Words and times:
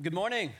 Good 0.00 0.14
morning. 0.14 0.52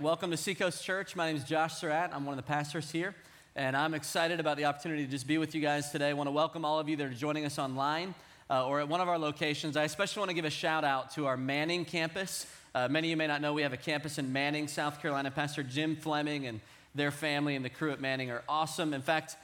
Welcome 0.00 0.32
to 0.32 0.36
Seacoast 0.36 0.82
Church. 0.82 1.14
My 1.14 1.28
name 1.28 1.36
is 1.36 1.44
Josh 1.44 1.74
Surratt. 1.74 2.10
I'm 2.12 2.26
one 2.26 2.36
of 2.36 2.44
the 2.44 2.48
pastors 2.48 2.90
here, 2.90 3.14
and 3.54 3.76
I'm 3.76 3.94
excited 3.94 4.40
about 4.40 4.56
the 4.56 4.64
opportunity 4.64 5.04
to 5.04 5.08
just 5.08 5.28
be 5.28 5.38
with 5.38 5.54
you 5.54 5.60
guys 5.60 5.92
today. 5.92 6.08
I 6.08 6.14
want 6.14 6.26
to 6.26 6.32
welcome 6.32 6.64
all 6.64 6.80
of 6.80 6.88
you 6.88 6.96
that 6.96 7.06
are 7.06 7.14
joining 7.14 7.44
us 7.44 7.60
online 7.60 8.12
uh, 8.50 8.66
or 8.66 8.80
at 8.80 8.88
one 8.88 9.00
of 9.00 9.08
our 9.08 9.20
locations. 9.20 9.76
I 9.76 9.84
especially 9.84 10.18
want 10.18 10.30
to 10.30 10.34
give 10.34 10.46
a 10.46 10.50
shout 10.50 10.82
out 10.82 11.12
to 11.12 11.26
our 11.26 11.36
Manning 11.36 11.84
campus. 11.84 12.48
Uh, 12.74 12.88
many 12.88 13.06
of 13.06 13.10
you 13.10 13.16
may 13.16 13.28
not 13.28 13.40
know 13.40 13.52
we 13.52 13.62
have 13.62 13.72
a 13.72 13.76
campus 13.76 14.18
in 14.18 14.32
Manning, 14.32 14.66
South 14.66 15.00
Carolina. 15.00 15.30
Pastor 15.30 15.62
Jim 15.62 15.94
Fleming 15.94 16.48
and 16.48 16.60
their 16.92 17.12
family 17.12 17.54
and 17.54 17.64
the 17.64 17.70
crew 17.70 17.92
at 17.92 18.00
Manning 18.00 18.32
are 18.32 18.42
awesome. 18.48 18.94
In 18.94 19.02
fact, 19.02 19.36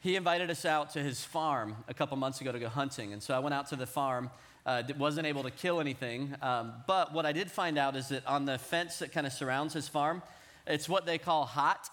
he 0.00 0.16
invited 0.16 0.48
us 0.48 0.64
out 0.64 0.88
to 0.92 1.00
his 1.00 1.22
farm 1.22 1.76
a 1.86 1.92
couple 1.92 2.16
months 2.16 2.40
ago 2.40 2.50
to 2.50 2.58
go 2.58 2.70
hunting. 2.70 3.12
And 3.12 3.22
so 3.22 3.34
I 3.34 3.40
went 3.40 3.52
out 3.52 3.66
to 3.68 3.76
the 3.76 3.86
farm 3.86 4.30
uh, 4.68 4.82
wasn't 4.98 5.26
able 5.26 5.42
to 5.42 5.50
kill 5.50 5.80
anything. 5.80 6.34
Um, 6.42 6.74
but 6.86 7.14
what 7.14 7.24
I 7.24 7.32
did 7.32 7.50
find 7.50 7.78
out 7.78 7.96
is 7.96 8.08
that 8.08 8.26
on 8.26 8.44
the 8.44 8.58
fence 8.58 8.98
that 8.98 9.12
kind 9.12 9.26
of 9.26 9.32
surrounds 9.32 9.72
his 9.72 9.88
farm, 9.88 10.20
it's 10.66 10.90
what 10.90 11.06
they 11.06 11.16
call 11.16 11.46
hot. 11.46 11.88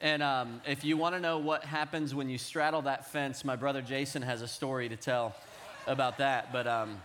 And 0.00 0.24
um, 0.24 0.60
if 0.66 0.84
you 0.84 0.96
want 0.96 1.14
to 1.14 1.20
know 1.20 1.38
what 1.38 1.62
happens 1.62 2.16
when 2.16 2.28
you 2.28 2.36
straddle 2.36 2.82
that 2.82 3.12
fence, 3.12 3.44
my 3.44 3.54
brother 3.54 3.80
Jason 3.80 4.22
has 4.22 4.42
a 4.42 4.48
story 4.48 4.88
to 4.88 4.96
tell 4.96 5.36
about 5.86 6.18
that. 6.18 6.52
But 6.52 6.66
um, 6.66 7.00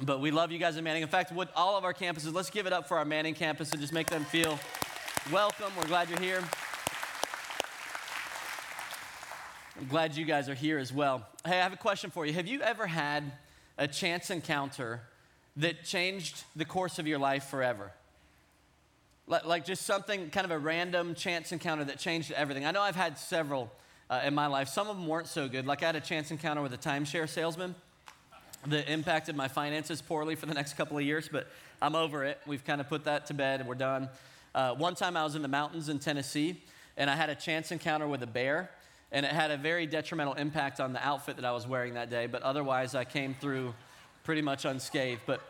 but 0.00 0.20
we 0.20 0.30
love 0.30 0.52
you 0.52 0.60
guys 0.60 0.76
in 0.76 0.84
Manning. 0.84 1.02
In 1.02 1.08
fact, 1.08 1.32
with 1.32 1.48
all 1.56 1.76
of 1.76 1.82
our 1.82 1.92
campuses, 1.92 2.32
let's 2.32 2.50
give 2.50 2.66
it 2.66 2.72
up 2.72 2.86
for 2.86 2.96
our 2.96 3.04
Manning 3.04 3.34
campus 3.34 3.72
and 3.72 3.80
just 3.80 3.92
make 3.92 4.06
them 4.06 4.24
feel 4.24 4.56
welcome. 5.32 5.72
We're 5.76 5.88
glad 5.88 6.08
you're 6.08 6.20
here. 6.20 6.44
I'm 9.80 9.88
glad 9.88 10.16
you 10.16 10.24
guys 10.24 10.48
are 10.48 10.54
here 10.54 10.78
as 10.78 10.92
well. 10.92 11.26
Hey, 11.44 11.58
I 11.58 11.62
have 11.64 11.72
a 11.72 11.76
question 11.76 12.10
for 12.10 12.24
you. 12.24 12.32
Have 12.34 12.46
you 12.46 12.62
ever 12.62 12.86
had 12.86 13.24
a 13.78 13.88
chance 13.88 14.30
encounter 14.30 15.00
that 15.56 15.84
changed 15.84 16.44
the 16.54 16.64
course 16.64 16.98
of 16.98 17.06
your 17.06 17.18
life 17.18 17.44
forever? 17.44 17.92
Like 19.26 19.64
just 19.64 19.86
something, 19.86 20.30
kind 20.30 20.44
of 20.44 20.50
a 20.50 20.58
random 20.58 21.14
chance 21.14 21.52
encounter 21.52 21.84
that 21.84 21.98
changed 21.98 22.32
everything. 22.32 22.64
I 22.64 22.70
know 22.70 22.82
I've 22.82 22.96
had 22.96 23.18
several 23.18 23.70
uh, 24.10 24.22
in 24.24 24.34
my 24.34 24.46
life. 24.46 24.68
Some 24.68 24.88
of 24.88 24.96
them 24.96 25.06
weren't 25.06 25.26
so 25.26 25.48
good. 25.48 25.66
Like 25.66 25.82
I 25.82 25.86
had 25.86 25.96
a 25.96 26.00
chance 26.00 26.30
encounter 26.30 26.62
with 26.62 26.72
a 26.72 26.78
timeshare 26.78 27.28
salesman 27.28 27.74
that 28.66 28.90
impacted 28.90 29.36
my 29.36 29.48
finances 29.48 30.02
poorly 30.02 30.34
for 30.34 30.46
the 30.46 30.54
next 30.54 30.74
couple 30.74 30.98
of 30.98 31.04
years, 31.04 31.28
but 31.30 31.46
I'm 31.80 31.94
over 31.94 32.24
it. 32.24 32.40
We've 32.46 32.64
kind 32.64 32.80
of 32.80 32.88
put 32.88 33.04
that 33.04 33.26
to 33.26 33.34
bed 33.34 33.60
and 33.60 33.68
we're 33.68 33.74
done. 33.74 34.08
Uh, 34.54 34.74
one 34.74 34.94
time 34.94 35.16
I 35.16 35.24
was 35.24 35.34
in 35.34 35.42
the 35.42 35.48
mountains 35.48 35.88
in 35.88 35.98
Tennessee 35.98 36.60
and 36.96 37.08
I 37.08 37.14
had 37.14 37.30
a 37.30 37.34
chance 37.34 37.70
encounter 37.70 38.08
with 38.08 38.22
a 38.22 38.26
bear 38.26 38.70
and 39.10 39.24
it 39.24 39.32
had 39.32 39.50
a 39.50 39.56
very 39.56 39.86
detrimental 39.86 40.34
impact 40.34 40.80
on 40.80 40.92
the 40.92 41.04
outfit 41.04 41.36
that 41.36 41.44
I 41.44 41.52
was 41.52 41.66
wearing 41.66 41.94
that 41.94 42.10
day. 42.10 42.26
But 42.26 42.42
otherwise, 42.42 42.94
I 42.94 43.04
came 43.04 43.34
through 43.34 43.74
pretty 44.24 44.42
much 44.42 44.64
unscathed. 44.64 45.22
But 45.26 45.40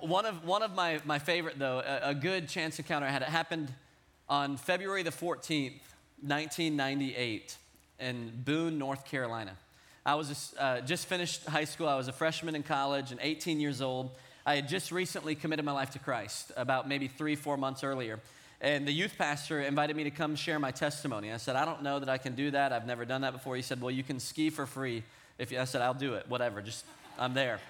one 0.00 0.26
of, 0.26 0.44
one 0.44 0.62
of 0.62 0.74
my, 0.74 1.00
my 1.04 1.18
favorite, 1.18 1.58
though, 1.58 1.78
a, 1.78 2.10
a 2.10 2.14
good 2.14 2.48
chance 2.48 2.78
encounter 2.78 3.06
I 3.06 3.10
had, 3.10 3.22
it 3.22 3.28
happened 3.28 3.72
on 4.28 4.56
February 4.56 5.02
the 5.02 5.10
14th, 5.10 5.80
1998, 6.20 7.56
in 8.00 8.32
Boone, 8.44 8.78
North 8.78 9.04
Carolina. 9.04 9.52
I 10.04 10.14
was 10.14 10.54
uh, 10.58 10.80
just 10.80 11.06
finished 11.06 11.44
high 11.46 11.64
school. 11.64 11.88
I 11.88 11.96
was 11.96 12.08
a 12.08 12.12
freshman 12.12 12.54
in 12.54 12.62
college 12.62 13.10
and 13.10 13.20
18 13.22 13.60
years 13.60 13.80
old. 13.80 14.10
I 14.44 14.56
had 14.56 14.68
just 14.68 14.92
recently 14.92 15.34
committed 15.34 15.64
my 15.64 15.72
life 15.72 15.90
to 15.90 15.98
Christ, 15.98 16.52
about 16.56 16.88
maybe 16.88 17.08
three, 17.08 17.34
four 17.34 17.56
months 17.56 17.82
earlier. 17.82 18.20
And 18.60 18.86
the 18.86 18.92
youth 18.92 19.16
pastor 19.18 19.60
invited 19.60 19.96
me 19.96 20.04
to 20.04 20.10
come 20.10 20.34
share 20.34 20.58
my 20.58 20.70
testimony. 20.70 21.32
I 21.32 21.36
said, 21.36 21.56
I 21.56 21.64
don't 21.64 21.82
know 21.82 21.98
that 21.98 22.08
I 22.08 22.16
can 22.16 22.34
do 22.34 22.50
that. 22.52 22.72
I've 22.72 22.86
never 22.86 23.04
done 23.04 23.20
that 23.20 23.32
before. 23.32 23.54
He 23.54 23.62
said, 23.62 23.80
Well, 23.80 23.90
you 23.90 24.02
can 24.02 24.18
ski 24.18 24.50
for 24.50 24.66
free. 24.66 25.02
If 25.38 25.52
you, 25.52 25.60
I 25.60 25.64
said, 25.64 25.82
I'll 25.82 25.94
do 25.94 26.14
it, 26.14 26.26
whatever, 26.28 26.62
just 26.62 26.84
I'm 27.18 27.34
there. 27.34 27.60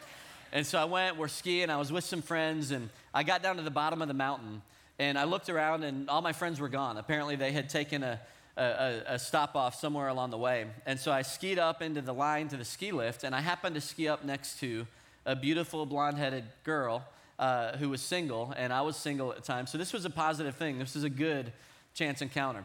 And 0.52 0.64
so 0.64 0.78
I 0.78 0.84
went, 0.84 1.16
we're 1.16 1.28
skiing, 1.28 1.70
I 1.70 1.76
was 1.76 1.91
with 1.91 2.04
some 2.04 2.22
friends, 2.22 2.70
and 2.70 2.88
I 3.12 3.24
got 3.24 3.42
down 3.42 3.56
to 3.56 3.62
the 3.62 3.70
bottom 3.70 4.00
of 4.00 4.08
the 4.08 4.14
mountain, 4.14 4.62
and 4.98 5.19
I 5.19 5.24
looked 5.24 5.48
around, 5.48 5.82
and 5.82 6.08
all 6.08 6.22
my 6.22 6.32
friends 6.32 6.60
were 6.60 6.69
gone. 6.69 6.97
Apparently, 6.97 7.34
they 7.34 7.50
had 7.50 7.68
taken 7.68 8.04
a, 8.04 8.20
a, 8.56 9.03
a 9.08 9.18
stop 9.18 9.56
off 9.56 9.74
somewhere 9.74 10.06
along 10.06 10.30
the 10.30 10.38
way. 10.38 10.66
And 10.86 11.00
so 11.00 11.10
I 11.10 11.22
skied 11.22 11.58
up 11.58 11.82
into 11.82 12.00
the 12.00 12.14
line 12.14 12.47
to 12.48 12.56
the 12.56 12.64
ski 12.64 12.92
lift, 12.92 13.24
and 13.24 13.34
I 13.34 13.41
happened 13.41 13.74
to 13.74 13.80
ski 13.80 14.06
up 14.06 14.24
next 14.24 14.60
to 14.60 14.86
a 15.26 15.34
beautiful 15.34 15.84
blonde 15.84 16.18
headed 16.18 16.44
girl 16.62 17.04
uh, 17.38 17.76
who 17.76 17.88
was 17.88 18.00
single, 18.00 18.52
and 18.56 18.72
I 18.72 18.82
was 18.82 18.97
single 18.97 19.30
at 19.30 19.36
the 19.36 19.42
time. 19.42 19.66
So 19.66 19.78
this 19.78 19.92
was 19.92 20.04
a 20.04 20.10
positive 20.10 20.54
thing. 20.54 20.78
This 20.78 20.94
was 20.94 21.04
a 21.04 21.10
good 21.10 21.52
chance 21.94 22.22
encounter. 22.22 22.64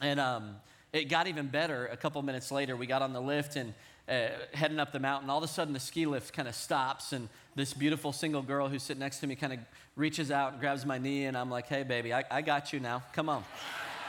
And 0.00 0.20
um, 0.20 0.56
it 0.92 1.04
got 1.08 1.26
even 1.26 1.48
better 1.48 1.86
a 1.86 1.96
couple 1.96 2.22
minutes 2.22 2.50
later. 2.50 2.76
We 2.76 2.86
got 2.86 3.02
on 3.02 3.12
the 3.12 3.20
lift 3.20 3.56
and 3.56 3.74
uh, 4.08 4.28
heading 4.52 4.80
up 4.80 4.92
the 4.92 4.98
mountain. 4.98 5.30
All 5.30 5.38
of 5.38 5.44
a 5.44 5.48
sudden, 5.48 5.72
the 5.72 5.80
ski 5.80 6.06
lift 6.06 6.32
kind 6.32 6.48
of 6.48 6.54
stops, 6.54 7.12
and 7.12 7.28
this 7.54 7.74
beautiful 7.74 8.12
single 8.12 8.42
girl 8.42 8.68
who's 8.68 8.82
sitting 8.82 9.00
next 9.00 9.18
to 9.20 9.26
me 9.26 9.34
kind 9.34 9.52
of 9.52 9.58
reaches 9.96 10.30
out 10.30 10.52
and 10.52 10.60
grabs 10.60 10.86
my 10.86 10.98
knee, 10.98 11.26
and 11.26 11.36
I'm 11.36 11.50
like, 11.50 11.66
hey, 11.66 11.82
baby, 11.82 12.12
I, 12.12 12.24
I 12.30 12.42
got 12.42 12.72
you 12.72 12.80
now. 12.80 13.02
Come 13.12 13.28
on. 13.28 13.44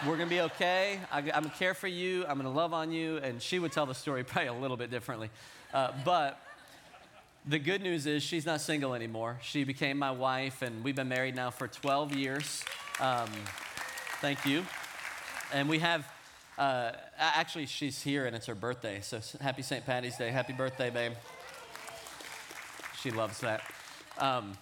We're 0.04 0.18
going 0.18 0.30
to 0.30 0.36
be 0.36 0.42
okay. 0.42 1.00
I, 1.12 1.20
am 1.20 1.26
going 1.26 1.44
to 1.44 1.50
care 1.52 1.76
for 1.76 1.88
you. 1.88 2.26
I'm 2.26 2.40
going 2.40 2.52
to 2.52 2.58
love 2.58 2.74
on 2.74 2.92
you. 2.92 3.18
And 3.18 3.40
she 3.40 3.60
would 3.60 3.72
tell 3.72 3.86
the 3.86 3.94
story 3.94 4.24
probably 4.26 4.48
a 4.48 4.54
little 4.54 4.78
bit 4.78 4.90
differently. 4.90 5.30
Uh, 5.72 5.92
but 6.04 6.40
the 7.46 7.60
good 7.60 7.82
news 7.82 8.06
is 8.06 8.22
she's 8.22 8.46
not 8.46 8.62
single 8.62 8.94
anymore. 8.94 9.40
She 9.42 9.64
became 9.64 9.98
my 9.98 10.12
wife, 10.12 10.62
and 10.62 10.84
we've 10.84 10.96
been 10.96 11.10
married 11.10 11.36
now 11.36 11.50
for 11.50 11.68
12 11.68 12.14
years. 12.14 12.64
Um, 13.00 13.30
thank 14.20 14.46
you. 14.46 14.64
And 15.52 15.68
we 15.68 15.80
have, 15.80 16.08
uh, 16.58 16.92
actually, 17.18 17.66
she's 17.66 18.02
here 18.02 18.26
and 18.26 18.36
it's 18.36 18.46
her 18.46 18.56
birthday. 18.56 19.02
So 19.02 19.20
happy 19.40 19.64
St. 19.64 19.86
Patty's 19.86 20.18
Day. 20.18 20.30
Happy 20.30 20.54
birthday, 20.54 20.90
babe. 20.90 21.14
She 23.02 23.10
loves 23.10 23.40
that. 23.40 23.62
Um, 24.20 24.54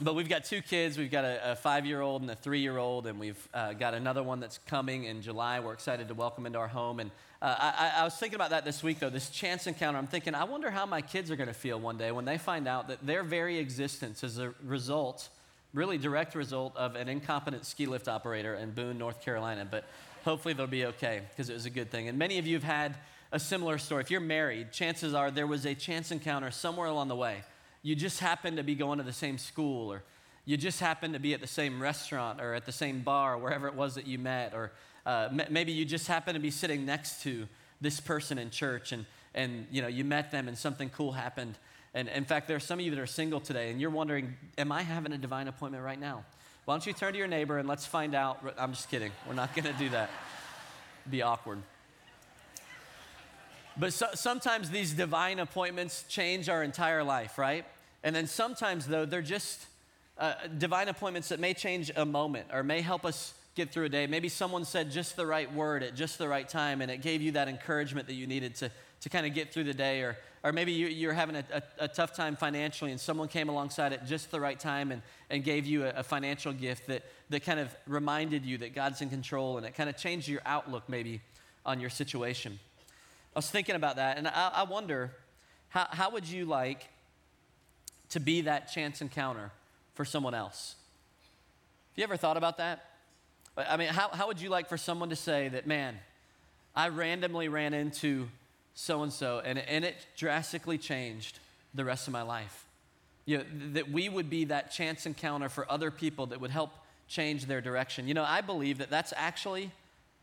but 0.00 0.16
we've 0.16 0.28
got 0.28 0.44
two 0.44 0.60
kids. 0.60 0.98
We've 0.98 1.10
got 1.10 1.24
a, 1.24 1.52
a 1.52 1.56
five 1.56 1.86
year 1.86 2.00
old 2.00 2.22
and 2.22 2.30
a 2.30 2.34
three 2.34 2.58
year 2.58 2.78
old, 2.78 3.06
and 3.06 3.20
we've 3.20 3.48
uh, 3.54 3.74
got 3.74 3.94
another 3.94 4.24
one 4.24 4.40
that's 4.40 4.58
coming 4.66 5.04
in 5.04 5.22
July. 5.22 5.60
We're 5.60 5.72
excited 5.72 6.08
to 6.08 6.14
welcome 6.14 6.46
into 6.46 6.58
our 6.58 6.66
home. 6.66 6.98
And 6.98 7.12
uh, 7.44 7.56
I, 7.58 7.92
I, 8.00 8.04
was 8.04 8.14
thinking 8.14 8.36
about 8.36 8.50
that 8.50 8.64
this 8.64 8.82
week, 8.82 9.00
though, 9.00 9.10
this 9.10 9.28
chance 9.28 9.66
encounter. 9.66 9.98
I'm 9.98 10.06
thinking, 10.06 10.34
I 10.34 10.44
wonder 10.44 10.70
how 10.70 10.86
my 10.86 11.02
kids 11.02 11.30
are 11.30 11.36
going 11.36 11.48
to 11.48 11.54
feel 11.54 11.78
one 11.78 11.98
day 11.98 12.10
when 12.10 12.24
they 12.24 12.38
find 12.38 12.66
out 12.66 12.88
that 12.88 13.06
their 13.06 13.22
very 13.22 13.58
existence 13.58 14.24
is 14.24 14.38
a 14.38 14.54
result, 14.64 15.28
really 15.74 15.98
direct 15.98 16.34
result, 16.34 16.74
of 16.76 16.96
an 16.96 17.08
incompetent 17.08 17.66
ski 17.66 17.86
lift 17.86 18.08
operator 18.08 18.54
in 18.54 18.70
Boone, 18.70 18.96
North 18.96 19.20
Carolina. 19.20 19.66
But 19.70 19.84
hopefully 20.24 20.54
they'll 20.54 20.66
be 20.66 20.86
okay 20.86 21.20
because 21.30 21.50
it 21.50 21.52
was 21.54 21.66
a 21.66 21.70
good 21.70 21.90
thing. 21.90 22.08
And 22.08 22.18
many 22.18 22.38
of 22.38 22.46
you 22.46 22.54
have 22.54 22.64
had 22.64 22.96
a 23.30 23.38
similar 23.38 23.76
story. 23.76 24.02
If 24.02 24.10
you're 24.10 24.20
married, 24.20 24.72
chances 24.72 25.12
are 25.12 25.30
there 25.30 25.46
was 25.46 25.66
a 25.66 25.74
chance 25.74 26.10
encounter 26.10 26.50
somewhere 26.50 26.88
along 26.88 27.08
the 27.08 27.16
way 27.16 27.42
you 27.84 27.94
just 27.94 28.18
happened 28.18 28.56
to 28.56 28.62
be 28.62 28.74
going 28.74 28.96
to 28.98 29.04
the 29.04 29.12
same 29.12 29.36
school 29.36 29.92
or 29.92 30.02
you 30.46 30.56
just 30.56 30.80
happened 30.80 31.12
to 31.12 31.20
be 31.20 31.34
at 31.34 31.40
the 31.40 31.46
same 31.46 31.80
restaurant 31.80 32.40
or 32.40 32.54
at 32.54 32.64
the 32.64 32.72
same 32.72 33.02
bar, 33.02 33.38
wherever 33.38 33.68
it 33.68 33.74
was 33.74 33.94
that 33.94 34.06
you 34.06 34.18
met, 34.18 34.52
or 34.54 34.72
uh, 35.06 35.28
m- 35.30 35.46
maybe 35.50 35.72
you 35.72 35.84
just 35.84 36.06
happen 36.06 36.34
to 36.34 36.40
be 36.40 36.50
sitting 36.50 36.84
next 36.84 37.22
to 37.22 37.46
this 37.80 38.00
person 38.00 38.38
in 38.38 38.50
church 38.50 38.92
and, 38.92 39.04
and 39.34 39.66
you 39.70 39.82
know 39.82 39.88
you 39.88 40.04
met 40.04 40.30
them 40.30 40.48
and 40.48 40.56
something 40.56 40.90
cool 40.90 41.12
happened. 41.12 41.56
And 41.94 42.08
in 42.08 42.24
fact, 42.24 42.48
there 42.48 42.56
are 42.56 42.60
some 42.60 42.80
of 42.80 42.84
you 42.84 42.90
that 42.90 43.00
are 43.00 43.06
single 43.06 43.40
today 43.40 43.70
and 43.70 43.80
you're 43.80 43.90
wondering, 43.90 44.34
am 44.58 44.72
I 44.72 44.82
having 44.82 45.12
a 45.12 45.18
divine 45.18 45.46
appointment 45.46 45.84
right 45.84 46.00
now? 46.00 46.24
Why 46.64 46.74
don't 46.74 46.86
you 46.86 46.92
turn 46.92 47.12
to 47.12 47.18
your 47.18 47.28
neighbor 47.28 47.58
and 47.58 47.68
let's 47.68 47.86
find 47.86 48.14
out? 48.14 48.40
I'm 48.58 48.72
just 48.72 48.90
kidding. 48.90 49.12
We're 49.28 49.34
not 49.34 49.54
going 49.54 49.72
to 49.72 49.78
do 49.78 49.90
that. 49.90 50.10
be 51.08 51.22
awkward. 51.22 51.62
But 53.76 53.92
so, 53.92 54.06
sometimes 54.14 54.70
these 54.70 54.92
divine 54.92 55.38
appointments 55.40 56.04
change 56.08 56.48
our 56.48 56.62
entire 56.62 57.04
life, 57.04 57.38
right? 57.38 57.64
And 58.02 58.14
then 58.14 58.26
sometimes, 58.26 58.86
though, 58.86 59.04
they're 59.04 59.22
just 59.22 59.66
uh, 60.18 60.34
divine 60.58 60.88
appointments 60.88 61.28
that 61.28 61.40
may 61.40 61.54
change 61.54 61.90
a 61.94 62.04
moment 62.04 62.48
or 62.52 62.62
may 62.62 62.80
help 62.80 63.04
us 63.04 63.34
get 63.54 63.70
through 63.70 63.84
a 63.84 63.88
day. 63.88 64.06
Maybe 64.06 64.28
someone 64.28 64.64
said 64.64 64.90
just 64.90 65.16
the 65.16 65.26
right 65.26 65.52
word 65.52 65.82
at 65.82 65.94
just 65.94 66.18
the 66.18 66.28
right 66.28 66.48
time 66.48 66.80
and 66.80 66.90
it 66.90 67.02
gave 67.02 67.22
you 67.22 67.32
that 67.32 67.48
encouragement 67.48 68.08
that 68.08 68.14
you 68.14 68.26
needed 68.26 68.56
to, 68.56 68.70
to 69.00 69.08
kind 69.08 69.26
of 69.26 69.34
get 69.34 69.52
through 69.52 69.64
the 69.64 69.74
day. 69.74 70.00
Or, 70.00 70.16
or 70.42 70.52
maybe 70.52 70.72
you, 70.72 71.08
are 71.08 71.12
having 71.12 71.36
a, 71.36 71.44
a, 71.52 71.62
a, 71.84 71.88
tough 71.88 72.16
time 72.16 72.36
financially 72.36 72.90
and 72.90 73.00
someone 73.00 73.28
came 73.28 73.48
alongside 73.48 73.92
at 73.92 74.06
just 74.06 74.30
the 74.30 74.40
right 74.40 74.58
time 74.58 74.90
and, 74.90 75.02
and 75.30 75.44
gave 75.44 75.66
you 75.66 75.84
a, 75.84 75.90
a 75.90 76.02
financial 76.02 76.52
gift 76.52 76.88
that, 76.88 77.04
that 77.30 77.44
kind 77.44 77.60
of 77.60 77.74
reminded 77.86 78.44
you 78.44 78.58
that 78.58 78.74
God's 78.74 79.00
in 79.00 79.08
control 79.08 79.56
and 79.56 79.64
it 79.64 79.74
kind 79.74 79.88
of 79.88 79.96
changed 79.96 80.26
your 80.26 80.42
outlook 80.44 80.88
maybe 80.88 81.20
on 81.64 81.80
your 81.80 81.90
situation. 81.90 82.58
I 83.34 83.38
was 83.38 83.50
thinking 83.50 83.74
about 83.74 83.96
that, 83.96 84.16
and 84.16 84.28
I, 84.28 84.50
I 84.54 84.62
wonder 84.62 85.10
how, 85.68 85.88
how 85.90 86.10
would 86.10 86.24
you 86.24 86.44
like 86.44 86.88
to 88.10 88.20
be 88.20 88.42
that 88.42 88.70
chance 88.70 89.00
encounter 89.00 89.50
for 89.94 90.04
someone 90.04 90.34
else? 90.34 90.76
Have 91.92 91.98
you 91.98 92.04
ever 92.04 92.16
thought 92.16 92.36
about 92.36 92.58
that? 92.58 92.93
I 93.56 93.76
mean, 93.76 93.88
how, 93.88 94.08
how 94.08 94.26
would 94.26 94.40
you 94.40 94.48
like 94.48 94.68
for 94.68 94.76
someone 94.76 95.10
to 95.10 95.16
say 95.16 95.48
that, 95.48 95.66
man, 95.66 95.98
I 96.74 96.88
randomly 96.88 97.48
ran 97.48 97.72
into 97.74 98.28
so 98.74 99.02
and 99.02 99.12
so, 99.12 99.40
and 99.40 99.58
it 99.84 99.94
drastically 100.16 100.78
changed 100.78 101.38
the 101.74 101.84
rest 101.84 102.08
of 102.08 102.12
my 102.12 102.22
life? 102.22 102.66
You 103.26 103.38
know, 103.38 103.44
that 103.72 103.90
we 103.90 104.08
would 104.08 104.28
be 104.28 104.46
that 104.46 104.70
chance 104.70 105.06
encounter 105.06 105.48
for 105.48 105.70
other 105.70 105.90
people 105.90 106.26
that 106.26 106.40
would 106.40 106.50
help 106.50 106.70
change 107.08 107.46
their 107.46 107.60
direction. 107.60 108.08
You 108.08 108.14
know, 108.14 108.24
I 108.24 108.40
believe 108.40 108.78
that 108.78 108.90
that's 108.90 109.12
actually 109.16 109.70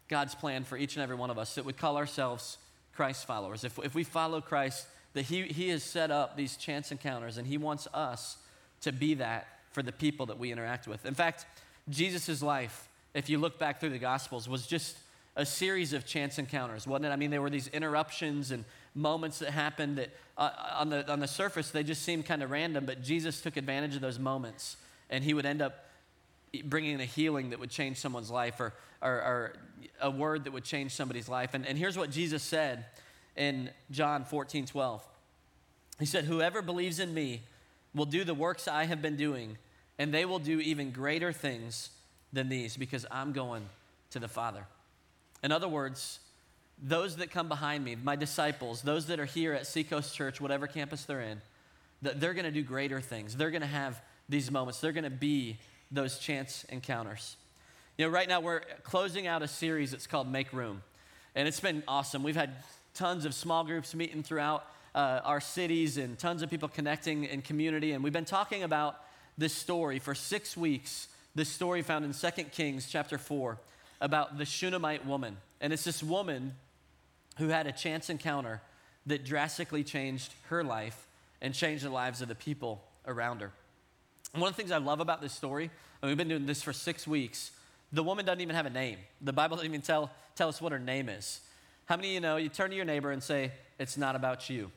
God's 0.07 0.35
plan 0.35 0.63
for 0.65 0.77
each 0.77 0.95
and 0.95 1.03
every 1.03 1.15
one 1.15 1.29
of 1.29 1.37
us 1.37 1.55
that 1.55 1.65
would 1.65 1.77
call 1.77 1.97
ourselves 1.97 2.57
Christ 2.93 3.25
followers. 3.25 3.63
If, 3.63 3.79
if 3.79 3.95
we 3.95 4.03
follow 4.03 4.41
Christ, 4.41 4.85
that 5.13 5.23
he, 5.23 5.43
he 5.43 5.69
has 5.69 5.83
set 5.83 6.11
up 6.11 6.37
these 6.37 6.57
chance 6.57 6.91
encounters 6.91 7.37
and 7.37 7.47
He 7.47 7.57
wants 7.57 7.87
us 7.93 8.37
to 8.81 8.91
be 8.91 9.15
that 9.15 9.47
for 9.71 9.83
the 9.83 9.91
people 9.91 10.25
that 10.27 10.39
we 10.39 10.51
interact 10.51 10.87
with. 10.87 11.05
In 11.05 11.13
fact, 11.13 11.45
Jesus' 11.89 12.41
life, 12.41 12.87
if 13.13 13.29
you 13.29 13.37
look 13.37 13.59
back 13.59 13.79
through 13.79 13.89
the 13.89 13.99
Gospels, 13.99 14.47
was 14.47 14.65
just 14.65 14.97
a 15.35 15.45
series 15.45 15.93
of 15.93 16.05
chance 16.05 16.37
encounters, 16.37 16.85
wasn't 16.85 17.05
it? 17.05 17.09
I 17.09 17.15
mean, 17.15 17.31
there 17.31 17.41
were 17.41 17.49
these 17.49 17.67
interruptions 17.67 18.51
and 18.51 18.65
moments 18.93 19.39
that 19.39 19.51
happened 19.51 19.97
that 19.97 20.09
uh, 20.37 20.49
on, 20.75 20.89
the, 20.89 21.09
on 21.09 21.19
the 21.19 21.27
surface 21.27 21.71
they 21.71 21.83
just 21.83 22.03
seemed 22.03 22.25
kind 22.25 22.43
of 22.43 22.51
random, 22.51 22.85
but 22.85 23.01
Jesus 23.01 23.41
took 23.41 23.55
advantage 23.55 23.95
of 23.95 24.01
those 24.01 24.19
moments 24.19 24.77
and 25.09 25.23
he 25.23 25.33
would 25.33 25.45
end 25.45 25.61
up 25.61 25.85
bringing 26.65 26.99
a 26.99 27.05
healing 27.05 27.51
that 27.51 27.59
would 27.59 27.69
change 27.69 27.97
someone's 27.97 28.29
life 28.29 28.59
or, 28.59 28.73
or, 29.01 29.11
or 29.11 29.53
a 30.01 30.11
word 30.11 30.43
that 30.43 30.51
would 30.51 30.65
change 30.65 30.91
somebody's 30.93 31.29
life. 31.29 31.53
And, 31.53 31.65
and 31.65 31.77
here's 31.77 31.97
what 31.97 32.11
Jesus 32.11 32.43
said 32.43 32.85
in 33.37 33.69
John 33.89 34.25
14 34.25 34.65
12. 34.65 35.05
He 35.99 36.05
said, 36.05 36.25
Whoever 36.25 36.61
believes 36.61 36.99
in 36.99 37.13
me 37.13 37.43
will 37.95 38.05
do 38.05 38.23
the 38.23 38.33
works 38.33 38.67
I 38.67 38.85
have 38.85 39.01
been 39.01 39.15
doing, 39.15 39.57
and 39.97 40.13
they 40.13 40.25
will 40.25 40.39
do 40.39 40.59
even 40.59 40.91
greater 40.91 41.31
things 41.31 41.91
than 42.33 42.49
these 42.49 42.77
because 42.77 43.05
I'm 43.11 43.33
going 43.33 43.63
to 44.11 44.19
the 44.19 44.27
Father. 44.27 44.65
In 45.43 45.51
other 45.51 45.67
words, 45.67 46.19
those 46.81 47.17
that 47.17 47.31
come 47.31 47.47
behind 47.47 47.83
me, 47.83 47.95
my 47.95 48.15
disciples, 48.15 48.81
those 48.81 49.07
that 49.07 49.19
are 49.19 49.25
here 49.25 49.53
at 49.53 49.67
Seacoast 49.67 50.15
Church, 50.15 50.41
whatever 50.41 50.67
campus 50.67 51.05
they're 51.05 51.21
in, 51.21 51.41
they're 52.01 52.33
going 52.33 52.45
to 52.45 52.51
do 52.51 52.63
greater 52.63 52.99
things. 52.99 53.35
They're 53.35 53.51
going 53.51 53.61
to 53.61 53.67
have 53.67 54.01
these 54.27 54.49
moments. 54.49 54.79
They're 54.79 54.91
going 54.91 55.03
to 55.03 55.09
be 55.09 55.57
those 55.91 56.17
chance 56.17 56.63
encounters. 56.69 57.35
You 57.97 58.05
know, 58.05 58.11
right 58.11 58.27
now 58.27 58.39
we're 58.39 58.61
closing 58.83 59.27
out 59.27 59.43
a 59.43 59.47
series 59.47 59.91
that's 59.91 60.07
called 60.07 60.31
Make 60.31 60.53
Room. 60.53 60.81
And 61.35 61.47
it's 61.47 61.59
been 61.59 61.83
awesome. 61.87 62.23
We've 62.23 62.35
had 62.35 62.55
tons 62.93 63.25
of 63.25 63.33
small 63.33 63.63
groups 63.63 63.93
meeting 63.93 64.23
throughout 64.23 64.65
uh, 64.95 65.21
our 65.23 65.39
cities 65.39 65.97
and 65.97 66.17
tons 66.17 66.41
of 66.41 66.49
people 66.49 66.67
connecting 66.67 67.25
in 67.25 67.41
community. 67.41 67.91
And 67.91 68.03
we've 68.03 68.11
been 68.11 68.25
talking 68.25 68.63
about 68.63 68.95
this 69.37 69.53
story 69.53 69.99
for 69.99 70.15
six 70.15 70.57
weeks. 70.57 71.07
This 71.33 71.49
story 71.49 71.81
found 71.81 72.03
in 72.03 72.13
2 72.13 72.43
Kings 72.51 72.87
chapter 72.89 73.17
4 73.17 73.57
about 74.01 74.37
the 74.37 74.45
Shunammite 74.45 75.05
woman. 75.05 75.37
And 75.61 75.71
it's 75.71 75.83
this 75.83 76.03
woman 76.03 76.55
who 77.37 77.47
had 77.47 77.67
a 77.67 77.71
chance 77.71 78.09
encounter 78.09 78.61
that 79.05 79.23
drastically 79.23 79.83
changed 79.83 80.33
her 80.49 80.63
life 80.63 81.07
and 81.41 81.53
changed 81.53 81.85
the 81.85 81.89
lives 81.89 82.21
of 82.21 82.27
the 82.27 82.35
people 82.35 82.83
around 83.07 83.41
her. 83.41 83.51
One 84.33 84.49
of 84.49 84.55
the 84.55 84.61
things 84.61 84.71
I 84.71 84.77
love 84.77 84.99
about 84.99 85.21
this 85.21 85.33
story, 85.33 85.71
and 86.01 86.09
we've 86.09 86.17
been 86.17 86.29
doing 86.29 86.45
this 86.45 86.61
for 86.61 86.73
six 86.73 87.07
weeks, 87.07 87.51
the 87.93 88.03
woman 88.03 88.25
doesn't 88.25 88.41
even 88.41 88.55
have 88.55 88.65
a 88.65 88.69
name. 88.69 88.97
The 89.21 89.33
Bible 89.33 89.57
doesn't 89.57 89.69
even 89.69 89.81
tell, 89.81 90.11
tell 90.35 90.49
us 90.49 90.61
what 90.61 90.71
her 90.71 90.79
name 90.79 91.09
is. 91.09 91.41
How 91.85 91.95
many 91.95 92.09
of 92.09 92.13
you 92.13 92.19
know 92.21 92.37
you 92.37 92.49
turn 92.49 92.69
to 92.69 92.75
your 92.75 92.85
neighbor 92.85 93.11
and 93.11 93.21
say, 93.21 93.51
It's 93.79 93.97
not 93.97 94.15
about 94.15 94.49
you? 94.49 94.71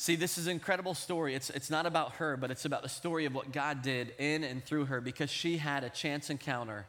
See, 0.00 0.14
this 0.14 0.38
is 0.38 0.46
an 0.46 0.52
incredible 0.52 0.94
story. 0.94 1.34
It's, 1.34 1.50
it's 1.50 1.70
not 1.70 1.84
about 1.84 2.12
her, 2.12 2.36
but 2.36 2.52
it's 2.52 2.64
about 2.64 2.84
the 2.84 2.88
story 2.88 3.24
of 3.24 3.34
what 3.34 3.50
God 3.50 3.82
did 3.82 4.14
in 4.18 4.44
and 4.44 4.64
through 4.64 4.84
her 4.84 5.00
because 5.00 5.28
she 5.28 5.56
had 5.56 5.82
a 5.82 5.90
chance 5.90 6.30
encounter 6.30 6.86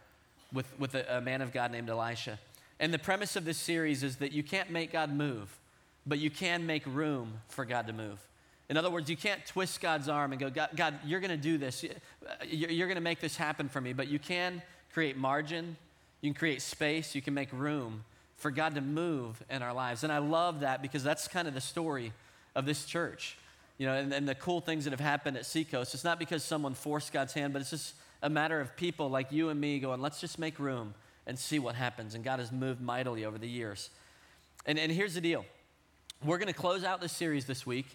with, 0.53 0.67
with 0.77 0.94
a, 0.94 1.17
a 1.17 1.19
man 1.19 1.41
of 1.41 1.51
God 1.51 1.71
named 1.71 1.89
Elisha. 1.89 2.38
And 2.79 2.94
the 2.94 3.00
premise 3.00 3.35
of 3.35 3.45
this 3.45 3.57
series 3.57 4.03
is 4.03 4.17
that 4.17 4.31
you 4.31 4.44
can't 4.44 4.69
make 4.69 4.91
God 4.91 5.11
move, 5.11 5.57
but 6.06 6.19
you 6.19 6.29
can 6.29 6.67
make 6.67 6.85
room 6.85 7.33
for 7.47 7.65
God 7.65 7.88
to 7.88 7.94
move. 7.94 8.19
In 8.69 8.77
other 8.77 8.91
words, 8.91 9.09
you 9.09 9.17
can't 9.17 9.44
twist 9.44 9.81
God's 9.81 10.07
arm 10.07 10.31
and 10.31 10.39
go, 10.39 10.51
God, 10.51 10.69
God 10.75 10.94
you're 11.03 11.19
going 11.19 11.31
to 11.31 11.35
do 11.35 11.57
this. 11.57 11.83
You're 12.47 12.88
going 12.88 12.94
to 12.94 13.01
make 13.01 13.21
this 13.21 13.35
happen 13.35 13.69
for 13.69 13.81
me. 13.81 13.91
But 13.91 14.07
you 14.07 14.19
can 14.19 14.61
create 14.94 15.17
margin, 15.17 15.77
you 16.21 16.29
can 16.29 16.38
create 16.38 16.61
space, 16.61 17.15
you 17.15 17.23
can 17.23 17.33
make 17.33 17.51
room 17.53 18.03
for 18.38 18.51
God 18.51 18.75
to 18.75 18.81
move 18.81 19.44
in 19.50 19.63
our 19.63 19.73
lives. 19.73 20.03
And 20.03 20.13
I 20.13 20.19
love 20.19 20.59
that 20.59 20.83
because 20.83 21.03
that's 21.03 21.27
kind 21.27 21.47
of 21.47 21.56
the 21.56 21.61
story 21.61 22.13
of 22.56 22.66
this 22.66 22.86
church. 22.86 23.38
You 23.78 23.86
know, 23.86 23.94
and, 23.94 24.13
and 24.13 24.28
the 24.28 24.36
cool 24.36 24.60
things 24.60 24.84
that 24.84 24.92
have 24.92 25.00
happened 25.00 25.38
at 25.38 25.46
Seacoast, 25.46 25.94
it's 25.94 26.04
not 26.04 26.19
because 26.19 26.44
someone 26.44 26.74
forced 26.74 27.13
God's 27.13 27.34
hand, 27.34 27.54
but 27.54 27.62
it's 27.62 27.69
just 27.69 27.94
a 28.22 28.30
matter 28.30 28.60
of 28.60 28.75
people 28.75 29.10
like 29.10 29.31
you 29.31 29.50
and 29.50 29.60
me 29.60 29.80
going, 29.80 30.01
let's 30.01 30.19
just 30.19 30.38
make 30.38 30.60
room 30.60 30.94
and 31.25 31.40
see 31.40 31.60
what 31.60 31.75
happens. 31.75 32.16
And 32.16 32.24
God 32.24 32.40
has 32.40 32.51
moved 32.51 32.81
mightily 32.81 33.24
over 33.24 33.38
the 33.38 33.48
years. 33.48 33.90
And, 34.66 34.78
and 34.78 34.92
here's 34.92 35.13
the 35.13 35.22
deal 35.22 35.46
we're 36.25 36.38
going 36.38 36.51
to 36.51 36.60
close 36.60 36.84
out 36.84 37.00
this 37.00 37.13
series 37.13 37.46
this 37.46 37.66
week. 37.66 37.86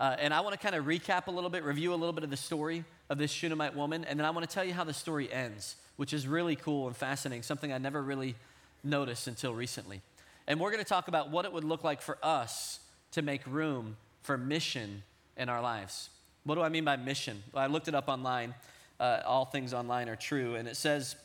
Uh, 0.00 0.16
and 0.18 0.32
I 0.32 0.40
want 0.40 0.54
to 0.54 0.58
kind 0.58 0.74
of 0.74 0.86
recap 0.86 1.28
a 1.28 1.30
little 1.30 1.50
bit, 1.50 1.62
review 1.62 1.92
a 1.92 1.96
little 1.96 2.12
bit 2.12 2.24
of 2.24 2.30
the 2.30 2.36
story 2.36 2.84
of 3.10 3.18
this 3.18 3.30
Shunammite 3.30 3.76
woman. 3.76 4.04
And 4.04 4.18
then 4.18 4.26
I 4.26 4.30
want 4.30 4.48
to 4.48 4.52
tell 4.52 4.64
you 4.64 4.72
how 4.72 4.84
the 4.84 4.94
story 4.94 5.32
ends, 5.32 5.76
which 5.96 6.12
is 6.12 6.26
really 6.26 6.56
cool 6.56 6.86
and 6.86 6.96
fascinating, 6.96 7.42
something 7.42 7.72
I 7.72 7.78
never 7.78 8.02
really 8.02 8.34
noticed 8.82 9.28
until 9.28 9.54
recently. 9.54 10.00
And 10.46 10.58
we're 10.58 10.70
going 10.70 10.82
to 10.82 10.88
talk 10.88 11.08
about 11.08 11.30
what 11.30 11.44
it 11.44 11.52
would 11.52 11.64
look 11.64 11.84
like 11.84 12.00
for 12.00 12.18
us 12.22 12.80
to 13.14 13.22
make 13.22 13.46
room 13.46 13.96
for 14.22 14.36
mission 14.36 15.02
in 15.36 15.48
our 15.48 15.62
lives. 15.62 16.10
What 16.44 16.56
do 16.56 16.62
I 16.62 16.68
mean 16.68 16.84
by 16.84 16.96
mission? 16.96 17.42
Well, 17.52 17.62
I 17.62 17.66
looked 17.66 17.88
it 17.88 17.94
up 17.94 18.08
online. 18.08 18.54
Uh, 18.98 19.20
all 19.24 19.44
things 19.44 19.72
online 19.72 20.08
are 20.08 20.16
true. 20.16 20.56
And 20.56 20.68
it 20.68 20.76
says 20.76 21.16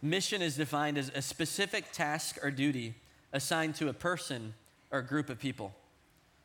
mission 0.00 0.42
is 0.42 0.56
defined 0.56 0.98
as 0.98 1.10
a 1.14 1.22
specific 1.22 1.90
task 1.92 2.38
or 2.42 2.50
duty 2.50 2.94
assigned 3.32 3.74
to 3.76 3.88
a 3.88 3.92
person 3.92 4.54
or 4.90 5.00
group 5.02 5.30
of 5.30 5.38
people. 5.38 5.74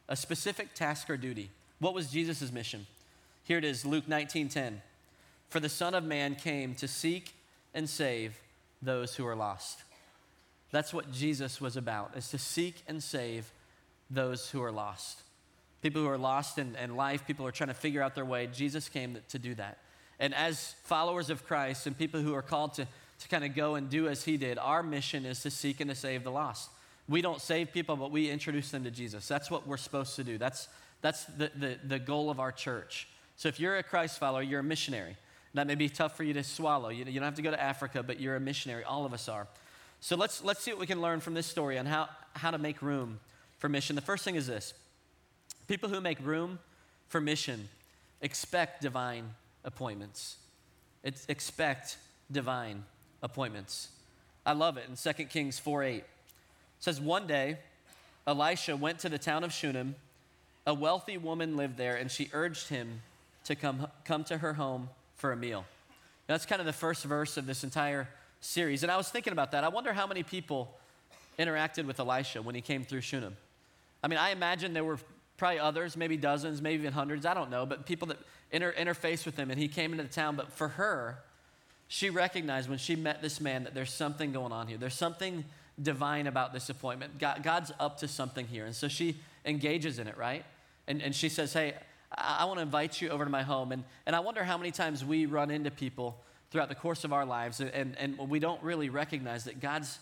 A 0.08 0.16
specific 0.16 0.74
task 0.74 1.10
or 1.10 1.18
duty. 1.18 1.50
What 1.80 1.94
was 1.94 2.10
Jesus' 2.10 2.52
mission? 2.52 2.88
Here 3.44 3.58
it 3.58 3.66
is, 3.66 3.86
Luke 3.86 4.08
19 4.08 4.50
10. 4.50 4.82
For 5.50 5.60
the 5.60 5.70
Son 5.70 5.94
of 5.94 6.04
Man 6.04 6.36
came 6.36 6.76
to 6.76 6.88
seek 6.88 7.34
and 7.74 7.90
save 7.90 8.40
those 8.82 9.16
who 9.16 9.28
are 9.28 9.36
lost. 9.36 9.84
That's 10.72 10.94
what 10.94 11.12
Jesus 11.12 11.62
was 11.62 11.78
about, 11.78 12.12
is 12.16 12.30
to 12.30 12.38
seek 12.38 12.84
and 12.88 13.02
save 13.02 13.52
those 14.10 14.50
who 14.50 14.62
are 14.64 14.72
lost. 14.72 15.22
People 15.82 16.02
who 16.02 16.08
are 16.08 16.18
lost 16.18 16.58
in, 16.58 16.76
in 16.76 16.96
life, 16.96 17.26
people 17.26 17.44
who 17.44 17.50
are 17.50 17.54
trying 17.54 17.70
to 17.70 17.74
figure 17.74 18.02
out 18.02 18.16
their 18.16 18.26
way. 18.26 18.48
Jesus 18.52 18.90
came 18.90 19.18
to 19.30 19.40
do 19.40 19.54
that. 19.56 19.78
And 20.20 20.34
as 20.34 20.76
followers 20.84 21.30
of 21.30 21.46
Christ 21.46 21.86
and 21.86 21.98
people 21.98 22.22
who 22.22 22.34
are 22.34 22.42
called 22.42 22.74
to, 22.76 22.88
to 23.20 23.28
kind 23.30 23.44
of 23.44 23.56
go 23.56 23.76
and 23.76 23.90
do 23.90 24.08
as 24.08 24.24
he 24.24 24.38
did, 24.38 24.58
our 24.58 24.82
mission 24.82 25.26
is 25.26 25.42
to 25.44 25.52
seek 25.52 25.80
and 25.80 25.90
to 25.90 25.96
save 25.96 26.24
the 26.24 26.32
lost. 26.32 26.70
We 27.08 27.22
don't 27.22 27.42
save 27.42 27.72
people, 27.72 27.96
but 27.96 28.12
we 28.12 28.30
introduce 28.30 28.72
them 28.72 28.84
to 28.84 28.92
Jesus. 28.92 29.28
That's 29.28 29.50
what 29.50 29.68
we're 29.68 29.78
supposed 29.78 30.16
to 30.18 30.24
do. 30.24 30.38
That's, 30.38 30.68
that's 31.02 31.26
the, 31.26 31.52
the, 31.56 31.78
the 31.84 32.00
goal 32.00 32.30
of 32.30 32.40
our 32.40 32.52
church. 32.52 33.08
So 33.38 33.48
if 33.48 33.60
you're 33.60 33.78
a 33.78 33.84
Christ 33.84 34.20
follower, 34.20 34.42
you're 34.42 34.60
a 34.62 34.64
missionary. 34.64 35.16
That 35.54 35.68
may 35.68 35.76
be 35.76 35.90
tough 35.90 36.18
for 36.18 36.24
you 36.24 36.34
to 36.34 36.44
swallow. 36.44 36.90
You, 36.90 37.06
you 37.06 37.20
don't 37.20 37.24
have 37.24 37.36
to 37.36 37.42
go 37.42 37.52
to 37.52 37.62
Africa, 37.62 38.04
but 38.04 38.20
you're 38.20 38.36
a 38.36 38.40
missionary. 38.40 38.84
All 38.84 39.06
of 39.06 39.14
us 39.14 39.30
are. 39.30 39.48
So 40.00 40.16
let's, 40.16 40.44
let's 40.44 40.62
see 40.62 40.72
what 40.72 40.80
we 40.80 40.88
can 40.88 41.02
learn 41.02 41.20
from 41.20 41.34
this 41.34 41.48
story 41.48 41.80
on 41.80 41.86
how, 41.86 42.10
how 42.34 42.52
to 42.52 42.58
make 42.58 42.82
room 42.82 43.20
for 43.58 43.70
mission. 43.70 43.96
The 43.96 44.02
first 44.02 44.24
thing 44.24 44.36
is 44.36 44.48
this 44.48 44.74
people 45.68 45.90
who 45.90 46.02
make 46.02 46.20
room 46.22 46.60
for 47.08 47.22
mission 47.22 47.70
expect 48.22 48.82
divine 48.82 49.32
appointments. 49.64 50.38
It's 51.04 51.26
expect 51.28 51.98
divine 52.32 52.84
appointments. 53.22 53.90
I 54.46 54.54
love 54.54 54.78
it 54.78 54.86
in 54.90 54.96
2 54.96 55.26
Kings 55.26 55.60
4 55.60 55.84
8. 55.84 55.96
It 55.96 56.04
says, 56.80 57.02
One 57.02 57.28
day, 57.28 57.58
Elisha 58.26 58.76
went 58.76 59.00
to 59.00 59.10
the 59.10 59.18
town 59.18 59.44
of 59.44 59.52
Shunem. 59.52 59.96
A 60.66 60.74
wealthy 60.74 61.18
woman 61.18 61.56
lived 61.56 61.78
there, 61.78 61.96
and 61.96 62.12
she 62.12 62.30
urged 62.34 62.68
him 62.68 63.02
to 63.46 63.56
come, 63.56 63.88
come 64.04 64.24
to 64.26 64.38
her 64.40 64.54
home 64.54 64.90
for 65.16 65.32
a 65.32 65.38
meal. 65.38 65.66
Now, 66.28 66.34
that's 66.34 66.46
kind 66.46 66.60
of 66.60 66.66
the 66.66 66.74
first 66.74 67.06
verse 67.06 67.38
of 67.38 67.46
this 67.46 67.64
entire 67.64 68.10
series. 68.42 68.84
And 68.84 68.92
I 68.92 68.98
was 68.98 69.10
thinking 69.10 69.32
about 69.32 69.52
that. 69.52 69.64
I 69.64 69.70
wonder 69.70 69.94
how 69.94 70.06
many 70.06 70.24
people 70.24 70.74
interacted 71.40 71.86
with 71.86 72.00
Elisha 72.00 72.42
when 72.42 72.54
he 72.54 72.62
came 72.62 72.84
through 72.84 73.02
Shunem. 73.02 73.38
I 74.08 74.10
mean, 74.10 74.20
I 74.20 74.30
imagine 74.30 74.74
there 74.74 74.86
were 74.86 75.00
probably 75.36 75.60
others, 75.60 75.98
maybe 75.98 76.16
dozens, 76.16 76.62
maybe 76.62 76.80
even 76.80 76.94
hundreds, 76.94 77.26
I 77.26 77.34
don't 77.34 77.52
know, 77.52 77.66
but 77.66 77.86
people 77.86 78.08
that 78.08 78.18
inter- 78.54 78.72
interfaced 78.72 79.26
with 79.26 79.36
him 79.36 79.52
and 79.52 79.60
he 79.60 79.68
came 79.68 79.92
into 79.92 80.04
the 80.04 80.10
town. 80.10 80.38
But 80.38 80.54
for 80.54 80.70
her, 80.70 81.20
she 81.90 82.10
recognized 82.10 82.70
when 82.70 82.78
she 82.78 82.96
met 82.96 83.22
this 83.22 83.42
man 83.42 83.66
that 83.66 83.74
there's 83.74 83.92
something 83.92 84.32
going 84.32 84.54
on 84.54 84.68
here. 84.68 84.78
There's 84.78 84.94
something 84.94 85.44
divine 85.84 86.26
about 86.26 86.54
this 86.54 86.70
appointment. 86.70 87.20
God, 87.20 87.44
God's 87.44 87.74
up 87.82 87.98
to 87.98 88.08
something 88.08 88.48
here. 88.48 88.66
And 88.66 88.74
so 88.74 88.88
she 88.88 89.18
engages 89.44 90.00
in 90.00 90.08
it, 90.08 90.18
right? 90.18 90.46
And, 90.88 91.02
and 91.02 91.14
she 91.14 91.28
says, 91.28 91.52
Hey, 91.52 91.74
I, 92.18 92.38
I 92.40 92.46
want 92.46 92.60
to 92.60 92.64
invite 92.64 93.02
you 93.02 93.10
over 93.10 93.26
to 93.26 93.30
my 93.30 93.44
home. 93.44 93.74
And, 93.74 93.84
and 94.06 94.16
I 94.16 94.22
wonder 94.22 94.46
how 94.46 94.58
many 94.58 94.72
times 94.72 95.04
we 95.04 95.26
run 95.26 95.52
into 95.52 95.70
people 95.70 96.18
throughout 96.50 96.70
the 96.70 96.76
course 96.76 97.04
of 97.04 97.12
our 97.12 97.26
lives 97.26 97.60
and, 97.60 97.98
and 97.98 98.18
we 98.18 98.40
don't 98.40 98.64
really 98.64 98.90
recognize 98.90 99.44
that 99.44 99.60
God's 99.60 100.00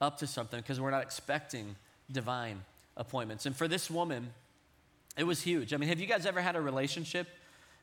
up 0.00 0.18
to 0.18 0.26
something 0.26 0.58
because 0.58 0.80
we're 0.80 0.90
not 0.90 1.04
expecting 1.04 1.76
divine 2.10 2.60
appointments. 2.96 3.46
And 3.46 3.54
for 3.54 3.68
this 3.68 3.90
woman, 3.90 4.32
it 5.16 5.24
was 5.24 5.42
huge. 5.42 5.72
I 5.72 5.76
mean, 5.76 5.88
have 5.88 6.00
you 6.00 6.06
guys 6.06 6.26
ever 6.26 6.40
had 6.40 6.56
a 6.56 6.60
relationship 6.60 7.28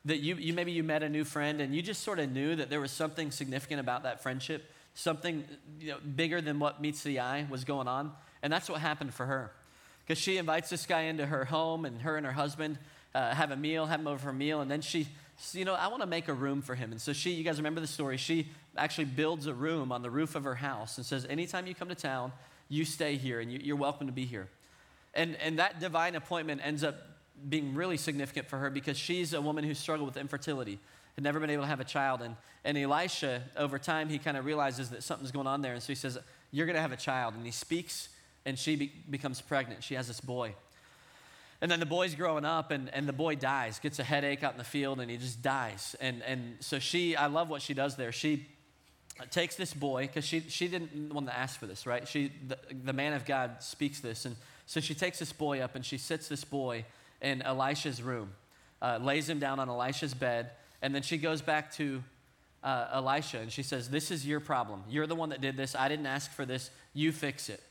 that 0.05 0.17
you, 0.17 0.35
you 0.35 0.53
maybe 0.53 0.71
you 0.71 0.83
met 0.83 1.03
a 1.03 1.09
new 1.09 1.23
friend 1.23 1.61
and 1.61 1.73
you 1.73 1.81
just 1.81 2.03
sort 2.03 2.19
of 2.19 2.31
knew 2.31 2.55
that 2.55 2.69
there 2.69 2.81
was 2.81 2.91
something 2.91 3.31
significant 3.31 3.79
about 3.79 4.03
that 4.03 4.21
friendship, 4.21 4.69
something 4.93 5.43
you 5.79 5.91
know, 5.91 5.97
bigger 6.15 6.41
than 6.41 6.59
what 6.59 6.81
meets 6.81 7.03
the 7.03 7.19
eye 7.19 7.47
was 7.49 7.63
going 7.63 7.87
on? 7.87 8.11
And 8.41 8.51
that's 8.51 8.69
what 8.69 8.81
happened 8.81 9.13
for 9.13 9.25
her. 9.25 9.51
Because 10.05 10.21
she 10.21 10.37
invites 10.37 10.69
this 10.69 10.85
guy 10.85 11.03
into 11.03 11.25
her 11.25 11.45
home, 11.45 11.85
and 11.85 12.01
her 12.01 12.17
and 12.17 12.25
her 12.25 12.33
husband 12.33 12.77
uh, 13.15 13.33
have 13.33 13.51
a 13.51 13.55
meal, 13.55 13.85
have 13.85 14.01
him 14.01 14.07
over 14.07 14.19
for 14.19 14.31
a 14.31 14.33
meal, 14.33 14.59
and 14.59 14.69
then 14.69 14.81
she, 14.81 15.07
you 15.53 15.63
know, 15.63 15.73
I 15.73 15.87
want 15.87 16.01
to 16.01 16.07
make 16.07 16.27
a 16.27 16.33
room 16.33 16.61
for 16.61 16.75
him. 16.75 16.91
And 16.91 16.99
so 16.99 17.13
she, 17.13 17.31
you 17.31 17.43
guys 17.45 17.57
remember 17.57 17.79
the 17.79 17.87
story, 17.87 18.17
she 18.17 18.49
actually 18.75 19.05
builds 19.05 19.47
a 19.47 19.53
room 19.53 19.93
on 19.93 20.01
the 20.01 20.09
roof 20.09 20.35
of 20.35 20.43
her 20.43 20.55
house 20.55 20.97
and 20.97 21.05
says, 21.05 21.25
anytime 21.29 21.67
you 21.67 21.73
come 21.73 21.87
to 21.87 21.95
town, 21.95 22.33
you 22.67 22.83
stay 22.83 23.15
here 23.15 23.39
and 23.39 23.49
you, 23.49 23.59
you're 23.63 23.77
welcome 23.77 24.07
to 24.07 24.13
be 24.13 24.25
here. 24.25 24.49
And, 25.13 25.35
and 25.37 25.59
that 25.59 25.79
divine 25.79 26.15
appointment 26.15 26.61
ends 26.63 26.83
up 26.83 26.95
being 27.47 27.75
really 27.75 27.97
significant 27.97 28.47
for 28.47 28.57
her 28.57 28.69
because 28.69 28.97
she's 28.97 29.33
a 29.33 29.41
woman 29.41 29.63
who 29.63 29.73
struggled 29.73 30.07
with 30.07 30.17
infertility, 30.17 30.79
had 31.15 31.23
never 31.23 31.39
been 31.39 31.49
able 31.49 31.63
to 31.63 31.67
have 31.67 31.79
a 31.79 31.85
child. 31.85 32.21
And, 32.21 32.35
and 32.63 32.77
Elisha, 32.77 33.43
over 33.57 33.77
time, 33.77 34.09
he 34.09 34.17
kind 34.17 34.37
of 34.37 34.45
realizes 34.45 34.89
that 34.91 35.03
something's 35.03 35.31
going 35.31 35.47
on 35.47 35.61
there. 35.61 35.73
And 35.73 35.83
so 35.83 35.87
he 35.87 35.95
says, 35.95 36.17
You're 36.51 36.65
going 36.65 36.75
to 36.75 36.81
have 36.81 36.91
a 36.91 36.97
child. 36.97 37.35
And 37.35 37.45
he 37.45 37.51
speaks, 37.51 38.09
and 38.45 38.57
she 38.57 38.75
be- 38.75 38.91
becomes 39.09 39.41
pregnant. 39.41 39.83
She 39.83 39.95
has 39.95 40.07
this 40.07 40.21
boy. 40.21 40.55
And 41.61 41.71
then 41.71 41.79
the 41.79 41.85
boy's 41.85 42.13
growing 42.13 42.43
up, 42.43 42.71
and, 42.71 42.93
and 42.93 43.07
the 43.07 43.13
boy 43.13 43.35
dies, 43.35 43.79
gets 43.79 43.97
a 43.99 44.03
headache 44.03 44.43
out 44.43 44.51
in 44.51 44.57
the 44.57 44.65
field, 44.65 44.99
and 44.99 45.09
he 45.09 45.15
just 45.15 45.41
dies. 45.41 45.95
And, 46.01 46.21
and 46.23 46.57
so 46.59 46.77
she, 46.77 47.15
I 47.15 47.27
love 47.27 47.49
what 47.49 47.61
she 47.61 47.73
does 47.73 47.95
there. 47.95 48.11
She 48.11 48.47
takes 49.31 49.55
this 49.55 49.73
boy, 49.73 50.07
because 50.07 50.25
she, 50.25 50.41
she 50.41 50.67
didn't 50.67 51.13
want 51.13 51.27
to 51.27 51.37
ask 51.37 51.57
for 51.57 51.65
this, 51.65 51.85
right? 51.85 52.05
She, 52.05 52.33
the, 52.47 52.57
the 52.83 52.91
man 52.91 53.13
of 53.13 53.23
God 53.23 53.63
speaks 53.63 54.01
this. 54.01 54.25
And 54.25 54.35
so 54.65 54.79
she 54.79 54.93
takes 54.93 55.19
this 55.19 55.33
boy 55.33 55.59
up, 55.59 55.75
and 55.75 55.85
she 55.85 55.97
sits 55.97 56.27
this 56.27 56.43
boy 56.43 56.85
in 57.21 57.41
Elisha's 57.41 58.01
room, 58.01 58.31
uh, 58.81 58.99
lays 59.01 59.29
him 59.29 59.39
down 59.39 59.59
on 59.59 59.69
Elisha's 59.69 60.13
bed, 60.13 60.51
and 60.81 60.93
then 60.93 61.01
she 61.01 61.17
goes 61.17 61.41
back 61.41 61.71
to 61.73 62.03
uh, 62.63 62.87
Elisha, 62.93 63.39
and 63.39 63.51
she 63.51 63.63
says, 63.63 63.89
This 63.89 64.11
is 64.11 64.25
your 64.25 64.39
problem. 64.39 64.83
You're 64.89 65.07
the 65.07 65.15
one 65.15 65.29
that 65.29 65.41
did 65.41 65.57
this. 65.57 65.75
I 65.75 65.89
didn't 65.89 66.05
ask 66.05 66.31
for 66.31 66.45
this. 66.45 66.69
You 66.93 67.11
fix 67.11 67.49
it. 67.49 67.61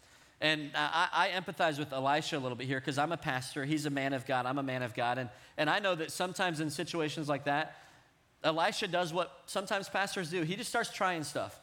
And 0.40 0.70
I, 0.74 1.08
I 1.12 1.40
empathize 1.40 1.78
with 1.78 1.92
Elisha 1.92 2.36
a 2.36 2.40
little 2.40 2.56
bit 2.56 2.66
here 2.66 2.80
because 2.80 2.98
I'm 2.98 3.12
a 3.12 3.16
pastor. 3.16 3.64
He's 3.64 3.86
a 3.86 3.90
man 3.90 4.12
of 4.12 4.26
God. 4.26 4.44
I'm 4.44 4.58
a 4.58 4.62
man 4.62 4.82
of 4.82 4.92
God. 4.92 5.18
And, 5.18 5.30
and 5.56 5.70
I 5.70 5.78
know 5.78 5.94
that 5.94 6.10
sometimes 6.10 6.58
in 6.58 6.68
situations 6.68 7.28
like 7.28 7.44
that, 7.44 7.76
Elisha 8.42 8.88
does 8.88 9.12
what 9.12 9.42
sometimes 9.46 9.88
pastors 9.88 10.30
do. 10.30 10.42
He 10.42 10.56
just 10.56 10.68
starts 10.68 10.90
trying 10.90 11.22
stuff. 11.22 11.60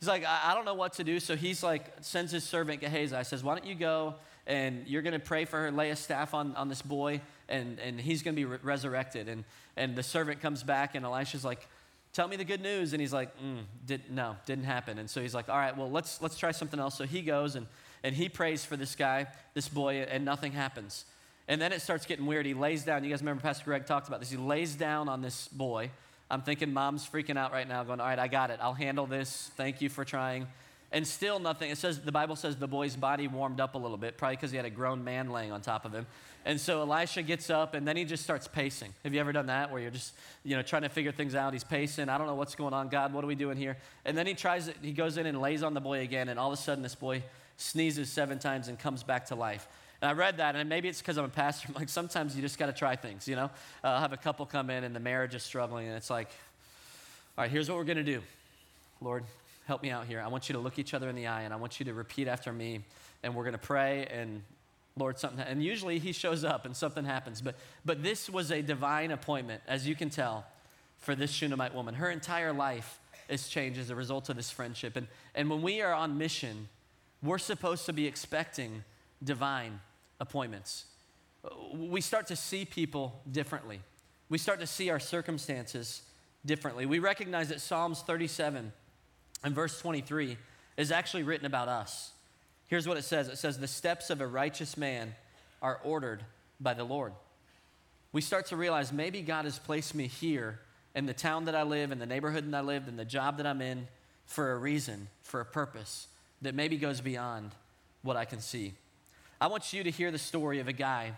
He's 0.00 0.08
like, 0.08 0.24
I, 0.24 0.40
I 0.46 0.54
don't 0.54 0.64
know 0.64 0.74
what 0.74 0.94
to 0.94 1.04
do. 1.04 1.20
So 1.20 1.36
he's 1.36 1.62
like, 1.62 1.92
sends 2.00 2.32
his 2.32 2.42
servant 2.42 2.80
Gehazi, 2.80 3.22
says, 3.22 3.44
Why 3.44 3.54
don't 3.54 3.66
you 3.66 3.74
go 3.74 4.14
and 4.46 4.86
you're 4.86 5.02
going 5.02 5.12
to 5.12 5.18
pray 5.18 5.44
for 5.44 5.62
her, 5.62 5.70
lay 5.70 5.90
a 5.90 5.96
staff 5.96 6.34
on, 6.34 6.54
on 6.56 6.68
this 6.68 6.82
boy, 6.82 7.20
and, 7.48 7.78
and 7.80 8.00
he's 8.00 8.22
going 8.22 8.34
to 8.34 8.40
be 8.40 8.44
re- 8.44 8.58
resurrected. 8.62 9.28
And, 9.28 9.44
and 9.76 9.96
the 9.96 10.02
servant 10.02 10.40
comes 10.40 10.62
back, 10.62 10.94
and 10.94 11.04
Elisha's 11.04 11.44
like, 11.44 11.68
Tell 12.12 12.28
me 12.28 12.36
the 12.36 12.46
good 12.46 12.62
news. 12.62 12.94
And 12.94 13.00
he's 13.02 13.12
like, 13.12 13.38
mm, 13.38 13.58
did, 13.84 14.10
No, 14.10 14.36
didn't 14.46 14.64
happen. 14.64 14.98
And 14.98 15.10
so 15.10 15.20
he's 15.20 15.34
like, 15.34 15.50
All 15.50 15.58
right, 15.58 15.76
well, 15.76 15.90
let's, 15.90 16.22
let's 16.22 16.38
try 16.38 16.50
something 16.50 16.80
else. 16.80 16.96
So 16.96 17.04
he 17.04 17.20
goes 17.20 17.56
and 17.56 17.66
and 18.06 18.14
he 18.14 18.28
prays 18.28 18.64
for 18.64 18.76
this 18.76 18.94
guy, 18.94 19.26
this 19.54 19.68
boy, 19.68 20.06
and 20.08 20.24
nothing 20.24 20.52
happens. 20.52 21.06
And 21.48 21.60
then 21.60 21.72
it 21.72 21.82
starts 21.82 22.06
getting 22.06 22.24
weird. 22.24 22.46
He 22.46 22.54
lays 22.54 22.84
down. 22.84 23.02
You 23.02 23.10
guys 23.10 23.20
remember 23.20 23.42
Pastor 23.42 23.64
Greg 23.64 23.84
talked 23.84 24.06
about 24.06 24.20
this. 24.20 24.30
He 24.30 24.36
lays 24.36 24.76
down 24.76 25.08
on 25.08 25.22
this 25.22 25.48
boy. 25.48 25.90
I'm 26.30 26.42
thinking 26.42 26.72
mom's 26.72 27.04
freaking 27.04 27.36
out 27.36 27.52
right 27.52 27.68
now, 27.68 27.82
going, 27.82 28.00
All 28.00 28.06
right, 28.06 28.18
I 28.18 28.28
got 28.28 28.50
it. 28.50 28.60
I'll 28.62 28.74
handle 28.74 29.06
this. 29.06 29.50
Thank 29.56 29.80
you 29.80 29.88
for 29.88 30.04
trying. 30.04 30.46
And 30.92 31.06
still 31.06 31.38
nothing. 31.38 31.70
It 31.70 31.78
says, 31.78 32.00
the 32.00 32.12
Bible 32.12 32.36
says 32.36 32.56
the 32.56 32.68
boy's 32.68 32.96
body 32.96 33.26
warmed 33.26 33.60
up 33.60 33.74
a 33.74 33.78
little 33.78 33.96
bit, 33.96 34.16
probably 34.16 34.36
because 34.36 34.50
he 34.50 34.56
had 34.56 34.66
a 34.66 34.70
grown 34.70 35.02
man 35.02 35.30
laying 35.30 35.50
on 35.50 35.60
top 35.60 35.84
of 35.84 35.92
him. 35.92 36.06
And 36.44 36.60
so 36.60 36.80
Elisha 36.82 37.22
gets 37.22 37.50
up 37.50 37.74
and 37.74 37.86
then 37.86 37.96
he 37.96 38.04
just 38.04 38.22
starts 38.22 38.46
pacing. 38.46 38.94
Have 39.02 39.12
you 39.12 39.18
ever 39.18 39.32
done 39.32 39.46
that 39.46 39.72
where 39.72 39.82
you're 39.82 39.90
just, 39.90 40.14
you 40.44 40.54
know, 40.54 40.62
trying 40.62 40.82
to 40.82 40.88
figure 40.88 41.10
things 41.10 41.34
out? 41.34 41.52
He's 41.52 41.64
pacing. 41.64 42.08
I 42.08 42.16
don't 42.18 42.28
know 42.28 42.36
what's 42.36 42.54
going 42.54 42.72
on. 42.72 42.88
God, 42.88 43.12
what 43.12 43.24
are 43.24 43.26
we 43.26 43.34
doing 43.34 43.56
here? 43.56 43.76
And 44.04 44.16
then 44.16 44.28
he 44.28 44.34
tries 44.34 44.68
it. 44.68 44.76
He 44.80 44.92
goes 44.92 45.16
in 45.16 45.26
and 45.26 45.40
lays 45.40 45.64
on 45.64 45.74
the 45.74 45.80
boy 45.80 46.00
again. 46.02 46.28
And 46.28 46.38
all 46.38 46.52
of 46.52 46.58
a 46.58 46.62
sudden, 46.62 46.84
this 46.84 46.94
boy 46.94 47.24
sneezes 47.56 48.10
seven 48.10 48.38
times 48.38 48.68
and 48.68 48.78
comes 48.78 49.02
back 49.02 49.26
to 49.26 49.34
life. 49.34 49.66
And 50.00 50.10
I 50.10 50.12
read 50.12 50.36
that, 50.36 50.56
and 50.56 50.68
maybe 50.68 50.88
it's 50.88 51.00
because 51.00 51.16
I'm 51.16 51.24
a 51.24 51.28
pastor. 51.28 51.68
I'm 51.68 51.74
like, 51.80 51.88
sometimes 51.88 52.36
you 52.36 52.42
just 52.42 52.58
got 52.58 52.66
to 52.66 52.72
try 52.72 52.96
things, 52.96 53.26
you 53.26 53.36
know? 53.36 53.50
Uh, 53.82 53.88
I'll 53.88 54.00
have 54.00 54.12
a 54.12 54.18
couple 54.18 54.44
come 54.46 54.70
in, 54.70 54.84
and 54.84 54.94
the 54.94 55.00
marriage 55.00 55.34
is 55.34 55.42
struggling, 55.42 55.86
and 55.86 55.96
it's 55.96 56.10
like, 56.10 56.28
all 57.36 57.42
right, 57.44 57.50
here's 57.50 57.68
what 57.68 57.78
we're 57.78 57.84
going 57.84 57.96
to 57.96 58.04
do. 58.04 58.22
Lord, 59.00 59.24
help 59.66 59.82
me 59.82 59.90
out 59.90 60.06
here. 60.06 60.20
I 60.20 60.28
want 60.28 60.48
you 60.48 60.54
to 60.54 60.58
look 60.58 60.78
each 60.78 60.94
other 60.94 61.08
in 61.08 61.16
the 61.16 61.26
eye, 61.26 61.42
and 61.42 61.52
I 61.52 61.56
want 61.56 61.78
you 61.78 61.86
to 61.86 61.94
repeat 61.94 62.28
after 62.28 62.52
me, 62.52 62.80
and 63.22 63.34
we're 63.34 63.44
going 63.44 63.52
to 63.52 63.58
pray, 63.58 64.06
and 64.06 64.42
Lord, 64.96 65.18
something, 65.18 65.40
and 65.40 65.62
usually 65.62 65.98
he 65.98 66.12
shows 66.12 66.42
up 66.42 66.64
and 66.64 66.74
something 66.74 67.04
happens. 67.04 67.42
But, 67.42 67.56
but 67.84 68.02
this 68.02 68.30
was 68.30 68.50
a 68.50 68.62
divine 68.62 69.10
appointment, 69.10 69.60
as 69.68 69.86
you 69.86 69.94
can 69.94 70.08
tell, 70.08 70.46
for 70.98 71.14
this 71.14 71.30
Shunammite 71.30 71.74
woman. 71.74 71.94
Her 71.94 72.10
entire 72.10 72.52
life 72.52 72.98
is 73.28 73.48
changed 73.48 73.78
as 73.78 73.90
a 73.90 73.94
result 73.94 74.30
of 74.30 74.36
this 74.36 74.50
friendship. 74.50 74.96
And, 74.96 75.06
and 75.34 75.50
when 75.50 75.60
we 75.60 75.82
are 75.82 75.92
on 75.92 76.16
mission, 76.16 76.68
we're 77.22 77.38
supposed 77.38 77.84
to 77.86 77.92
be 77.92 78.06
expecting 78.06 78.84
divine 79.22 79.80
appointments. 80.18 80.86
We 81.74 82.00
start 82.00 82.28
to 82.28 82.36
see 82.36 82.64
people 82.64 83.20
differently. 83.30 83.80
We 84.30 84.38
start 84.38 84.60
to 84.60 84.66
see 84.66 84.88
our 84.88 85.00
circumstances 85.00 86.02
differently. 86.44 86.86
We 86.86 87.00
recognize 87.00 87.50
that 87.50 87.60
Psalms 87.60 88.00
37 88.00 88.72
and 89.44 89.54
verse 89.54 89.78
23 89.80 90.36
is 90.76 90.90
actually 90.90 91.22
written 91.22 91.46
about 91.46 91.68
us. 91.68 92.12
Here's 92.68 92.88
what 92.88 92.96
it 92.96 93.04
says 93.04 93.28
it 93.28 93.38
says, 93.38 93.58
The 93.58 93.68
steps 93.68 94.10
of 94.10 94.20
a 94.20 94.26
righteous 94.26 94.76
man 94.76 95.14
are 95.62 95.80
ordered 95.84 96.22
by 96.60 96.74
the 96.74 96.84
Lord. 96.84 97.12
We 98.12 98.20
start 98.20 98.46
to 98.46 98.56
realize 98.56 98.92
maybe 98.92 99.22
God 99.22 99.44
has 99.44 99.58
placed 99.58 99.94
me 99.94 100.06
here 100.06 100.58
in 100.94 101.06
the 101.06 101.14
town 101.14 101.44
that 101.44 101.54
I 101.54 101.62
live, 101.62 101.92
in 101.92 101.98
the 101.98 102.06
neighborhood 102.06 102.50
that 102.50 102.56
I 102.56 102.62
live, 102.62 102.88
in 102.88 102.96
the 102.96 103.04
job 103.04 103.36
that 103.36 103.46
I'm 103.46 103.60
in 103.60 103.86
for 104.24 104.52
a 104.52 104.56
reason, 104.56 105.08
for 105.22 105.40
a 105.40 105.44
purpose 105.44 106.08
that 106.42 106.54
maybe 106.54 106.76
goes 106.76 107.00
beyond 107.00 107.52
what 108.02 108.16
I 108.16 108.24
can 108.24 108.40
see. 108.40 108.74
I 109.40 109.48
want 109.48 109.72
you 109.72 109.84
to 109.84 109.90
hear 109.90 110.10
the 110.10 110.18
story 110.18 110.60
of 110.60 110.68
a 110.68 110.72
guy 110.72 111.12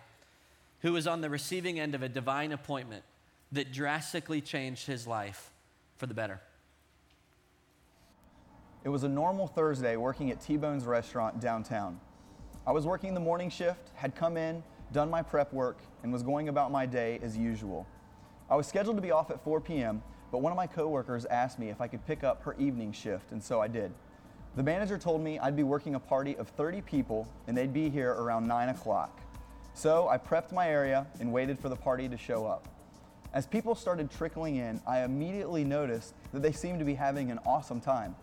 who 0.82 0.92
was 0.92 1.06
on 1.06 1.20
the 1.20 1.30
receiving 1.30 1.78
end 1.78 1.94
of 1.94 2.02
a 2.02 2.08
divine 2.08 2.52
appointment 2.52 3.04
that 3.52 3.72
drastically 3.72 4.40
changed 4.40 4.86
his 4.86 5.06
life 5.06 5.50
for 5.96 6.06
the 6.06 6.14
better. 6.14 6.40
It 8.88 8.90
was 8.90 9.04
a 9.04 9.08
normal 9.08 9.46
Thursday 9.46 9.96
working 9.98 10.30
at 10.30 10.40
T 10.40 10.56
Bone's 10.56 10.86
restaurant 10.86 11.40
downtown. 11.40 12.00
I 12.66 12.72
was 12.72 12.86
working 12.86 13.12
the 13.12 13.20
morning 13.20 13.50
shift, 13.50 13.90
had 13.94 14.14
come 14.14 14.38
in, 14.38 14.62
done 14.94 15.10
my 15.10 15.20
prep 15.20 15.52
work, 15.52 15.76
and 16.02 16.10
was 16.10 16.22
going 16.22 16.48
about 16.48 16.72
my 16.72 16.86
day 16.86 17.20
as 17.22 17.36
usual. 17.36 17.86
I 18.48 18.56
was 18.56 18.66
scheduled 18.66 18.96
to 18.96 19.02
be 19.02 19.10
off 19.10 19.30
at 19.30 19.44
4 19.44 19.60
p.m., 19.60 20.02
but 20.32 20.38
one 20.38 20.52
of 20.52 20.56
my 20.56 20.66
coworkers 20.66 21.26
asked 21.26 21.58
me 21.58 21.68
if 21.68 21.82
I 21.82 21.86
could 21.86 22.06
pick 22.06 22.24
up 22.24 22.42
her 22.44 22.56
evening 22.58 22.92
shift, 22.92 23.30
and 23.30 23.44
so 23.44 23.60
I 23.60 23.68
did. 23.68 23.92
The 24.56 24.62
manager 24.62 24.96
told 24.96 25.20
me 25.20 25.38
I'd 25.38 25.54
be 25.54 25.64
working 25.64 25.94
a 25.94 26.00
party 26.00 26.34
of 26.38 26.48
30 26.48 26.80
people 26.80 27.28
and 27.46 27.54
they'd 27.54 27.74
be 27.74 27.90
here 27.90 28.12
around 28.12 28.48
9 28.48 28.70
o'clock. 28.70 29.20
So 29.74 30.08
I 30.08 30.16
prepped 30.16 30.50
my 30.50 30.66
area 30.66 31.06
and 31.20 31.30
waited 31.30 31.58
for 31.58 31.68
the 31.68 31.76
party 31.76 32.08
to 32.08 32.16
show 32.16 32.46
up. 32.46 32.66
As 33.34 33.46
people 33.46 33.74
started 33.74 34.10
trickling 34.10 34.56
in, 34.56 34.80
I 34.86 35.00
immediately 35.02 35.62
noticed 35.62 36.14
that 36.32 36.40
they 36.40 36.52
seemed 36.52 36.78
to 36.78 36.86
be 36.86 36.94
having 36.94 37.30
an 37.30 37.38
awesome 37.44 37.82
time. 37.82 38.16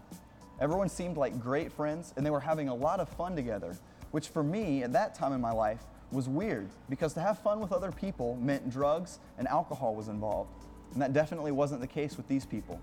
Everyone 0.60 0.88
seemed 0.88 1.18
like 1.18 1.40
great 1.40 1.72
friends 1.72 2.14
and 2.16 2.26
they 2.26 2.30
were 2.30 2.40
having 2.40 2.70
a 2.70 2.76
lot 2.76 3.00
of 3.00 3.10
fun 3.10 3.36
together, 3.36 3.76
which 4.12 4.30
for 4.30 4.44
me 4.44 4.84
at 4.84 4.94
that 4.94 5.14
time 5.14 5.34
in 5.34 5.42
my 5.42 5.52
life 5.52 5.84
was 6.12 6.30
weird 6.30 6.70
because 6.90 7.14
to 7.14 7.20
have 7.20 7.40
fun 7.40 7.60
with 7.60 7.74
other 7.74 7.92
people 7.92 8.38
meant 8.42 8.70
drugs 8.70 9.20
and 9.38 9.48
alcohol 9.48 9.96
was 9.96 10.08
involved. 10.08 10.50
And 10.94 11.02
that 11.02 11.12
definitely 11.12 11.52
wasn't 11.52 11.82
the 11.82 11.88
case 11.88 12.16
with 12.16 12.28
these 12.28 12.46
people. 12.46 12.80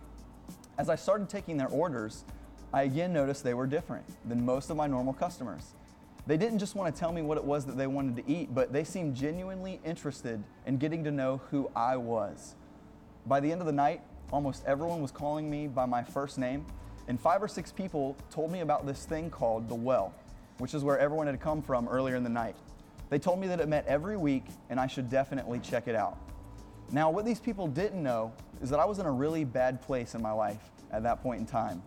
As 0.76 0.90
I 0.90 0.96
started 0.96 1.30
taking 1.30 1.56
their 1.56 1.68
orders, 1.68 2.24
I 2.74 2.82
again 2.82 3.12
noticed 3.12 3.42
they 3.42 3.54
were 3.54 3.66
different 3.66 4.04
than 4.28 4.44
most 4.44 4.68
of 4.68 4.76
my 4.76 4.86
normal 4.86 5.14
customers. 5.14 5.72
They 6.26 6.36
didn't 6.36 6.58
just 6.58 6.74
want 6.74 6.94
to 6.94 6.98
tell 6.98 7.12
me 7.12 7.22
what 7.22 7.38
it 7.38 7.44
was 7.44 7.64
that 7.66 7.76
they 7.76 7.86
wanted 7.86 8.16
to 8.16 8.30
eat, 8.30 8.54
but 8.54 8.72
they 8.72 8.84
seemed 8.84 9.16
genuinely 9.16 9.80
interested 9.84 10.42
in 10.66 10.76
getting 10.76 11.02
to 11.04 11.10
know 11.10 11.40
who 11.50 11.70
I 11.74 11.96
was. 11.96 12.54
By 13.26 13.40
the 13.40 13.50
end 13.50 13.60
of 13.60 13.66
the 13.66 13.72
night, 13.72 14.02
almost 14.30 14.64
everyone 14.66 15.02
was 15.02 15.10
calling 15.10 15.50
me 15.50 15.66
by 15.66 15.84
my 15.84 16.02
first 16.02 16.38
name, 16.38 16.64
and 17.12 17.20
five 17.20 17.42
or 17.42 17.48
six 17.48 17.70
people 17.70 18.16
told 18.30 18.50
me 18.50 18.60
about 18.60 18.86
this 18.86 19.04
thing 19.04 19.28
called 19.28 19.68
the 19.68 19.74
well, 19.74 20.14
which 20.56 20.72
is 20.72 20.82
where 20.82 20.98
everyone 20.98 21.26
had 21.26 21.38
come 21.42 21.60
from 21.60 21.86
earlier 21.88 22.16
in 22.16 22.24
the 22.24 22.30
night. 22.30 22.56
They 23.10 23.18
told 23.18 23.38
me 23.38 23.46
that 23.48 23.60
it 23.60 23.68
met 23.68 23.86
every 23.86 24.16
week 24.16 24.46
and 24.70 24.80
I 24.80 24.86
should 24.86 25.10
definitely 25.10 25.58
check 25.58 25.88
it 25.88 25.94
out. 25.94 26.16
Now, 26.90 27.10
what 27.10 27.26
these 27.26 27.38
people 27.38 27.66
didn't 27.66 28.02
know 28.02 28.32
is 28.62 28.70
that 28.70 28.80
I 28.80 28.86
was 28.86 28.98
in 28.98 29.04
a 29.04 29.12
really 29.12 29.44
bad 29.44 29.82
place 29.82 30.14
in 30.14 30.22
my 30.22 30.32
life 30.32 30.70
at 30.90 31.02
that 31.02 31.22
point 31.22 31.40
in 31.40 31.44
time. 31.44 31.82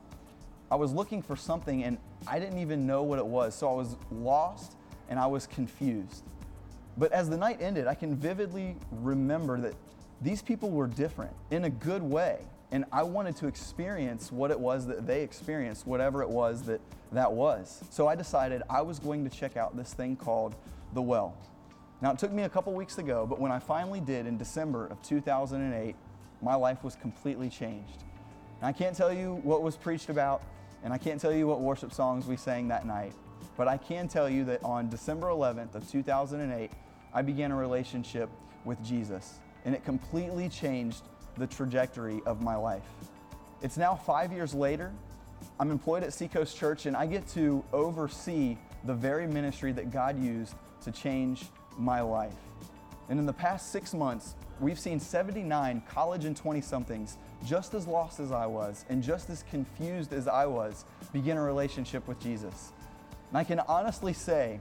I 0.70 0.76
was 0.76 0.94
looking 0.94 1.24
for 1.24 1.36
something 1.36 1.84
and 1.84 1.98
I 2.28 2.38
didn't 2.38 2.60
even 2.60 2.86
know 2.86 3.02
what 3.02 3.18
it 3.18 3.26
was. 3.26 3.56
So 3.56 3.68
I 3.68 3.74
was 3.74 3.96
lost 4.12 4.74
and 5.10 5.18
I 5.18 5.26
was 5.26 5.48
confused. 5.48 6.24
But 7.00 7.14
as 7.14 7.32
the 7.32 7.38
night 7.38 7.64
ended, 7.64 7.88
I 7.88 7.96
can 7.96 8.16
vividly 8.16 8.76
remember 8.92 9.60
that 9.62 9.74
these 10.22 10.44
people 10.44 10.70
were 10.70 10.86
different 10.86 11.34
in 11.50 11.66
a 11.66 11.70
good 11.72 12.04
way. 12.04 12.46
And 12.72 12.86
I 12.92 13.04
wanted 13.04 13.36
to 13.38 13.48
experience 13.48 14.32
what 14.32 14.52
it 14.52 14.60
was 14.60 14.88
that 14.88 15.06
they 15.06 15.22
experienced, 15.22 15.86
whatever 15.86 16.22
it 16.22 16.30
was 16.30 16.64
that 16.64 16.82
that 17.12 17.32
was. 17.32 17.84
So 17.90 18.08
I 18.08 18.16
decided 18.16 18.64
I 18.70 18.82
was 18.82 19.00
going 19.00 19.24
to 19.28 19.30
check 19.30 19.58
out 19.58 19.78
this 19.78 19.94
thing 19.94 20.16
called 20.16 20.56
The 20.94 21.02
Well. 21.02 21.38
Now, 22.02 22.12
it 22.12 22.20
took 22.20 22.32
me 22.32 22.44
a 22.44 22.50
couple 22.50 22.74
weeks 22.74 22.96
to 22.96 23.04
go, 23.04 23.26
but 23.26 23.40
when 23.40 23.52
I 23.52 23.60
finally 23.60 24.02
did 24.02 24.28
in 24.28 24.38
December 24.38 24.88
of 24.88 25.02
2008, 25.02 25.96
my 26.42 26.56
life 26.56 26.84
was 26.84 26.96
completely 26.96 27.50
changed. 27.50 28.04
And 28.60 28.68
I 28.68 28.72
can't 28.74 28.96
tell 28.96 29.14
you 29.14 29.36
what 29.44 29.62
was 29.62 29.78
preached 29.78 30.10
about, 30.10 30.44
and 30.84 30.94
I 30.94 30.98
can't 30.98 31.20
tell 31.20 31.32
you 31.32 31.48
what 31.48 31.62
worship 31.62 31.94
songs 31.94 32.28
we 32.28 32.36
sang 32.36 32.68
that 32.68 32.86
night, 32.86 33.14
but 33.58 33.68
I 33.68 33.78
can 33.78 34.08
tell 34.08 34.30
you 34.30 34.44
that 34.46 34.64
on 34.64 34.90
December 34.90 35.28
11th 35.28 35.76
of 35.76 35.90
2008, 35.90 36.72
I 37.14 37.22
began 37.22 37.52
a 37.52 37.56
relationship 37.56 38.30
with 38.66 38.84
Jesus, 38.84 39.40
and 39.64 39.74
it 39.74 39.86
completely 39.86 40.50
changed 40.50 41.04
the 41.38 41.48
trajectory 41.48 42.22
of 42.26 42.42
my 42.42 42.56
life. 42.56 42.84
It's 43.62 43.78
now 43.78 43.96
five 43.96 44.32
years 44.32 44.54
later. 44.54 44.92
I'm 45.60 45.72
employed 45.72 46.04
at 46.04 46.14
Seacoast 46.14 46.58
Church, 46.58 46.86
and 46.86 46.96
I 46.96 47.06
get 47.06 47.28
to 47.30 47.64
oversee 47.74 48.58
the 48.84 48.94
very 48.94 49.28
ministry 49.28 49.72
that 49.72 49.92
God 49.92 50.22
used 50.22 50.54
to 50.84 50.92
change 50.92 51.46
my 51.78 52.02
life. 52.02 52.34
And 53.10 53.20
in 53.20 53.26
the 53.26 53.34
past 53.34 53.72
six 53.72 53.94
months, 53.94 54.36
we've 54.60 54.80
seen 54.80 55.00
79 55.00 55.84
college 55.90 56.26
and 56.26 56.36
20 56.36 56.62
somethings, 56.62 57.18
just 57.46 57.74
as 57.74 57.88
lost 57.88 58.20
as 58.20 58.32
I 58.32 58.46
was 58.46 58.86
and 58.90 59.04
just 59.04 59.30
as 59.30 59.44
confused 59.50 60.14
as 60.14 60.28
I 60.28 60.46
was, 60.46 60.86
begin 61.14 61.38
a 61.38 61.42
relationship 61.44 62.08
with 62.08 62.20
Jesus. 62.20 62.72
And 63.30 63.38
I 63.38 63.44
can 63.44 63.60
honestly 63.62 64.14
say 64.14 64.60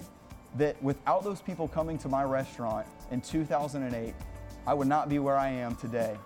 that 0.56 0.80
without 0.82 1.24
those 1.24 1.40
people 1.40 1.68
coming 1.68 1.98
to 1.98 2.08
my 2.08 2.24
restaurant 2.24 2.86
in 3.10 3.20
2008, 3.20 4.14
I 4.66 4.74
would 4.74 4.88
not 4.88 5.08
be 5.08 5.18
where 5.18 5.36
I 5.36 5.48
am 5.48 5.74
today. 5.76 6.16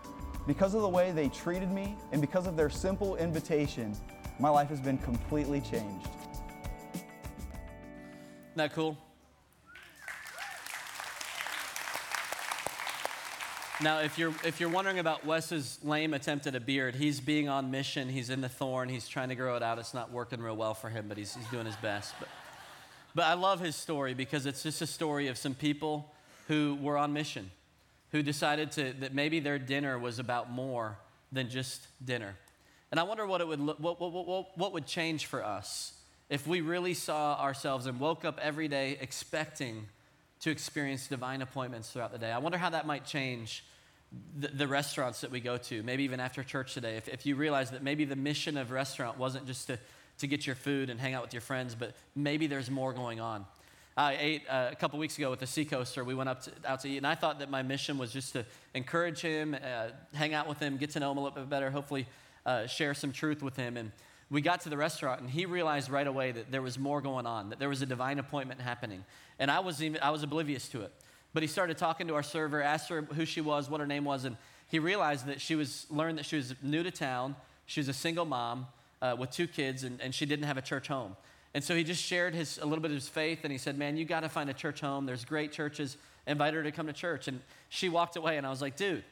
Because 0.49 0.75
of 0.75 0.81
the 0.81 0.89
way 0.89 1.13
they 1.13 1.29
treated 1.29 1.71
me 1.71 1.95
and 2.11 2.23
because 2.23 2.47
of 2.47 2.57
their 2.57 2.71
simple 2.71 3.17
invitation, 3.17 3.95
my 4.41 4.49
life 4.49 4.71
has 4.71 4.81
been 4.81 4.97
completely 4.97 5.61
changed. 5.61 6.09
Isn't 6.95 7.05
that 8.57 8.73
cool? 8.73 8.97
Now, 13.83 14.01
if 14.01 14.17
you're, 14.17 14.35
if 14.43 14.59
you're 14.59 14.71
wondering 14.71 14.99
about 14.99 15.27
Wes's 15.27 15.79
lame 15.85 16.15
attempt 16.15 16.47
at 16.47 16.55
a 16.55 16.61
beard, 16.61 16.95
he's 16.95 17.21
being 17.21 17.51
on 17.51 17.71
mission. 17.71 18.09
He's 18.09 18.31
in 18.31 18.41
the 18.41 18.49
thorn. 18.49 18.89
He's 18.89 19.07
trying 19.07 19.29
to 19.29 19.35
grow 19.35 19.55
it 19.55 19.63
out. 19.63 19.79
It's 19.79 19.93
not 19.93 20.11
working 20.11 20.41
real 20.41 20.57
well 20.57 20.73
for 20.73 20.89
him, 20.89 21.09
but 21.09 21.19
he's, 21.19 21.35
he's 21.35 21.47
doing 21.49 21.67
his 21.67 21.77
best. 21.77 22.15
But, 22.19 22.29
but 23.15 23.27
I 23.27 23.35
love 23.35 23.61
his 23.61 23.77
story 23.77 24.15
because 24.15 24.47
it's 24.47 24.63
just 24.63 24.81
a 24.81 24.87
story 24.87 25.29
of 25.29 25.37
some 25.37 25.55
people 25.55 26.11
who 26.49 26.79
were 26.81 26.97
on 26.97 27.13
mission, 27.13 27.51
who 28.13 28.23
decided 28.23 28.73
to, 28.73 28.93
that 29.01 29.15
maybe 29.15 29.41
their 29.41 29.59
dinner 29.59 29.99
was 29.99 30.19
about 30.19 30.51
more 30.51 30.99
than 31.31 31.51
just 31.51 31.87
dinner. 32.05 32.37
And 32.91 32.99
I 32.99 33.03
wonder 33.03 33.27
what, 33.27 33.41
it 33.41 33.49
would 33.49 33.61
look, 33.61 33.79
what, 33.81 34.01
what, 34.01 34.13
what, 34.13 34.59
what 34.59 34.73
would 34.73 34.87
change 34.87 35.27
for 35.27 35.45
us 35.45 35.93
if 36.31 36.47
we 36.47 36.61
really 36.61 36.95
saw 36.95 37.39
ourselves 37.41 37.87
and 37.87 38.01
woke 38.01 38.25
up 38.25 38.39
every 38.43 38.69
day 38.69 38.99
expecting 39.01 39.87
to 40.41 40.51
experience 40.51 41.07
divine 41.09 41.43
appointments 41.43 41.91
throughout 41.91 42.13
the 42.13 42.19
day. 42.19 42.31
I 42.31 42.39
wonder 42.39 42.59
how 42.59 42.71
that 42.71 42.87
might 42.87 43.05
change 43.05 43.65
the, 44.39 44.49
the, 44.49 44.67
restaurants 44.69 45.21
that 45.21 45.31
we 45.31 45.41
go 45.41 45.59
to, 45.59 45.83
maybe 45.83 46.05
even 46.05 46.21
after 46.21 46.43
church 46.43 46.73
today. 46.75 46.97
If, 46.97 47.09
if 47.09 47.27
you 47.27 47.37
realize 47.37 47.73
that 47.73 47.83
maybe 47.83 48.05
the 48.05 48.17
mission 48.17 48.57
of 48.57 48.71
restaurant 48.71 49.19
wasn't 49.19 49.47
just 49.47 49.67
to, 49.67 49.79
to 50.19 50.27
get 50.27 50.47
your 50.47 50.57
food 50.57 50.89
and 50.89 50.99
hang 50.99 51.13
out 51.13 51.23
with 51.23 51.35
your 51.35 51.43
friends, 51.43 51.75
but 51.75 51.95
maybe 52.15 52.47
there's 52.47 52.71
more 52.71 52.93
going 52.93 53.21
on. 53.21 53.45
I 53.99 54.17
ate 54.21 54.43
uh, 54.49 54.69
a 54.71 54.77
couple 54.77 54.97
weeks 55.01 55.19
ago 55.19 55.29
with 55.29 55.41
the 55.41 55.47
Seacoaster. 55.49 56.05
We 56.05 56.15
went 56.15 56.29
up 56.29 56.45
to, 56.45 56.53
out 56.65 56.79
to 56.83 56.89
eat, 56.89 56.99
and 56.99 57.07
I 57.07 57.17
thought 57.17 57.41
that 57.41 57.51
my 57.51 57.63
mission 57.63 57.99
was 57.99 58.13
just 58.13 58.33
to 58.35 58.45
encourage 58.73 59.21
him, 59.21 59.57
uh, 59.57 59.89
hang 60.15 60.35
out 60.35 60.47
with 60.47 60.61
him, 60.61 60.77
get 60.77 60.91
to 60.91 61.01
know 61.01 61.11
him 61.11 61.19
a 61.19 61.21
little 61.21 61.35
bit 61.35 61.51
better, 61.51 61.69
hopefully 61.69 62.07
uh, 62.47 62.69
share 62.69 62.95
some 62.95 63.11
truth 63.11 63.43
with 63.43 63.57
him. 63.57 63.77
And 63.77 63.91
we 64.31 64.41
got 64.41 64.61
to 64.61 64.69
the 64.69 64.77
restaurant, 64.77 65.21
and 65.21 65.29
he 65.29 65.47
realized 65.47 65.91
right 65.91 66.07
away 66.07 66.31
that 66.31 66.53
there 66.53 66.63
was 66.63 66.79
more 66.79 67.01
going 67.01 67.27
on, 67.27 67.51
that 67.51 67.59
there 67.59 67.69
was 67.69 67.83
a 67.83 67.87
divine 67.87 68.21
appointment 68.21 68.61
happening. 68.61 69.05
And 69.41 69.51
I 69.51 69.59
was, 69.59 69.83
even, 69.83 70.01
I 70.01 70.11
was 70.11 70.23
oblivious 70.23 70.69
to 70.69 70.83
it. 70.83 70.93
But 71.35 71.43
he 71.43 71.49
started 71.49 71.77
talking 71.77 72.07
to 72.07 72.15
our 72.15 72.23
server, 72.23 72.63
asked 72.63 72.91
her 72.91 73.03
who 73.03 73.25
she 73.25 73.41
was, 73.41 73.69
what 73.69 73.81
her 73.81 73.87
name 73.87 74.05
was, 74.05 74.25
and 74.25 74.37
he 74.69 74.79
realized 74.79 75.27
that 75.27 75.41
she 75.41 75.57
was, 75.57 75.89
learned 75.91 76.19
that 76.19 76.25
she 76.25 76.37
was 76.37 76.55
new 76.63 76.85
to 76.85 76.93
town. 76.93 77.35
She 77.67 77.81
was 77.81 77.89
a 77.89 77.93
single 77.93 78.27
mom 78.27 78.69
uh, 79.03 79.17
with 79.19 79.33
two 79.33 79.49
kids, 79.49 79.83
and, 79.83 80.01
and 80.01 80.15
she 80.15 80.25
didn't 80.25 80.45
have 80.45 80.57
a 80.57 80.63
church 80.63 80.87
home. 80.87 81.17
And 81.55 81.65
so 81.65 81.75
he 81.75 81.83
just 81.83 82.03
shared 82.03 82.35
his, 82.35 82.59
a 82.59 82.67
little 82.67 82.83
bit 82.83 82.91
of 82.91 82.97
his 82.97 83.09
faith, 83.09 83.41
and 83.43 83.53
he 83.53 83.59
said, 83.59 83.79
Man, 83.79 83.97
you 83.97 84.05
got 84.05 84.21
to 84.21 84.29
find 84.29 84.51
a 84.51 84.55
church 84.55 84.81
home. 84.81 85.07
There's 85.07 85.25
great 85.25 85.53
churches. 85.53 85.97
Invite 86.27 86.55
her 86.55 86.63
to 86.63 86.71
come 86.71 86.87
to 86.87 86.93
church. 86.93 87.27
And 87.27 87.41
she 87.69 87.89
walked 87.89 88.17
away, 88.17 88.37
and 88.37 88.47
I 88.47 88.51
was 88.51 88.61
like, 88.61 88.77
Dude, 88.77 89.05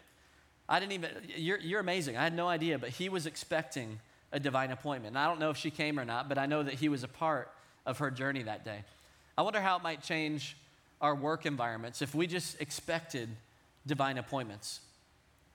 I 0.69 0.81
didn't 0.81 0.93
even, 0.93 1.11
you're, 1.37 1.59
you're 1.59 1.81
amazing. 1.81 2.17
I 2.17 2.23
had 2.25 2.35
no 2.35 2.49
idea, 2.49 2.79
but 2.79 2.91
he 2.91 3.09
was 3.09 3.27
expecting 3.27 4.01
a 4.33 4.41
divine 4.41 4.71
appointment. 4.71 5.17
And 5.17 5.19
I 5.19 5.27
don't 5.29 5.41
know 5.41 5.51
if 5.51 5.57
she 5.57 5.71
came 5.71 5.99
or 5.99 6.05
not, 6.05 6.29
but 6.29 6.39
I 6.39 6.47
know 6.47 6.63
that 6.63 6.75
he 6.75 6.89
was 6.89 7.05
a 7.05 7.09
part 7.09 7.51
of 7.87 7.99
her 7.99 8.11
journey 8.11 8.43
that 8.43 8.65
day. 8.65 8.83
I 9.39 9.43
wonder 9.43 9.61
how 9.61 9.77
it 9.77 9.83
might 9.83 10.03
change 10.03 10.57
our 11.01 11.15
work 11.15 11.47
environments 11.47 12.03
if 12.03 12.15
we 12.15 12.27
just 12.27 12.61
expected 12.61 13.29
divine 13.87 14.19
appointments. 14.19 14.81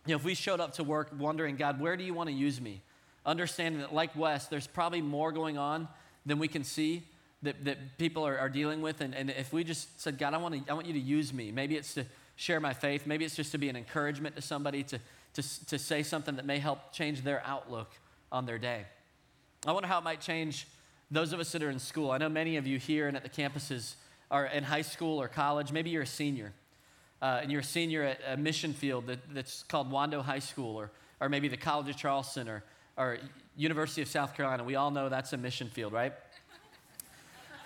You 0.06 0.14
know, 0.14 0.18
if 0.18 0.24
we 0.24 0.34
showed 0.34 0.60
up 0.60 0.74
to 0.76 0.84
work 0.84 1.12
wondering, 1.18 1.58
God, 1.58 1.80
where 1.80 1.98
do 1.98 2.04
you 2.04 2.14
want 2.14 2.30
to 2.30 2.36
use 2.36 2.62
me? 2.62 2.82
Understanding 3.26 3.82
that, 3.82 3.94
like 3.94 4.16
Wes, 4.16 4.48
there's 4.48 4.68
probably 4.68 5.02
more 5.02 5.32
going 5.32 5.58
on 5.58 5.88
than 6.26 6.40
we 6.40 6.48
can 6.48 6.64
see 6.64 7.04
that, 7.44 7.66
that 7.66 7.98
people 7.98 8.26
are, 8.26 8.38
are 8.38 8.50
dealing 8.50 8.82
with. 8.82 9.02
And, 9.02 9.16
and 9.16 9.30
if 9.30 9.52
we 9.52 9.64
just 9.64 10.00
said, 10.00 10.18
God, 10.18 10.34
I 10.34 10.38
want, 10.38 10.66
to, 10.66 10.72
I 10.72 10.74
want 10.74 10.88
you 10.88 10.94
to 10.94 11.00
use 11.00 11.34
me, 11.34 11.52
maybe 11.52 11.76
it's 11.76 11.94
to 11.96 12.06
share 12.36 12.60
my 12.60 12.74
faith, 12.74 13.06
maybe 13.06 13.26
it's 13.26 13.36
just 13.36 13.52
to 13.52 13.58
be 13.58 13.70
an 13.70 13.76
encouragement 13.76 14.36
to 14.36 14.42
somebody, 14.42 14.84
to, 14.84 15.00
to, 15.34 15.66
to 15.68 15.80
say 15.80 16.04
something 16.04 16.36
that 16.36 16.46
may 16.46 16.60
help 16.60 16.92
change 16.92 17.24
their 17.24 17.42
outlook 17.46 17.92
on 18.32 18.46
their 18.46 18.58
day. 18.58 18.86
I 19.66 19.72
wonder 19.72 19.88
how 19.88 20.00
it 20.00 20.04
might 20.04 20.22
change 20.22 20.68
those 21.12 21.34
of 21.34 21.40
us 21.40 21.52
that 21.52 21.62
are 21.62 21.70
in 21.70 21.80
school. 21.80 22.12
I 22.12 22.18
know 22.18 22.30
many 22.30 22.58
of 22.58 22.66
you 22.66 22.80
here 22.80 23.08
and 23.08 23.18
at 23.18 23.24
the 23.24 23.30
campuses 23.30 23.96
are 24.32 24.46
in 24.46 24.64
high 24.64 24.82
school 24.82 25.22
or 25.22 25.28
college, 25.28 25.72
maybe 25.72 25.90
you're 25.90 26.04
a 26.04 26.08
senior, 26.08 26.54
uh, 27.22 27.40
and 27.42 27.52
you're 27.52 27.62
a 27.62 27.64
senior 27.64 28.04
at 28.04 28.20
a 28.28 28.38
mission 28.38 28.74
field 28.74 29.08
that, 29.08 29.20
that's 29.34 29.64
called 29.64 29.92
Wando 29.92 30.24
High 30.24 30.40
School, 30.40 30.78
or, 30.78 30.90
or 31.20 31.30
maybe 31.30 31.48
the 31.48 31.58
College 31.58 31.90
of 31.90 31.98
Charleston, 31.98 32.48
or, 32.48 32.64
or 32.98 33.18
University 33.56 34.02
of 34.02 34.08
South 34.08 34.36
Carolina. 34.36 34.64
We 34.64 34.76
all 34.76 34.92
know 34.92 35.10
that's 35.10 35.34
a 35.34 35.38
mission 35.38 35.70
field, 35.70 35.94
right? 35.94 36.14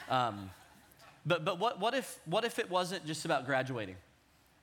Um, 0.10 0.50
but 1.26 1.44
but 1.44 1.60
what, 1.60 1.80
what, 1.80 1.94
if, 1.94 2.20
what 2.26 2.46
if 2.46 2.60
it 2.60 2.70
wasn't 2.70 3.06
just 3.06 3.26
about 3.26 3.46
graduating? 3.46 3.96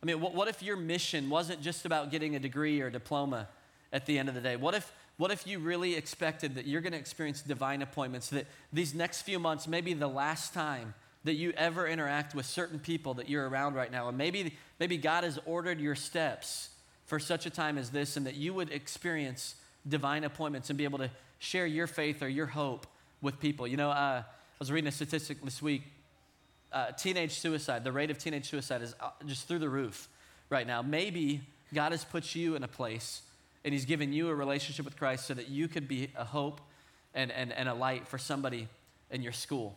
I 0.03 0.07
mean, 0.07 0.21
what, 0.21 0.35
what 0.35 0.49
if 0.49 0.63
your 0.63 0.77
mission 0.77 1.31
wasn't 1.31 1.63
just 1.63 1.85
about 1.85 2.11
getting 2.11 2.35
a 2.35 2.39
degree 2.39 2.81
or 2.81 2.89
a 2.89 2.93
diploma 2.93 3.49
at 3.93 4.07
the 4.07 4.19
end 4.19 4.29
of 4.29 4.35
the 4.35 4.41
day? 4.41 4.57
What 4.57 4.75
if, 4.75 4.93
what 5.17 5.31
if 5.31 5.47
you 5.47 5.59
really 5.59 5.95
expected 5.95 6.55
that 6.57 6.67
you're 6.67 6.81
going 6.81 6.93
to 6.93 6.99
experience 6.99 7.43
divine 7.43 7.83
appointments, 7.83 8.29
that 8.31 8.47
these 8.73 8.95
next 8.95 9.23
few 9.23 9.39
months 9.39 9.69
may 9.69 9.81
be 9.81 9.95
the 9.95 10.09
last 10.09 10.55
time 10.55 10.95
that 11.25 11.35
you 11.35 11.53
ever 11.57 11.87
interact 11.87 12.35
with 12.35 12.47
certain 12.47 12.81
people 12.81 13.15
that 13.15 13.29
you're 13.29 13.49
around 13.49 13.75
right 13.75 13.93
now. 13.93 14.09
And 14.09 14.19
maybe, 14.19 14.57
maybe 14.81 14.97
God 14.97 15.23
has 15.23 15.39
ordered 15.47 15.81
your 15.81 15.95
steps 15.95 16.71
for 17.07 17.21
such 17.21 17.47
a 17.47 17.51
time 17.51 17.79
as 17.79 17.91
this, 17.91 18.17
and 18.17 18.27
that 18.27 18.35
you 18.35 18.55
would 18.55 18.71
experience 18.73 19.55
divine 19.89 20.25
appointments 20.25 20.71
and 20.71 20.77
be 20.77 20.85
able 20.85 20.99
to 20.99 21.11
share 21.39 21.67
your 21.67 21.87
faith 21.87 22.23
or 22.23 22.29
your 22.29 22.47
hope 22.47 22.87
with 23.21 23.41
people. 23.41 23.67
You 23.67 23.77
know, 23.77 23.91
uh, 23.91 24.23
I 24.23 24.25
was 24.59 24.71
reading 24.71 24.89
a 24.89 24.93
statistic 24.93 25.43
this 25.43 25.61
week. 25.61 25.83
Uh, 26.73 26.93
teenage 26.93 27.33
suicide, 27.33 27.85
the 27.85 27.93
rate 27.93 28.11
of 28.11 28.19
teenage 28.19 28.49
suicide 28.49 28.81
is 28.81 28.95
uh, 29.01 29.11
just 29.27 29.47
through 29.47 29.59
the 29.59 29.69
roof 29.69 30.09
right 30.49 30.67
now. 30.67 30.83
Maybe 30.83 31.43
God 31.75 31.93
has 31.93 32.05
put 32.05 32.35
you 32.35 32.55
in 32.55 32.63
a 32.63 32.69
place 32.69 33.23
and 33.65 33.73
He's 33.75 33.85
given 33.85 34.13
you 34.13 34.29
a 34.29 34.35
relationship 34.35 34.85
with 34.85 34.97
Christ 34.97 35.27
so 35.27 35.35
that 35.35 35.49
you 35.49 35.69
could 35.69 35.87
be 35.87 36.11
a 36.17 36.25
hope 36.25 36.61
and, 37.15 37.31
and, 37.31 37.53
and 37.53 37.69
a 37.69 37.75
light 37.75 38.09
for 38.09 38.19
somebody 38.19 38.69
in 39.11 39.23
your 39.23 39.33
school. 39.33 39.77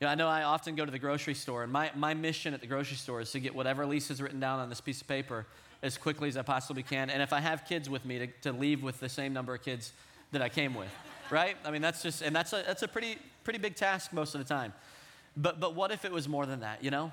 You 0.00 0.06
know, 0.06 0.10
I 0.10 0.14
know 0.16 0.28
I 0.28 0.42
often 0.42 0.74
go 0.74 0.84
to 0.84 0.90
the 0.90 0.98
grocery 0.98 1.34
store, 1.34 1.62
and 1.62 1.72
my, 1.72 1.90
my 1.94 2.14
mission 2.14 2.54
at 2.54 2.60
the 2.60 2.66
grocery 2.66 2.96
store 2.96 3.20
is 3.20 3.30
to 3.32 3.40
get 3.40 3.54
whatever 3.54 3.86
Lisa's 3.86 4.20
written 4.20 4.40
down 4.40 4.58
on 4.58 4.68
this 4.68 4.80
piece 4.80 5.00
of 5.00 5.06
paper 5.06 5.46
as 5.84 5.98
quickly 5.98 6.28
as 6.30 6.36
I 6.38 6.42
possibly 6.42 6.82
can. 6.82 7.10
And 7.10 7.22
if 7.22 7.32
I 7.32 7.40
have 7.40 7.66
kids 7.66 7.90
with 7.90 8.06
me, 8.06 8.18
to, 8.20 8.26
to 8.42 8.52
leave 8.52 8.82
with 8.82 8.98
the 9.00 9.08
same 9.08 9.34
number 9.34 9.54
of 9.54 9.62
kids 9.62 9.92
that 10.32 10.40
I 10.40 10.48
came 10.48 10.74
with, 10.74 10.88
right? 11.30 11.56
I 11.62 11.70
mean, 11.70 11.82
that's 11.82 12.02
just, 12.02 12.22
and 12.22 12.34
that's 12.34 12.54
a, 12.54 12.64
that's 12.66 12.82
a 12.82 12.88
pretty, 12.88 13.18
pretty 13.44 13.58
big 13.58 13.76
task 13.76 14.12
most 14.12 14.34
of 14.34 14.40
the 14.40 14.46
time. 14.46 14.72
But, 15.36 15.60
but 15.60 15.74
what 15.74 15.92
if 15.92 16.06
it 16.06 16.10
was 16.10 16.26
more 16.26 16.46
than 16.46 16.60
that, 16.60 16.82
you 16.82 16.90
know? 16.90 17.12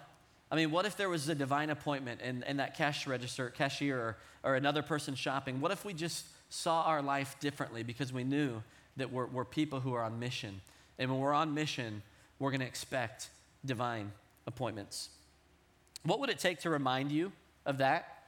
I 0.50 0.56
mean, 0.56 0.72
what 0.72 0.86
if 0.86 0.96
there 0.96 1.10
was 1.10 1.28
a 1.28 1.36
divine 1.36 1.70
appointment 1.70 2.22
in, 2.22 2.44
in 2.44 2.58
that 2.58 2.78
cash 2.78 3.06
register, 3.08 3.50
cashier, 3.50 3.98
or, 3.98 4.18
or 4.44 4.56
another 4.56 4.82
person 4.82 5.16
shopping? 5.16 5.60
What 5.60 5.72
if 5.72 5.84
we 5.84 5.94
just 5.94 6.26
saw 6.50 6.84
our 6.84 7.02
life 7.02 7.36
differently 7.42 7.84
because 7.84 8.14
we 8.14 8.24
knew 8.24 8.64
that 8.96 9.12
we're, 9.12 9.26
we're 9.26 9.46
people 9.46 9.82
who 9.82 9.94
are 9.94 10.04
on 10.04 10.18
mission? 10.18 10.62
And 10.98 11.12
when 11.12 11.20
we're 11.20 11.34
on 11.34 11.54
mission, 11.54 12.04
we're 12.40 12.52
going 12.52 12.62
to 12.62 12.68
expect 12.68 13.30
divine 13.66 14.14
appointments. 14.48 15.10
What 16.04 16.22
would 16.22 16.30
it 16.30 16.40
take 16.40 16.60
to 16.62 16.70
remind 16.70 17.12
you 17.12 17.34
of 17.66 17.80
that 17.80 18.21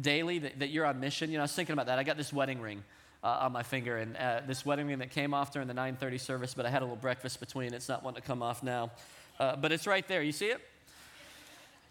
daily, 0.00 0.38
that, 0.40 0.58
that 0.60 0.68
you're 0.68 0.86
on 0.86 1.00
mission? 1.00 1.30
You 1.30 1.36
know, 1.36 1.42
I 1.42 1.44
was 1.44 1.52
thinking 1.52 1.72
about 1.72 1.86
that. 1.86 1.98
I 1.98 2.02
got 2.02 2.16
this 2.16 2.32
wedding 2.32 2.60
ring 2.60 2.84
uh, 3.22 3.38
on 3.40 3.52
my 3.52 3.62
finger, 3.62 3.98
and 3.98 4.16
uh, 4.16 4.40
this 4.46 4.64
wedding 4.64 4.86
ring 4.86 4.98
that 4.98 5.10
came 5.10 5.34
off 5.34 5.52
during 5.52 5.68
the 5.68 5.74
9:30 5.74 6.20
service, 6.20 6.54
but 6.54 6.66
I 6.66 6.70
had 6.70 6.82
a 6.82 6.84
little 6.84 6.96
breakfast 6.96 7.40
between. 7.40 7.74
It's 7.74 7.88
not 7.88 8.02
wanting 8.02 8.22
to 8.22 8.26
come 8.26 8.42
off 8.42 8.62
now, 8.62 8.90
uh, 9.38 9.56
but 9.56 9.72
it's 9.72 9.86
right 9.86 10.06
there. 10.06 10.22
You 10.22 10.32
see 10.32 10.46
it? 10.46 10.60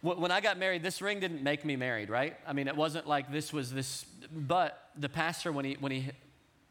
When 0.01 0.29
I 0.29 0.39
got 0.39 0.59
married, 0.59 0.83
this 0.83 1.01
ring 1.01 1.19
didn't 1.19 1.41
make 1.41 1.65
me 1.65 1.75
married, 1.75 2.11
right? 2.11 2.37
I 2.45 2.53
mean, 2.53 2.67
it 2.67 2.75
wasn't 2.75 3.07
like 3.07 3.31
this 3.31 3.51
was 3.51 3.73
this. 3.73 4.05
But 4.31 4.89
the 4.95 5.09
pastor, 5.09 5.51
when 5.51 5.65
he 5.65 5.77
when 5.79 5.91
he 5.91 6.11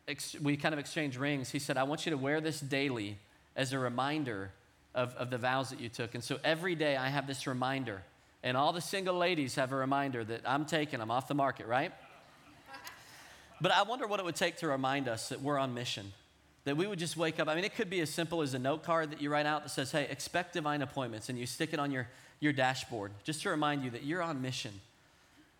ex- 0.07 0.37
we 0.41 0.57
kind 0.57 0.73
of 0.73 0.79
exchanged 0.79 1.17
rings, 1.17 1.51
he 1.51 1.59
said, 1.59 1.77
"I 1.77 1.83
want 1.83 2.07
you 2.07 2.11
to 2.11 2.19
wear 2.19 2.41
this 2.41 2.61
daily 2.61 3.19
as 3.57 3.73
a 3.73 3.79
reminder 3.79 4.53
of, 4.95 5.15
of 5.17 5.31
the 5.31 5.39
vows 5.39 5.71
that 5.71 5.81
you 5.81 5.89
took. 5.89 6.15
And 6.15 6.23
so 6.23 6.39
every 6.45 6.75
day 6.75 6.97
I 6.97 7.09
have 7.09 7.27
this 7.27 7.47
reminder, 7.47 8.03
and 8.45 8.57
all 8.57 8.73
the 8.73 8.81
single 8.81 9.17
ladies 9.17 9.57
have 9.57 9.73
a 9.73 9.77
reminder 9.77 10.23
that 10.23 10.43
I'm 10.47 10.67
taking, 10.67 11.01
I'm 11.01 11.11
off 11.11 11.27
the 11.27 11.35
market, 11.35 11.67
right? 11.67 11.91
But 13.61 13.73
I 13.73 13.83
wonder 13.83 14.07
what 14.07 14.21
it 14.21 14.25
would 14.27 14.37
take 14.37 14.59
to 14.59 14.69
remind 14.69 15.09
us 15.09 15.31
that 15.31 15.41
we're 15.41 15.59
on 15.59 15.75
mission. 15.75 16.13
That 16.65 16.77
we 16.77 16.87
would 16.87 16.99
just 16.99 17.17
wake 17.17 17.41
up. 17.41 17.49
I 17.49 17.55
mean, 17.55 17.65
it 17.65 17.75
could 17.75 17.91
be 17.91 18.01
as 18.01 18.11
simple 18.11 18.43
as 18.43 18.55
a 18.55 18.59
note 18.59 18.85
card 18.85 19.11
that 19.11 19.21
you 19.21 19.31
write 19.31 19.47
out 19.47 19.65
that 19.65 19.71
says, 19.71 19.91
hey, 19.91 20.07
expect 20.11 20.53
divine 20.53 20.83
appointments, 20.83 21.29
and 21.29 21.39
you 21.39 21.47
stick 21.47 21.73
it 21.73 21.79
on 21.79 21.91
your, 21.91 22.07
your 22.39 22.53
dashboard 22.53 23.13
just 23.25 23.43
to 23.43 23.51
remind 23.51 23.83
you 23.83 23.91
that 23.91 24.05
you're 24.05 24.23
on 24.23 24.41
mission. 24.41 24.73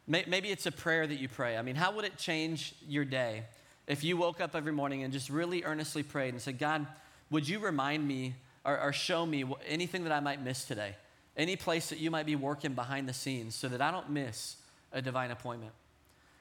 Maybe 0.07 0.51
it's 0.51 0.67
a 0.67 0.73
prayer 0.73 1.07
that 1.07 1.19
you 1.19 1.29
pray. 1.29 1.57
I 1.57 1.63
mean, 1.63 1.77
how 1.77 1.91
would 1.93 2.05
it 2.05 2.19
change 2.19 2.75
your 2.87 3.07
day 3.07 3.45
if 3.87 4.05
you 4.05 4.19
woke 4.19 4.41
up 4.41 4.55
every 4.55 4.73
morning 4.73 5.03
and 5.03 5.13
just 5.13 5.31
really 5.31 5.65
earnestly 5.65 6.03
prayed 6.03 6.35
and 6.35 6.43
said, 6.43 6.59
God, 6.59 6.87
would 7.31 7.49
you 7.49 7.59
remind 7.59 8.07
me 8.07 8.35
or, 8.65 8.81
or 8.81 8.93
show 8.93 9.25
me 9.25 9.45
anything 9.67 10.05
that 10.05 10.13
I 10.13 10.21
might 10.21 10.43
miss 10.43 10.65
today. 10.65 10.97
Any 11.37 11.57
place 11.57 11.89
that 11.89 11.99
you 11.99 12.11
might 12.11 12.27
be 12.27 12.37
working 12.37 12.75
behind 12.75 13.09
the 13.09 13.13
scenes 13.13 13.55
so 13.55 13.69
that 13.69 13.81
I 13.81 13.91
don't 13.91 14.11
miss 14.11 14.57
a 14.93 15.03
divine 15.03 15.31
appointment. 15.31 15.73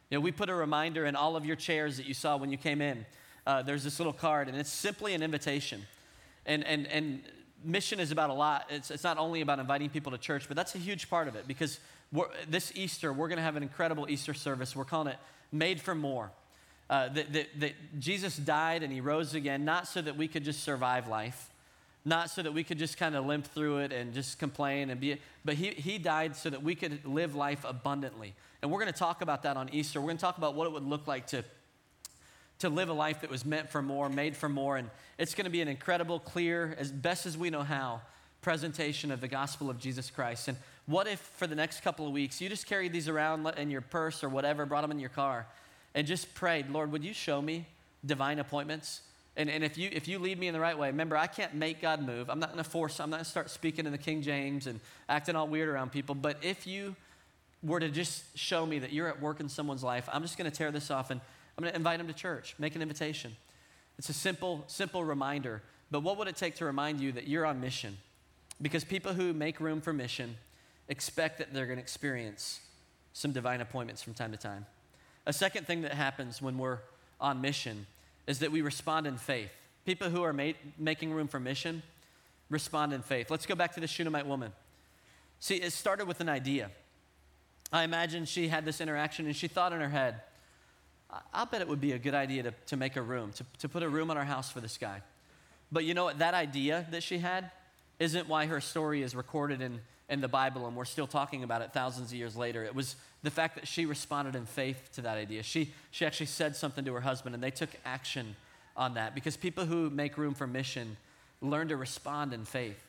You 0.10 0.18
know, 0.18 0.22
we 0.22 0.32
put 0.32 0.50
a 0.50 0.54
reminder 0.54 1.06
in 1.06 1.16
all 1.16 1.36
of 1.36 1.46
your 1.46 1.56
chairs 1.56 1.98
that 1.98 2.06
you 2.06 2.14
saw 2.14 2.38
when 2.38 2.52
you 2.52 2.58
came 2.58 2.82
in. 2.82 3.06
Uh, 3.48 3.62
there's 3.62 3.84
this 3.84 4.00
little 4.00 4.14
card, 4.14 4.48
and 4.48 4.58
it's 4.58 4.72
simply 4.72 5.14
an 5.14 5.24
invitation. 5.24 5.82
And, 6.46 6.64
and, 6.66 6.88
and 6.88 7.24
mission 7.64 8.00
is 8.00 8.12
about 8.12 8.30
a 8.30 8.34
lot. 8.34 8.66
It's, 8.70 8.92
it's 8.92 9.04
not 9.04 9.18
only 9.18 9.42
about 9.42 9.60
inviting 9.60 9.90
people 9.90 10.12
to 10.12 10.18
church, 10.18 10.48
but 10.48 10.56
that's 10.56 10.76
a 10.76 10.78
huge 10.78 11.10
part 11.10 11.28
of 11.28 11.36
it 11.36 11.48
because 11.48 11.80
this 12.48 12.72
Easter, 12.76 13.12
we're 13.12 13.28
going 13.28 13.38
to 13.38 13.44
have 13.44 13.56
an 13.56 13.64
incredible 13.64 14.06
Easter 14.10 14.34
service. 14.34 14.76
We're 14.76 14.86
calling 14.86 15.08
it 15.08 15.18
Made 15.52 15.82
for 15.82 15.96
More. 15.96 16.32
Uh, 16.90 17.08
that, 17.10 17.34
that, 17.34 17.48
that 17.60 17.74
Jesus 17.98 18.38
died 18.38 18.84
and 18.84 18.92
he 18.92 19.02
rose 19.02 19.34
again, 19.34 19.66
not 19.66 19.88
so 19.88 20.02
that 20.02 20.16
we 20.16 20.28
could 20.28 20.44
just 20.44 20.64
survive 20.64 21.08
life, 21.08 21.50
not 22.06 22.30
so 22.30 22.42
that 22.42 22.54
we 22.54 22.64
could 22.64 22.78
just 22.78 22.98
kind 22.98 23.16
of 23.16 23.26
limp 23.26 23.48
through 23.48 23.78
it 23.80 23.94
and 23.94 24.14
just 24.14 24.38
complain 24.38 24.90
and 24.90 25.00
be, 25.00 25.18
but 25.46 25.56
he, 25.56 25.70
he 25.70 25.98
died 25.98 26.36
so 26.36 26.50
that 26.50 26.62
we 26.62 26.76
could 26.76 27.06
live 27.06 27.34
life 27.36 27.64
abundantly. 27.66 28.34
And 28.62 28.72
we're 28.72 28.80
going 28.80 28.92
to 28.92 28.98
talk 28.98 29.22
about 29.22 29.44
that 29.44 29.58
on 29.58 29.70
Easter. 29.74 30.00
We're 30.02 30.08
going 30.08 30.18
to 30.18 30.22
talk 30.22 30.38
about 30.38 30.56
what 30.56 30.68
it 30.68 30.74
would 30.74 30.84
look 30.84 31.08
like 31.08 31.28
to, 31.28 31.44
to 32.60 32.70
live 32.70 32.90
a 32.90 32.94
life 32.94 33.22
that 33.22 33.30
was 33.30 33.46
meant 33.46 33.70
for 33.70 33.82
more, 33.82 34.10
made 34.10 34.36
for 34.36 34.50
more. 34.50 34.78
And 34.78 34.90
it's 35.18 35.34
going 35.34 35.46
to 35.46 35.52
be 35.52 35.62
an 35.62 35.68
incredible, 35.68 36.20
clear, 36.20 36.76
as 36.78 36.92
best 36.92 37.26
as 37.26 37.38
we 37.38 37.50
know 37.50 37.64
how, 37.64 38.02
presentation 38.42 39.10
of 39.12 39.22
the 39.22 39.28
gospel 39.30 39.70
of 39.70 39.80
Jesus 39.80 40.10
Christ. 40.10 40.50
And 40.50 40.58
what 40.86 41.08
if 41.08 41.20
for 41.20 41.48
the 41.48 41.56
next 41.56 41.82
couple 41.82 42.06
of 42.06 42.12
weeks 42.12 42.42
you 42.42 42.50
just 42.50 42.66
carried 42.66 42.92
these 42.92 43.08
around 43.08 43.48
in 43.58 43.72
your 43.72 43.82
purse 43.82 44.24
or 44.24 44.30
whatever, 44.30 44.66
brought 44.66 44.82
them 44.82 44.92
in 44.92 45.00
your 45.00 45.10
car, 45.10 45.48
and 45.96 46.06
just 46.06 46.34
prayed, 46.36 46.70
Lord, 46.70 46.92
would 46.92 47.04
you 47.04 47.14
show 47.14 47.42
me 47.42 47.66
divine 48.06 48.40
appointments? 48.40 49.02
And, 49.36 49.50
and 49.50 49.64
if, 49.64 49.78
you, 49.78 49.90
if 49.92 50.08
you 50.08 50.20
lead 50.20 50.38
me 50.38 50.48
in 50.48 50.54
the 50.54 50.60
right 50.60 50.78
way, 50.78 50.88
remember, 50.88 51.18
I 51.18 51.28
can't 51.28 51.56
make 51.56 51.82
God 51.82 52.06
move. 52.06 52.30
I'm 52.30 52.40
not 52.40 52.52
going 52.52 52.64
to 52.64 52.70
force, 52.70 53.00
I'm 53.00 53.10
not 53.10 53.18
going 53.18 53.26
to 53.26 53.32
start 53.32 53.50
speaking 53.50 53.86
in 53.86 53.92
the 53.92 53.98
King 53.98 54.22
James 54.22 54.68
and 54.68 54.80
acting 55.10 55.36
all 55.36 55.48
weird 55.48 55.70
around 55.70 55.92
people. 55.92 56.14
But 56.14 56.38
if 56.44 56.68
you 56.68 56.96
were 57.64 57.80
to 57.80 57.90
just 57.90 58.38
show 58.38 58.66
me 58.66 58.80
that 58.80 58.94
you're 58.94 59.08
at 59.08 59.22
work 59.22 59.40
in 59.40 59.50
someone's 59.50 59.84
life, 59.84 60.08
I'm 60.12 60.22
just 60.22 60.38
going 60.38 60.50
to 60.50 60.56
tear 60.56 60.72
this 60.72 60.92
off 60.92 61.10
and 61.10 61.20
I'm 61.58 61.64
going 61.64 61.72
to 61.72 61.78
invite 61.78 61.98
them 61.98 62.08
to 62.08 62.14
church, 62.14 62.56
make 62.60 62.76
an 62.76 62.82
invitation. 62.82 63.36
It's 63.98 64.10
a 64.10 64.14
simple, 64.14 64.64
simple 64.68 65.04
reminder. 65.04 65.62
But 65.90 66.02
what 66.02 66.18
would 66.18 66.28
it 66.28 66.36
take 66.36 66.56
to 66.56 66.66
remind 66.66 67.00
you 67.00 67.12
that 67.14 67.28
you're 67.28 67.46
on 67.46 67.62
mission? 67.62 67.98
Because 68.62 68.84
people 68.84 69.14
who 69.14 69.34
make 69.34 69.60
room 69.60 69.82
for 69.82 69.94
mission 69.94 70.36
expect 70.90 71.40
that 71.40 71.54
they're 71.54 71.66
going 71.66 71.78
to 71.78 71.84
experience 71.84 72.60
some 73.14 73.32
divine 73.32 73.62
appointments 73.62 74.02
from 74.02 74.14
time 74.14 74.32
to 74.32 74.38
time. 74.38 74.66
A 75.26 75.34
second 75.34 75.66
thing 75.68 75.82
that 75.84 75.94
happens 75.94 76.42
when 76.42 76.58
we're 76.58 76.80
on 77.22 77.42
mission 77.42 77.86
is 78.28 78.40
that 78.40 78.52
we 78.52 78.62
respond 78.62 79.08
in 79.08 79.18
faith. 79.18 79.52
People 79.86 80.10
who 80.10 80.24
are 80.24 80.34
made, 80.34 80.56
making 80.78 81.12
room 81.12 81.28
for 81.28 81.40
mission 81.40 81.84
respond 82.50 82.94
in 82.94 83.02
faith. 83.02 83.30
Let's 83.30 83.46
go 83.46 83.56
back 83.56 83.74
to 83.74 83.80
the 83.80 83.88
Shunammite 83.88 84.28
woman. 84.28 84.54
See, 85.40 85.56
it 85.56 85.74
started 85.74 86.08
with 86.08 86.22
an 86.22 86.30
idea. 86.30 86.72
I 87.72 87.84
imagine 87.84 88.26
she 88.26 88.48
had 88.48 88.66
this 88.66 88.80
interaction 88.80 89.26
and 89.26 89.36
she 89.36 89.48
thought 89.48 89.74
in 89.74 89.82
her 89.82 89.90
head, 89.90 90.22
I'll 91.34 91.46
bet 91.46 91.62
it 91.62 91.68
would 91.68 91.82
be 91.82 91.92
a 91.92 92.00
good 92.00 92.14
idea 92.14 92.44
to, 92.44 92.54
to 92.68 92.78
make 92.78 92.96
a 92.96 93.02
room, 93.02 93.32
to, 93.34 93.46
to 93.60 93.70
put 93.70 93.84
a 93.84 93.90
room 93.90 94.10
on 94.10 94.18
our 94.18 94.24
house 94.24 94.52
for 94.52 94.62
this 94.62 94.78
guy. 94.78 95.02
But 95.72 95.84
you 95.84 95.94
know 95.94 96.06
what? 96.06 96.20
That 96.20 96.34
idea 96.34 96.88
that 96.92 97.04
she 97.04 97.18
had 97.18 97.52
isn't 98.00 98.28
why 98.28 98.46
her 98.46 98.62
story 98.62 99.02
is 99.02 99.16
recorded 99.16 99.62
in, 99.62 99.82
in 100.10 100.22
the 100.22 100.28
Bible 100.28 100.68
and 100.68 100.76
we're 100.76 100.86
still 100.86 101.08
talking 101.08 101.44
about 101.44 101.62
it 101.62 101.72
thousands 101.74 102.12
of 102.12 102.18
years 102.18 102.36
later. 102.36 102.64
It 102.64 102.76
was 102.76 102.96
the 103.24 103.32
fact 103.32 103.56
that 103.56 103.68
she 103.68 103.86
responded 103.86 104.36
in 104.36 104.46
faith 104.46 104.90
to 104.94 105.02
that 105.02 105.18
idea. 105.18 105.44
She, 105.44 105.72
she 105.92 106.06
actually 106.06 106.26
said 106.26 106.56
something 106.56 106.84
to 106.86 106.94
her 106.94 107.02
husband 107.02 107.36
and 107.36 107.44
they 107.44 107.52
took 107.52 107.70
action 107.86 108.36
on 108.76 108.96
that 108.96 109.16
because 109.16 109.38
people 109.38 109.66
who 109.66 109.90
make 109.90 110.18
room 110.18 110.34
for 110.34 110.48
mission 110.48 110.98
learn 111.42 111.70
to 111.70 111.78
respond 111.78 112.34
in 112.34 112.46
faith. 112.46 112.82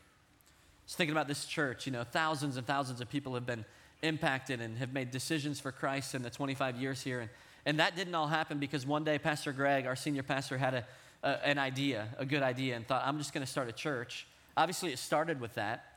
Just 0.87 0.99
thinking 0.99 1.13
about 1.13 1.29
this 1.29 1.47
church, 1.47 1.87
you 1.87 1.93
know, 1.93 2.05
thousands 2.05 2.57
and 2.57 2.67
thousands 2.67 3.01
of 3.01 3.09
people 3.09 3.35
have 3.35 3.47
been 3.47 3.65
impacted 4.03 4.61
and 4.61 4.77
have 4.79 4.93
made 4.93 5.11
decisions 5.11 5.61
for 5.61 5.73
Christ 5.73 6.15
in 6.15 6.23
the 6.23 6.31
25 6.31 6.77
years 6.77 7.03
here. 7.03 7.21
And, 7.21 7.31
and 7.65 7.81
that 7.81 7.97
didn't 7.97 8.15
all 8.15 8.27
happen 8.27 8.59
because 8.59 8.87
one 8.87 9.05
day 9.05 9.19
Pastor 9.19 9.53
Greg, 9.53 9.87
our 9.87 9.97
senior 9.97 10.23
pastor, 10.23 10.59
had 10.59 10.75
a, 10.75 10.85
a 11.23 11.47
an 11.47 11.59
idea, 11.59 12.09
a 12.19 12.27
good 12.27 12.43
idea, 12.43 12.77
and 12.77 12.87
thought, 12.87 13.03
I'm 13.05 13.19
just 13.19 13.33
going 13.33 13.45
to 13.45 13.51
start 13.51 13.69
a 13.69 13.73
church. 13.73 14.27
Obviously, 14.57 14.93
it 14.93 14.99
started 14.99 15.41
with 15.41 15.55
that. 15.55 15.94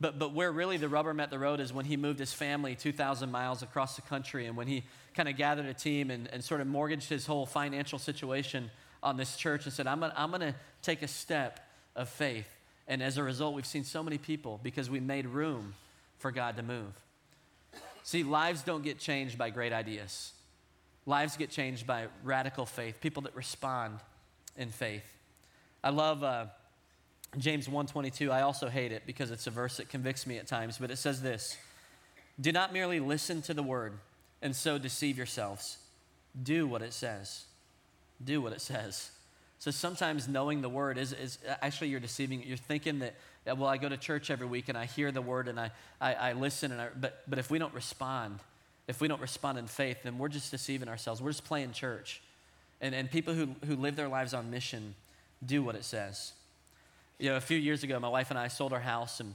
But, 0.00 0.18
but 0.18 0.32
where 0.32 0.50
really 0.50 0.78
the 0.78 0.88
rubber 0.88 1.12
met 1.12 1.30
the 1.30 1.38
road 1.38 1.60
is 1.60 1.72
when 1.72 1.84
he 1.84 1.96
moved 1.96 2.18
his 2.18 2.32
family 2.32 2.74
2,000 2.74 3.30
miles 3.30 3.62
across 3.62 3.96
the 3.96 4.02
country 4.02 4.46
and 4.46 4.56
when 4.56 4.66
he 4.66 4.84
kind 5.14 5.28
of 5.28 5.36
gathered 5.36 5.66
a 5.66 5.74
team 5.74 6.10
and, 6.10 6.26
and 6.28 6.42
sort 6.42 6.62
of 6.62 6.66
mortgaged 6.66 7.08
his 7.08 7.26
whole 7.26 7.44
financial 7.44 7.98
situation 7.98 8.70
on 9.02 9.16
this 9.18 9.36
church 9.36 9.64
and 9.66 9.72
said, 9.72 9.86
I'm 9.86 10.00
going 10.00 10.12
I'm 10.16 10.32
to 10.32 10.54
take 10.82 11.02
a 11.02 11.08
step 11.08 11.60
of 11.94 12.08
faith. 12.08 12.48
And 12.88 13.02
as 13.02 13.18
a 13.18 13.22
result, 13.22 13.54
we've 13.54 13.66
seen 13.66 13.84
so 13.84 14.02
many 14.02 14.16
people 14.16 14.58
because 14.62 14.88
we 14.88 15.00
made 15.00 15.26
room 15.26 15.74
for 16.18 16.30
God 16.30 16.56
to 16.56 16.62
move. 16.62 16.92
See, 18.02 18.22
lives 18.22 18.62
don't 18.62 18.82
get 18.82 18.98
changed 18.98 19.36
by 19.36 19.50
great 19.50 19.72
ideas. 19.72 20.32
Lives 21.06 21.36
get 21.36 21.50
changed 21.50 21.86
by 21.86 22.06
radical 22.24 22.66
faith, 22.66 23.00
people 23.00 23.22
that 23.22 23.36
respond 23.36 24.00
in 24.56 24.70
faith. 24.70 25.04
I 25.84 25.90
love 25.90 26.22
uh, 26.22 26.46
James 27.38 27.68
1:22. 27.68 28.30
I 28.30 28.42
also 28.42 28.68
hate 28.68 28.92
it 28.92 29.04
because 29.06 29.30
it's 29.30 29.46
a 29.46 29.50
verse 29.50 29.76
that 29.76 29.88
convicts 29.88 30.26
me 30.26 30.38
at 30.38 30.46
times, 30.46 30.78
but 30.78 30.90
it 30.90 30.96
says 30.96 31.22
this: 31.22 31.56
"Do 32.40 32.52
not 32.52 32.72
merely 32.72 33.00
listen 33.00 33.42
to 33.42 33.54
the 33.54 33.62
word 33.62 33.98
and 34.42 34.54
so 34.54 34.78
deceive 34.78 35.16
yourselves. 35.16 35.78
Do 36.40 36.66
what 36.66 36.82
it 36.82 36.92
says. 36.92 37.44
Do 38.22 38.40
what 38.40 38.52
it 38.52 38.60
says." 38.60 39.12
So 39.60 39.70
sometimes 39.70 40.26
knowing 40.26 40.62
the 40.62 40.70
word 40.70 40.96
is, 40.96 41.12
is 41.12 41.38
actually 41.60 41.88
you're 41.88 42.00
deceiving. 42.00 42.42
You're 42.42 42.56
thinking 42.56 43.00
that, 43.00 43.14
well, 43.44 43.66
I 43.66 43.76
go 43.76 43.90
to 43.90 43.98
church 43.98 44.30
every 44.30 44.46
week 44.46 44.70
and 44.70 44.78
I 44.78 44.86
hear 44.86 45.12
the 45.12 45.20
word 45.20 45.48
and 45.48 45.60
I, 45.60 45.70
I, 46.00 46.14
I 46.14 46.32
listen, 46.32 46.72
and 46.72 46.80
I, 46.80 46.88
but, 46.98 47.22
but 47.28 47.38
if 47.38 47.50
we 47.50 47.58
don't 47.58 47.74
respond, 47.74 48.40
if 48.88 49.02
we 49.02 49.08
don't 49.08 49.20
respond 49.20 49.58
in 49.58 49.66
faith, 49.66 49.98
then 50.02 50.16
we're 50.16 50.28
just 50.28 50.50
deceiving 50.50 50.88
ourselves. 50.88 51.20
We're 51.20 51.32
just 51.32 51.44
playing 51.44 51.72
church. 51.72 52.22
And, 52.80 52.94
and 52.94 53.10
people 53.10 53.34
who, 53.34 53.50
who 53.66 53.76
live 53.76 53.96
their 53.96 54.08
lives 54.08 54.32
on 54.32 54.50
mission 54.50 54.94
do 55.44 55.62
what 55.62 55.74
it 55.74 55.84
says. 55.84 56.32
You 57.20 57.28
know, 57.28 57.36
a 57.36 57.40
few 57.40 57.58
years 57.58 57.82
ago, 57.82 58.00
my 58.00 58.08
wife 58.08 58.30
and 58.30 58.38
I 58.38 58.48
sold 58.48 58.72
our 58.72 58.80
house, 58.80 59.20
and 59.20 59.34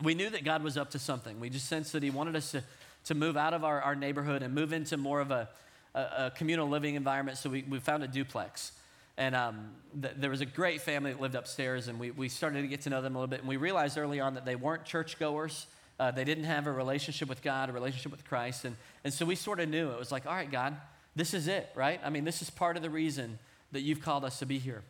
we 0.00 0.14
knew 0.14 0.30
that 0.30 0.44
God 0.44 0.62
was 0.62 0.76
up 0.76 0.92
to 0.92 1.00
something. 1.00 1.40
We 1.40 1.50
just 1.50 1.66
sensed 1.66 1.92
that 1.94 2.04
He 2.04 2.10
wanted 2.10 2.36
us 2.36 2.52
to, 2.52 2.62
to 3.06 3.14
move 3.16 3.36
out 3.36 3.54
of 3.54 3.64
our, 3.64 3.82
our 3.82 3.96
neighborhood 3.96 4.44
and 4.44 4.54
move 4.54 4.72
into 4.72 4.96
more 4.96 5.20
of 5.20 5.32
a, 5.32 5.48
a, 5.96 6.00
a 6.00 6.32
communal 6.36 6.68
living 6.68 6.94
environment. 6.94 7.36
So 7.36 7.50
we, 7.50 7.64
we 7.68 7.80
found 7.80 8.04
a 8.04 8.06
duplex. 8.06 8.70
And 9.16 9.34
um, 9.34 9.70
th- 10.00 10.14
there 10.16 10.30
was 10.30 10.42
a 10.42 10.46
great 10.46 10.80
family 10.80 11.10
that 11.10 11.20
lived 11.20 11.34
upstairs, 11.34 11.88
and 11.88 11.98
we, 11.98 12.12
we 12.12 12.28
started 12.28 12.62
to 12.62 12.68
get 12.68 12.82
to 12.82 12.90
know 12.90 13.02
them 13.02 13.16
a 13.16 13.18
little 13.18 13.28
bit. 13.28 13.40
And 13.40 13.48
we 13.48 13.56
realized 13.56 13.98
early 13.98 14.20
on 14.20 14.34
that 14.34 14.44
they 14.44 14.54
weren't 14.54 14.84
churchgoers. 14.84 15.66
Uh, 15.98 16.12
they 16.12 16.22
didn't 16.22 16.44
have 16.44 16.68
a 16.68 16.72
relationship 16.72 17.28
with 17.28 17.42
God, 17.42 17.68
a 17.68 17.72
relationship 17.72 18.12
with 18.12 18.24
Christ. 18.24 18.64
And, 18.64 18.76
and 19.02 19.12
so 19.12 19.26
we 19.26 19.34
sort 19.34 19.58
of 19.58 19.68
knew 19.68 19.90
it 19.90 19.98
was 19.98 20.12
like, 20.12 20.24
all 20.24 20.34
right, 20.34 20.48
God, 20.48 20.76
this 21.16 21.34
is 21.34 21.48
it, 21.48 21.68
right? 21.74 21.98
I 22.04 22.10
mean, 22.10 22.22
this 22.22 22.42
is 22.42 22.48
part 22.48 22.76
of 22.76 22.84
the 22.84 22.90
reason 22.90 23.40
that 23.72 23.80
you've 23.80 24.02
called 24.02 24.24
us 24.24 24.38
to 24.38 24.46
be 24.46 24.60
here. 24.60 24.84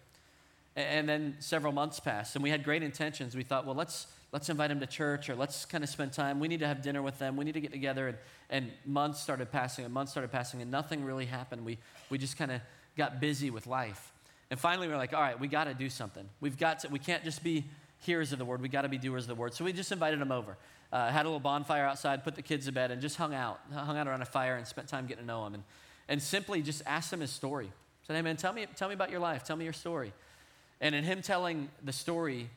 And 0.77 1.09
then 1.09 1.37
several 1.41 1.73
months 1.73 1.99
passed, 1.99 2.37
and 2.37 2.43
we 2.43 2.51
had 2.51 2.63
great 2.63 2.83
intentions. 2.85 3.35
We 3.35 3.43
thought, 3.43 3.67
well, 3.67 3.75
let's, 3.75 4.07
let's 4.31 4.49
invite 4.49 4.69
them 4.69 4.79
to 4.79 4.87
church 4.87 5.29
or 5.29 5.35
let's 5.35 5.65
kind 5.65 5.83
of 5.83 5.91
spend 5.91 6.13
time. 6.13 6.39
We 6.39 6.47
need 6.47 6.61
to 6.61 6.69
have 6.69 6.83
dinner 6.83 7.03
with 7.03 7.19
them. 7.19 7.37
We 7.37 7.45
need 7.45 7.55
to 7.55 7.61
get 7.61 7.73
together. 7.73 8.09
And, 8.09 8.19
and 8.49 8.71
months 8.87 9.21
started 9.21 9.51
passing, 9.51 9.85
and 9.85 9.93
months 9.93 10.13
started 10.13 10.31
passing, 10.31 10.63
and 10.63 10.71
nothing 10.71 11.05
really 11.05 11.27
happened. 11.27 11.65
We, 11.65 11.79
we 12.11 12.19
just 12.19 12.37
kind 12.37 12.53
of 12.53 12.61
got 12.97 13.21
busy 13.21 13.51
with 13.51 13.67
life. 13.67 14.13
And 14.51 14.59
finally, 14.59 14.87
we 14.87 14.95
are 14.95 14.99
like, 14.99 15.13
all 15.13 15.21
right, 15.21 15.39
we 15.39 15.49
got 15.49 15.65
to 15.65 15.75
do 15.75 15.91
something. 15.91 16.29
We've 16.41 16.57
got 16.57 16.81
to, 16.81 16.89
we 16.89 16.99
can't 16.99 17.25
just 17.25 17.43
be 17.43 17.65
hearers 17.99 18.33
of 18.33 18.39
the 18.39 18.45
word. 18.45 18.63
We 18.63 18.69
got 18.69 18.83
to 18.83 18.89
be 18.89 18.99
doers 18.99 19.25
of 19.25 19.29
the 19.29 19.35
word. 19.35 19.55
So 19.55 19.65
we 19.65 19.73
just 19.73 19.91
invited 19.91 20.21
them 20.21 20.31
over. 20.31 20.57
Uh, 20.93 21.11
had 21.11 21.27
a 21.27 21.29
little 21.29 21.41
bonfire 21.41 21.85
outside, 21.85 22.25
put 22.25 22.35
the 22.35 22.43
kids 22.43 22.67
to 22.67 22.73
bed, 22.73 22.91
and 22.91 23.03
just 23.03 23.17
hung 23.17 23.35
out, 23.35 23.61
hung 23.75 23.99
out 23.99 24.07
around 24.07 24.23
a 24.23 24.27
fire 24.27 24.57
and 24.57 24.67
spent 24.67 24.89
time 24.89 25.07
getting 25.07 25.25
to 25.25 25.27
know 25.27 25.45
him. 25.45 25.55
And, 25.55 25.65
and 26.09 26.23
simply 26.23 26.63
just 26.63 26.83
asked 26.87 27.13
him 27.13 27.21
his 27.21 27.31
story. 27.31 27.71
Said, 28.07 28.17
hey, 28.17 28.23
man, 28.23 28.37
tell 28.37 28.55
me, 28.55 28.67
tell 28.77 28.89
me 28.89 28.95
about 28.95 29.11
your 29.11 29.21
life. 29.21 29.45
Tell 29.45 29.57
me 29.57 29.65
your 29.65 29.75
story. 29.75 30.15
And 30.81 30.95
in 30.95 31.05
him 31.05 31.23
telling 31.23 31.69
the 31.85 31.93
story, 31.93 32.51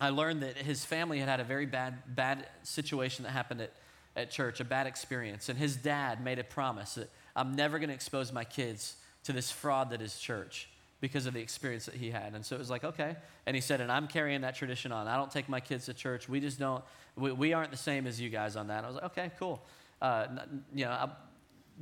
I 0.00 0.10
learned 0.10 0.42
that 0.42 0.56
his 0.56 0.84
family 0.84 1.18
had 1.20 1.28
had 1.28 1.40
a 1.40 1.44
very 1.44 1.66
bad, 1.66 2.14
bad 2.14 2.46
situation 2.62 3.24
that 3.24 3.30
happened 3.30 3.60
at, 3.62 3.72
at 4.14 4.30
church, 4.30 4.60
a 4.60 4.64
bad 4.64 4.86
experience. 4.86 5.48
And 5.48 5.58
his 5.58 5.76
dad 5.76 6.22
made 6.22 6.38
a 6.38 6.44
promise 6.44 6.94
that 6.94 7.10
I'm 7.34 7.54
never 7.54 7.78
going 7.78 7.88
to 7.88 7.94
expose 7.94 8.32
my 8.32 8.44
kids 8.44 8.96
to 9.24 9.32
this 9.32 9.50
fraud 9.50 9.90
that 9.90 10.02
is 10.02 10.18
church 10.18 10.68
because 11.00 11.26
of 11.26 11.34
the 11.34 11.40
experience 11.40 11.86
that 11.86 11.94
he 11.94 12.10
had. 12.10 12.34
And 12.34 12.44
so 12.44 12.56
it 12.56 12.58
was 12.58 12.70
like, 12.70 12.84
okay. 12.84 13.16
And 13.46 13.54
he 13.54 13.60
said, 13.60 13.80
and 13.80 13.92
I'm 13.92 14.08
carrying 14.08 14.40
that 14.42 14.54
tradition 14.54 14.92
on. 14.92 15.08
I 15.08 15.16
don't 15.16 15.30
take 15.30 15.48
my 15.48 15.60
kids 15.60 15.86
to 15.86 15.94
church. 15.94 16.28
We 16.28 16.40
just 16.40 16.58
don't, 16.58 16.82
we, 17.16 17.32
we 17.32 17.52
aren't 17.52 17.70
the 17.70 17.76
same 17.76 18.06
as 18.06 18.20
you 18.20 18.30
guys 18.30 18.56
on 18.56 18.68
that. 18.68 18.84
I 18.84 18.86
was 18.86 18.96
like, 18.96 19.04
okay, 19.04 19.30
cool. 19.38 19.62
Uh, 20.00 20.26
you 20.74 20.84
know, 20.84 20.90
I 20.90 21.08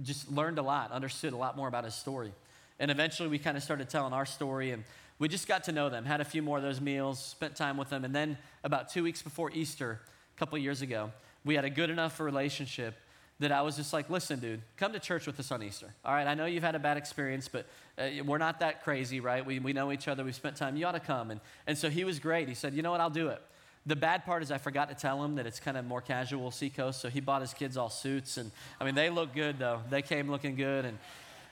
just 0.02 0.30
learned 0.30 0.58
a 0.58 0.62
lot, 0.62 0.90
understood 0.90 1.32
a 1.32 1.36
lot 1.36 1.56
more 1.56 1.68
about 1.68 1.84
his 1.84 1.94
story. 1.94 2.32
And 2.80 2.90
eventually 2.90 3.28
we 3.28 3.38
kind 3.38 3.56
of 3.56 3.62
started 3.62 3.88
telling 3.88 4.12
our 4.12 4.26
story 4.26 4.72
and 4.72 4.84
we 5.18 5.28
just 5.28 5.46
got 5.46 5.64
to 5.64 5.72
know 5.72 5.88
them, 5.88 6.04
had 6.04 6.20
a 6.20 6.24
few 6.24 6.42
more 6.42 6.56
of 6.56 6.62
those 6.62 6.80
meals, 6.80 7.24
spent 7.24 7.54
time 7.56 7.76
with 7.76 7.90
them. 7.90 8.04
And 8.04 8.14
then 8.14 8.36
about 8.64 8.88
two 8.88 9.02
weeks 9.02 9.22
before 9.22 9.50
Easter, 9.52 10.00
a 10.34 10.38
couple 10.38 10.58
years 10.58 10.82
ago, 10.82 11.12
we 11.44 11.54
had 11.54 11.64
a 11.64 11.70
good 11.70 11.90
enough 11.90 12.18
relationship 12.20 12.96
that 13.40 13.52
I 13.52 13.62
was 13.62 13.76
just 13.76 13.92
like, 13.92 14.10
listen, 14.10 14.38
dude, 14.38 14.62
come 14.76 14.92
to 14.92 15.00
church 15.00 15.26
with 15.26 15.38
us 15.40 15.50
on 15.50 15.62
Easter. 15.62 15.92
All 16.04 16.14
right, 16.14 16.26
I 16.26 16.34
know 16.34 16.46
you've 16.46 16.62
had 16.62 16.74
a 16.74 16.78
bad 16.78 16.96
experience, 16.96 17.48
but 17.48 17.66
uh, 17.98 18.08
we're 18.24 18.38
not 18.38 18.60
that 18.60 18.84
crazy, 18.84 19.20
right? 19.20 19.44
We, 19.44 19.58
we 19.58 19.72
know 19.72 19.92
each 19.92 20.08
other, 20.08 20.24
we've 20.24 20.34
spent 20.34 20.56
time. 20.56 20.76
You 20.76 20.86
ought 20.86 20.92
to 20.92 21.00
come. 21.00 21.30
And, 21.30 21.40
and 21.66 21.76
so 21.76 21.90
he 21.90 22.04
was 22.04 22.18
great. 22.18 22.48
He 22.48 22.54
said, 22.54 22.74
you 22.74 22.82
know 22.82 22.92
what, 22.92 23.00
I'll 23.00 23.10
do 23.10 23.28
it. 23.28 23.42
The 23.86 23.96
bad 23.96 24.24
part 24.24 24.42
is 24.42 24.50
I 24.50 24.58
forgot 24.58 24.88
to 24.88 24.94
tell 24.94 25.22
him 25.22 25.34
that 25.34 25.46
it's 25.46 25.60
kind 25.60 25.76
of 25.76 25.84
more 25.84 26.00
casual 26.00 26.50
Seacoast, 26.50 27.00
so 27.00 27.10
he 27.10 27.20
bought 27.20 27.42
his 27.42 27.52
kids 27.52 27.76
all 27.76 27.90
suits, 27.90 28.38
and 28.38 28.50
I 28.80 28.84
mean 28.84 28.94
they 28.94 29.10
look 29.10 29.34
good 29.34 29.58
though. 29.58 29.80
They 29.90 30.00
came 30.00 30.30
looking 30.30 30.56
good, 30.56 30.86
and 30.86 30.98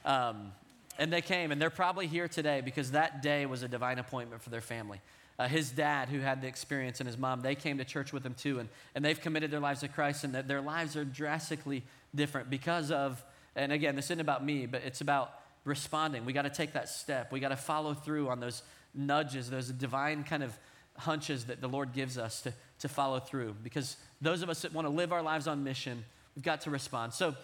um, 0.07 0.53
and 0.99 1.13
they 1.13 1.23
came, 1.23 1.53
and 1.53 1.61
they're 1.61 1.71
probably 1.71 2.07
here 2.07 2.29
today 2.29 2.61
because 2.61 2.93
that 2.93 3.23
day 3.23 3.47
was 3.47 3.63
a 3.63 3.69
divine 3.69 3.99
appointment 3.99 4.43
for 4.43 4.51
their 4.51 4.61
family. 4.61 5.01
Uh, 5.39 5.49
his 5.49 5.71
dad, 5.71 6.09
who 6.09 6.21
had 6.21 6.43
the 6.43 6.47
experience, 6.47 7.01
and 7.01 7.07
his 7.07 7.17
mom, 7.17 7.41
they 7.41 7.55
came 7.55 7.79
to 7.79 7.85
church 7.85 8.13
with 8.13 8.25
him 8.25 8.35
too, 8.35 8.59
and, 8.59 8.69
and 8.95 9.05
they've 9.05 9.21
committed 9.21 9.51
their 9.51 9.61
lives 9.61 9.81
to 9.81 9.89
Christ, 9.89 10.25
and 10.25 10.35
their 10.35 10.61
lives 10.61 10.97
are 10.97 11.05
drastically 11.05 11.83
different 12.15 12.51
because 12.51 12.91
of, 12.91 13.23
and 13.57 13.73
again, 13.73 13.97
this 13.97 14.07
isn't 14.07 14.21
about 14.21 14.45
me, 14.45 14.67
but 14.67 14.83
it's 14.85 15.01
about 15.01 15.33
responding. 15.65 16.25
We 16.25 16.33
got 16.33 16.43
to 16.43 16.51
take 16.51 16.75
that 16.75 16.89
step. 16.89 17.33
We 17.33 17.41
got 17.41 17.49
to 17.49 17.57
follow 17.57 17.95
through 17.95 18.29
on 18.29 18.41
those 18.41 18.63
nudges, 18.95 19.49
those 19.49 19.69
divine 19.69 20.25
kind 20.25 20.43
of 20.43 20.57
hunches 20.99 21.47
that 21.47 21.61
the 21.61 21.69
Lord 21.69 21.93
gives 21.93 22.19
us 22.19 22.43
to, 22.43 22.53
to 22.81 22.89
follow 22.89 23.19
through. 23.19 23.57
Because 23.63 23.97
those 24.21 24.43
of 24.43 24.51
us 24.51 24.63
that 24.63 24.73
want 24.73 24.87
to 24.87 24.93
live 24.93 25.13
our 25.13 25.23
lives 25.23 25.47
on 25.47 25.65
mission, 25.65 26.05
we've 26.37 26.45
got 26.45 26.63
to 26.63 26.71
respond. 26.71 27.13
So, 27.15 27.35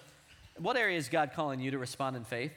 what 0.59 0.77
area 0.77 0.99
is 0.99 1.09
God 1.09 1.31
calling 1.35 1.61
you 1.61 1.71
to 1.71 1.79
respond 1.79 2.17
in 2.17 2.25
faith? 2.25 2.53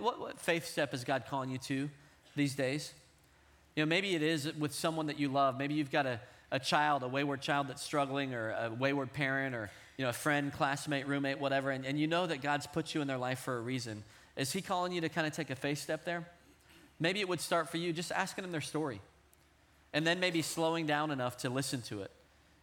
What, 0.00 0.20
what 0.20 0.40
faith 0.40 0.66
step 0.66 0.94
is 0.94 1.04
God 1.04 1.24
calling 1.28 1.50
you 1.50 1.58
to 1.58 1.90
these 2.36 2.54
days? 2.54 2.92
You 3.76 3.82
know, 3.82 3.88
maybe 3.88 4.14
it 4.14 4.22
is 4.22 4.52
with 4.54 4.74
someone 4.74 5.06
that 5.06 5.18
you 5.18 5.28
love. 5.28 5.58
Maybe 5.58 5.74
you've 5.74 5.90
got 5.90 6.06
a, 6.06 6.20
a 6.50 6.58
child, 6.58 7.02
a 7.02 7.08
wayward 7.08 7.40
child 7.40 7.68
that's 7.68 7.82
struggling, 7.82 8.34
or 8.34 8.50
a 8.50 8.70
wayward 8.70 9.12
parent, 9.12 9.54
or 9.54 9.70
you 9.96 10.04
know, 10.04 10.10
a 10.10 10.14
friend, 10.14 10.52
classmate, 10.52 11.06
roommate, 11.06 11.38
whatever, 11.38 11.70
and, 11.70 11.84
and 11.84 11.98
you 11.98 12.06
know 12.06 12.26
that 12.26 12.42
God's 12.42 12.66
put 12.66 12.94
you 12.94 13.00
in 13.00 13.08
their 13.08 13.18
life 13.18 13.40
for 13.40 13.56
a 13.56 13.60
reason. 13.60 14.04
Is 14.36 14.52
He 14.52 14.62
calling 14.62 14.92
you 14.92 15.00
to 15.00 15.08
kind 15.08 15.26
of 15.26 15.32
take 15.32 15.50
a 15.50 15.56
faith 15.56 15.78
step 15.78 16.04
there? 16.04 16.26
Maybe 16.98 17.20
it 17.20 17.28
would 17.28 17.40
start 17.40 17.68
for 17.68 17.78
you 17.78 17.92
just 17.92 18.12
asking 18.12 18.42
them 18.42 18.52
their 18.52 18.60
story 18.60 19.00
and 19.92 20.06
then 20.06 20.20
maybe 20.20 20.42
slowing 20.42 20.86
down 20.86 21.10
enough 21.10 21.38
to 21.38 21.50
listen 21.50 21.82
to 21.82 22.02
it. 22.02 22.10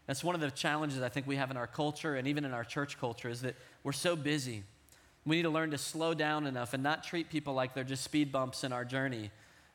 That's 0.07 0.23
one 0.23 0.33
of 0.33 0.41
the 0.41 0.49
challenges 0.49 1.01
I 1.01 1.09
think 1.09 1.27
we 1.27 1.35
have 1.35 1.51
in 1.51 1.57
our 1.57 1.67
culture 1.67 2.15
and 2.15 2.27
even 2.27 2.45
in 2.45 2.53
our 2.53 2.63
church 2.63 2.99
culture 2.99 3.29
is 3.29 3.41
that 3.41 3.55
we're 3.83 3.91
so 3.91 4.15
busy. 4.15 4.63
We 5.29 5.35
need 5.35 5.43
to 5.43 5.51
learn 5.51 5.69
to 5.71 5.77
slow 5.77 6.15
down 6.15 6.47
enough 6.47 6.73
and 6.73 6.81
not 6.81 7.03
treat 7.03 7.29
people 7.29 7.53
like 7.53 7.75
they're 7.75 7.83
just 7.83 8.03
speed 8.03 8.31
bumps 8.31 8.63
in 8.63 8.73
our 8.73 8.83
journey, 8.83 9.29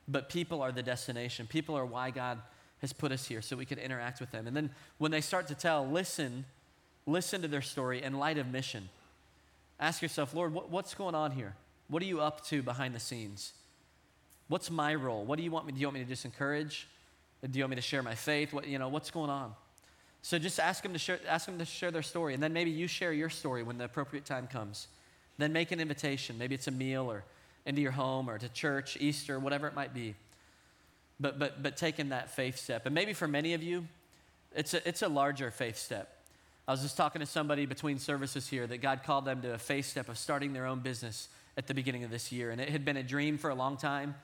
but 0.08 0.28
people 0.28 0.60
are 0.62 0.72
the 0.72 0.82
destination. 0.82 1.46
People 1.46 1.78
are 1.78 1.86
why 1.86 2.10
God 2.10 2.40
has 2.80 2.92
put 2.92 3.12
us 3.12 3.24
here 3.24 3.40
so 3.40 3.56
we 3.56 3.64
can 3.64 3.78
interact 3.78 4.18
with 4.18 4.32
them. 4.32 4.48
And 4.48 4.56
then 4.56 4.70
when 4.98 5.12
they 5.12 5.20
start 5.20 5.46
to 5.46 5.54
tell, 5.54 5.86
listen, 5.86 6.44
listen 7.06 7.40
to 7.42 7.46
their 7.46 7.62
story 7.62 8.02
in 8.02 8.18
light 8.18 8.36
of 8.36 8.48
mission. 8.48 8.88
Ask 9.78 10.02
yourself, 10.02 10.34
Lord, 10.34 10.52
what, 10.52 10.70
what's 10.70 10.92
going 10.92 11.14
on 11.14 11.30
here? 11.30 11.54
What 11.86 12.02
are 12.02 12.06
you 12.06 12.20
up 12.20 12.44
to 12.46 12.60
behind 12.60 12.92
the 12.92 12.98
scenes? 12.98 13.52
What's 14.48 14.72
my 14.72 14.96
role? 14.96 15.24
What 15.24 15.36
do 15.36 15.44
you 15.44 15.52
want 15.52 15.66
me? 15.66 15.72
Do 15.72 15.78
you 15.78 15.86
want 15.86 15.94
me 15.94 16.02
to 16.02 16.08
just 16.08 16.24
encourage? 16.24 16.88
Do 17.48 17.56
you 17.56 17.62
want 17.62 17.70
me 17.70 17.76
to 17.76 17.82
share 17.82 18.02
my 18.02 18.16
faith? 18.16 18.52
What, 18.52 18.66
you 18.66 18.80
know, 18.80 18.88
what's 18.88 19.12
going 19.12 19.30
on? 19.30 19.54
So 20.20 20.36
just 20.36 20.58
ask 20.58 20.82
them 20.82 20.94
to 20.94 20.98
share, 20.98 21.20
ask 21.28 21.46
them 21.46 21.58
to 21.58 21.64
share 21.64 21.92
their 21.92 22.02
story, 22.02 22.34
and 22.34 22.42
then 22.42 22.52
maybe 22.52 22.72
you 22.72 22.88
share 22.88 23.12
your 23.12 23.30
story 23.30 23.62
when 23.62 23.78
the 23.78 23.84
appropriate 23.84 24.24
time 24.24 24.48
comes. 24.48 24.88
Then 25.38 25.52
make 25.52 25.72
an 25.72 25.80
invitation. 25.80 26.38
Maybe 26.38 26.54
it's 26.54 26.68
a 26.68 26.72
meal 26.72 27.10
or 27.10 27.24
into 27.66 27.80
your 27.80 27.92
home 27.92 28.28
or 28.28 28.38
to 28.38 28.48
church, 28.48 28.96
Easter, 29.00 29.38
whatever 29.38 29.66
it 29.66 29.74
might 29.74 29.94
be. 29.94 30.14
But 31.18 31.38
but 31.38 31.62
but 31.62 31.76
taking 31.76 32.10
that 32.10 32.30
faith 32.30 32.58
step, 32.58 32.86
and 32.86 32.94
maybe 32.94 33.12
for 33.12 33.28
many 33.28 33.54
of 33.54 33.62
you, 33.62 33.86
it's 34.54 34.74
a 34.74 34.86
it's 34.86 35.02
a 35.02 35.08
larger 35.08 35.50
faith 35.50 35.76
step. 35.76 36.10
I 36.66 36.72
was 36.72 36.82
just 36.82 36.96
talking 36.96 37.20
to 37.20 37.26
somebody 37.26 37.66
between 37.66 37.98
services 37.98 38.48
here 38.48 38.66
that 38.66 38.78
God 38.78 39.02
called 39.04 39.24
them 39.24 39.42
to 39.42 39.54
a 39.54 39.58
faith 39.58 39.86
step 39.86 40.08
of 40.08 40.18
starting 40.18 40.52
their 40.52 40.66
own 40.66 40.80
business 40.80 41.28
at 41.56 41.66
the 41.66 41.74
beginning 41.74 42.04
of 42.04 42.10
this 42.10 42.32
year, 42.32 42.50
and 42.50 42.60
it 42.60 42.70
had 42.70 42.84
been 42.84 42.96
a 42.96 43.02
dream 43.02 43.38
for 43.38 43.50
a 43.50 43.54
long 43.54 43.76
time 43.76 44.14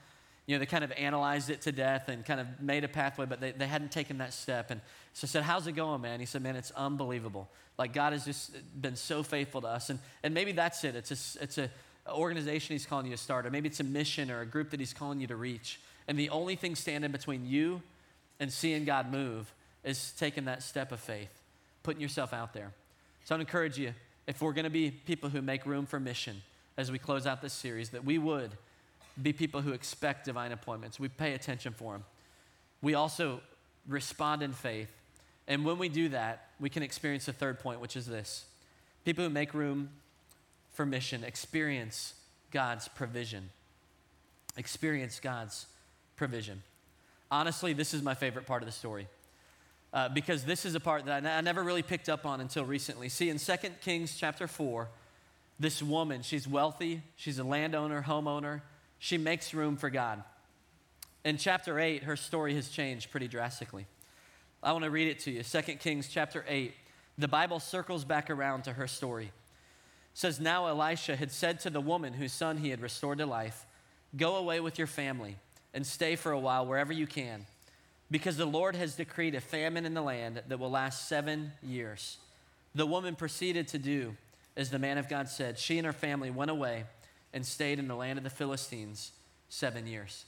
you 0.47 0.55
know, 0.55 0.59
they 0.59 0.67
kind 0.67 0.85
of 0.85 0.93
analyzed 0.93 1.51
it 1.51 1.63
to 1.63 1.73
death 1.73 2.09
and 2.09 2.25
kind 2.25 2.41
of 2.41 2.47
made 2.61 2.85
a 2.85 2.89
pathway, 2.89 3.27
but 3.27 3.41
they, 3.41 3.53
they 3.53 3.67
hadn't 3.67 3.93
taken 3.93 4.19
that 4.19 4.33
step. 4.33 4.71
And 4.71 4.81
so 5.13 5.27
I 5.27 5.29
said, 5.29 5.43
How's 5.43 5.67
it 5.67 5.73
going, 5.73 6.01
man? 6.01 6.21
He 6.21 6.27
said, 6.27 6.43
Man, 6.43 6.57
it's 6.57 6.71
unbelievable. 6.73 7.49
Like 7.79 7.93
God 7.93 8.13
has 8.13 8.25
just 8.25 8.53
been 8.81 8.97
so 8.97 9.23
faithful 9.23 9.61
to 9.63 9.69
us. 9.69 9.91
And, 9.91 9.99
and 10.23 10.35
maybe 10.35 10.53
that's 10.53 10.85
it. 10.85 10.97
It's 10.97 11.11
a, 11.11 11.43
it's 11.43 11.59
a 11.59 11.71
organization 12.09 12.75
he's 12.75 12.87
calling 12.87 13.07
you 13.07 13.13
to 13.13 13.23
start, 13.23 13.47
or 13.47 13.51
maybe 13.51 13.69
it's 13.69 13.81
a 13.81 13.85
mission 13.85 14.31
or 14.31 14.41
a 14.41 14.47
group 14.47 14.71
that 14.71 14.81
he's 14.81 14.93
calling 14.93 15.21
you 15.21 15.27
to 15.29 15.37
reach. 15.37 15.81
And 16.09 16.19
the 16.19 16.31
only 16.31 16.57
thing 16.57 16.75
standing 16.75 17.13
between 17.13 17.47
you 17.47 17.83
and 18.39 18.53
seeing 18.53 18.85
God 18.85 19.11
move 19.11 19.53
is 19.85 20.13
taking 20.19 20.47
that 20.47 20.63
step 20.63 20.93
of 20.93 21.01
faith, 21.01 21.31
putting 21.83 22.01
yourself 22.01 22.33
out 22.33 22.53
there. 22.53 22.73
So 23.25 23.35
I'd 23.35 23.41
encourage 23.41 23.79
you, 23.79 23.95
if 24.27 24.43
we're 24.43 24.53
going 24.53 24.65
to 24.65 24.71
be 24.71 24.91
people 24.91 25.31
who 25.31 25.43
make 25.43 25.67
room 25.67 25.87
for 25.87 26.01
mission 26.01 26.43
as 26.77 26.91
we 26.91 26.99
close 26.99 27.27
out 27.27 27.43
this 27.43 27.53
series, 27.53 27.91
that 27.91 28.05
we 28.05 28.19
would 28.19 28.51
be 29.21 29.33
people 29.33 29.61
who 29.61 29.73
expect 29.73 30.25
divine 30.25 30.53
appointments. 30.53 30.99
We 30.99 31.09
pay 31.09 31.35
attention 31.35 31.73
for 31.73 31.93
them. 31.93 32.05
We 32.83 32.95
also 32.95 33.41
respond 33.87 34.43
in 34.43 34.53
faith. 34.53 34.91
And 35.49 35.65
when 35.65 35.79
we 35.79 35.89
do 35.89 36.11
that, 36.11 36.49
we 36.61 36.71
can 36.71 36.83
experience 36.83 37.27
the 37.27 37.33
third 37.33 37.59
point, 37.61 37.81
which 37.81 37.97
is 37.97 38.07
this 38.07 38.45
people 39.05 39.25
who 39.25 39.31
make 39.31 39.55
room 39.55 39.91
for 40.73 40.87
mission 40.87 41.25
experience 41.25 42.15
God's 42.51 42.89
provision. 42.89 43.51
Experience 44.57 45.21
God's 45.21 45.67
provision. 46.17 46.63
Honestly, 47.31 47.73
this 47.73 47.95
is 47.95 48.03
my 48.03 48.15
favorite 48.15 48.47
part 48.47 48.63
of 48.63 48.67
the 48.67 48.73
story. 48.73 49.07
Uh, 49.93 50.09
because 50.09 50.45
this 50.45 50.65
is 50.65 50.77
a 50.77 50.81
part 50.81 51.05
that 51.07 51.27
I, 51.27 51.41
never 51.41 51.65
really 51.65 51.83
picked 51.83 52.09
up 52.09 52.25
on 52.25 52.41
until 52.41 52.65
recently. 52.65 53.09
See, 53.09 53.29
in 53.29 53.39
2 53.39 53.53
Kings 53.81 54.17
chapter 54.17 54.47
4, 54.47 54.89
this 55.59 55.83
woman, 55.83 56.23
she's 56.23 56.47
wealthy, 56.47 57.03
she's 57.17 57.41
a 57.41 57.45
landowner, 57.45 58.03
homeowner, 58.03 58.61
she 59.01 59.19
makes 59.19 59.53
room 59.55 59.77
for 59.77 59.91
God. 59.91 60.23
In 61.25 61.39
chapter 61.39 61.81
8, 61.81 62.05
her 62.05 62.17
story 62.17 62.55
has 62.55 62.69
changed 62.69 63.11
pretty 63.11 63.29
drastically. 63.29 63.87
I 64.63 64.73
want 64.73 64.85
to 64.85 64.91
read 64.91 65.09
it 65.09 65.19
to 65.21 65.31
you. 65.31 65.43
2 65.43 65.63
Kings 65.77 66.07
chapter 66.07 66.45
8. 66.47 66.75
The 67.17 67.27
Bible 67.27 67.61
circles 67.61 68.05
back 68.05 68.29
around 68.31 68.65
to 68.65 68.75
her 68.75 68.87
story. 68.87 69.25
It 69.25 69.33
says, 70.13 70.39
Now 70.39 70.67
Elisha 70.67 71.17
had 71.17 71.33
said 71.33 71.61
to 71.61 71.71
the 71.71 71.81
woman 71.81 72.13
whose 72.13 72.33
son 72.33 72.59
he 72.59 72.69
had 72.69 72.83
restored 72.83 73.19
to 73.19 73.27
life, 73.27 73.67
Go 74.17 74.37
away 74.37 74.61
with 74.61 74.77
your 74.77 74.87
family 74.87 75.37
and 75.73 75.87
stay 75.87 76.15
for 76.15 76.33
a 76.33 76.39
while 76.39 76.67
wherever 76.67 76.93
you 76.93 77.07
can, 77.07 77.47
because 78.11 78.37
the 78.37 78.45
Lord 78.45 78.77
has 78.77 78.97
decreed 78.97 79.35
a 79.35 79.41
famine 79.41 79.87
in 79.87 79.95
the 79.95 80.03
land 80.03 80.43
that 80.47 80.59
will 80.59 80.71
last 80.71 81.09
seven 81.09 81.53
years. 81.63 82.19
The 82.75 82.87
woman 82.87 83.17
proceeded 83.17 83.69
to 83.69 83.79
do 83.79 84.17
as 84.57 84.69
the 84.69 84.79
man 84.79 84.99
of 84.99 85.09
God 85.09 85.29
said. 85.29 85.59
She 85.59 85.79
and 85.79 85.87
her 85.87 85.93
family 85.93 86.31
went 86.31 86.51
away 86.51 86.85
and 87.33 87.45
stayed 87.45 87.79
in 87.79 87.89
the 87.89 87.95
land 87.95 88.19
of 88.19 88.25
the 88.25 88.31
Philistines 88.31 89.13
seven 89.49 89.87
years. 89.87 90.25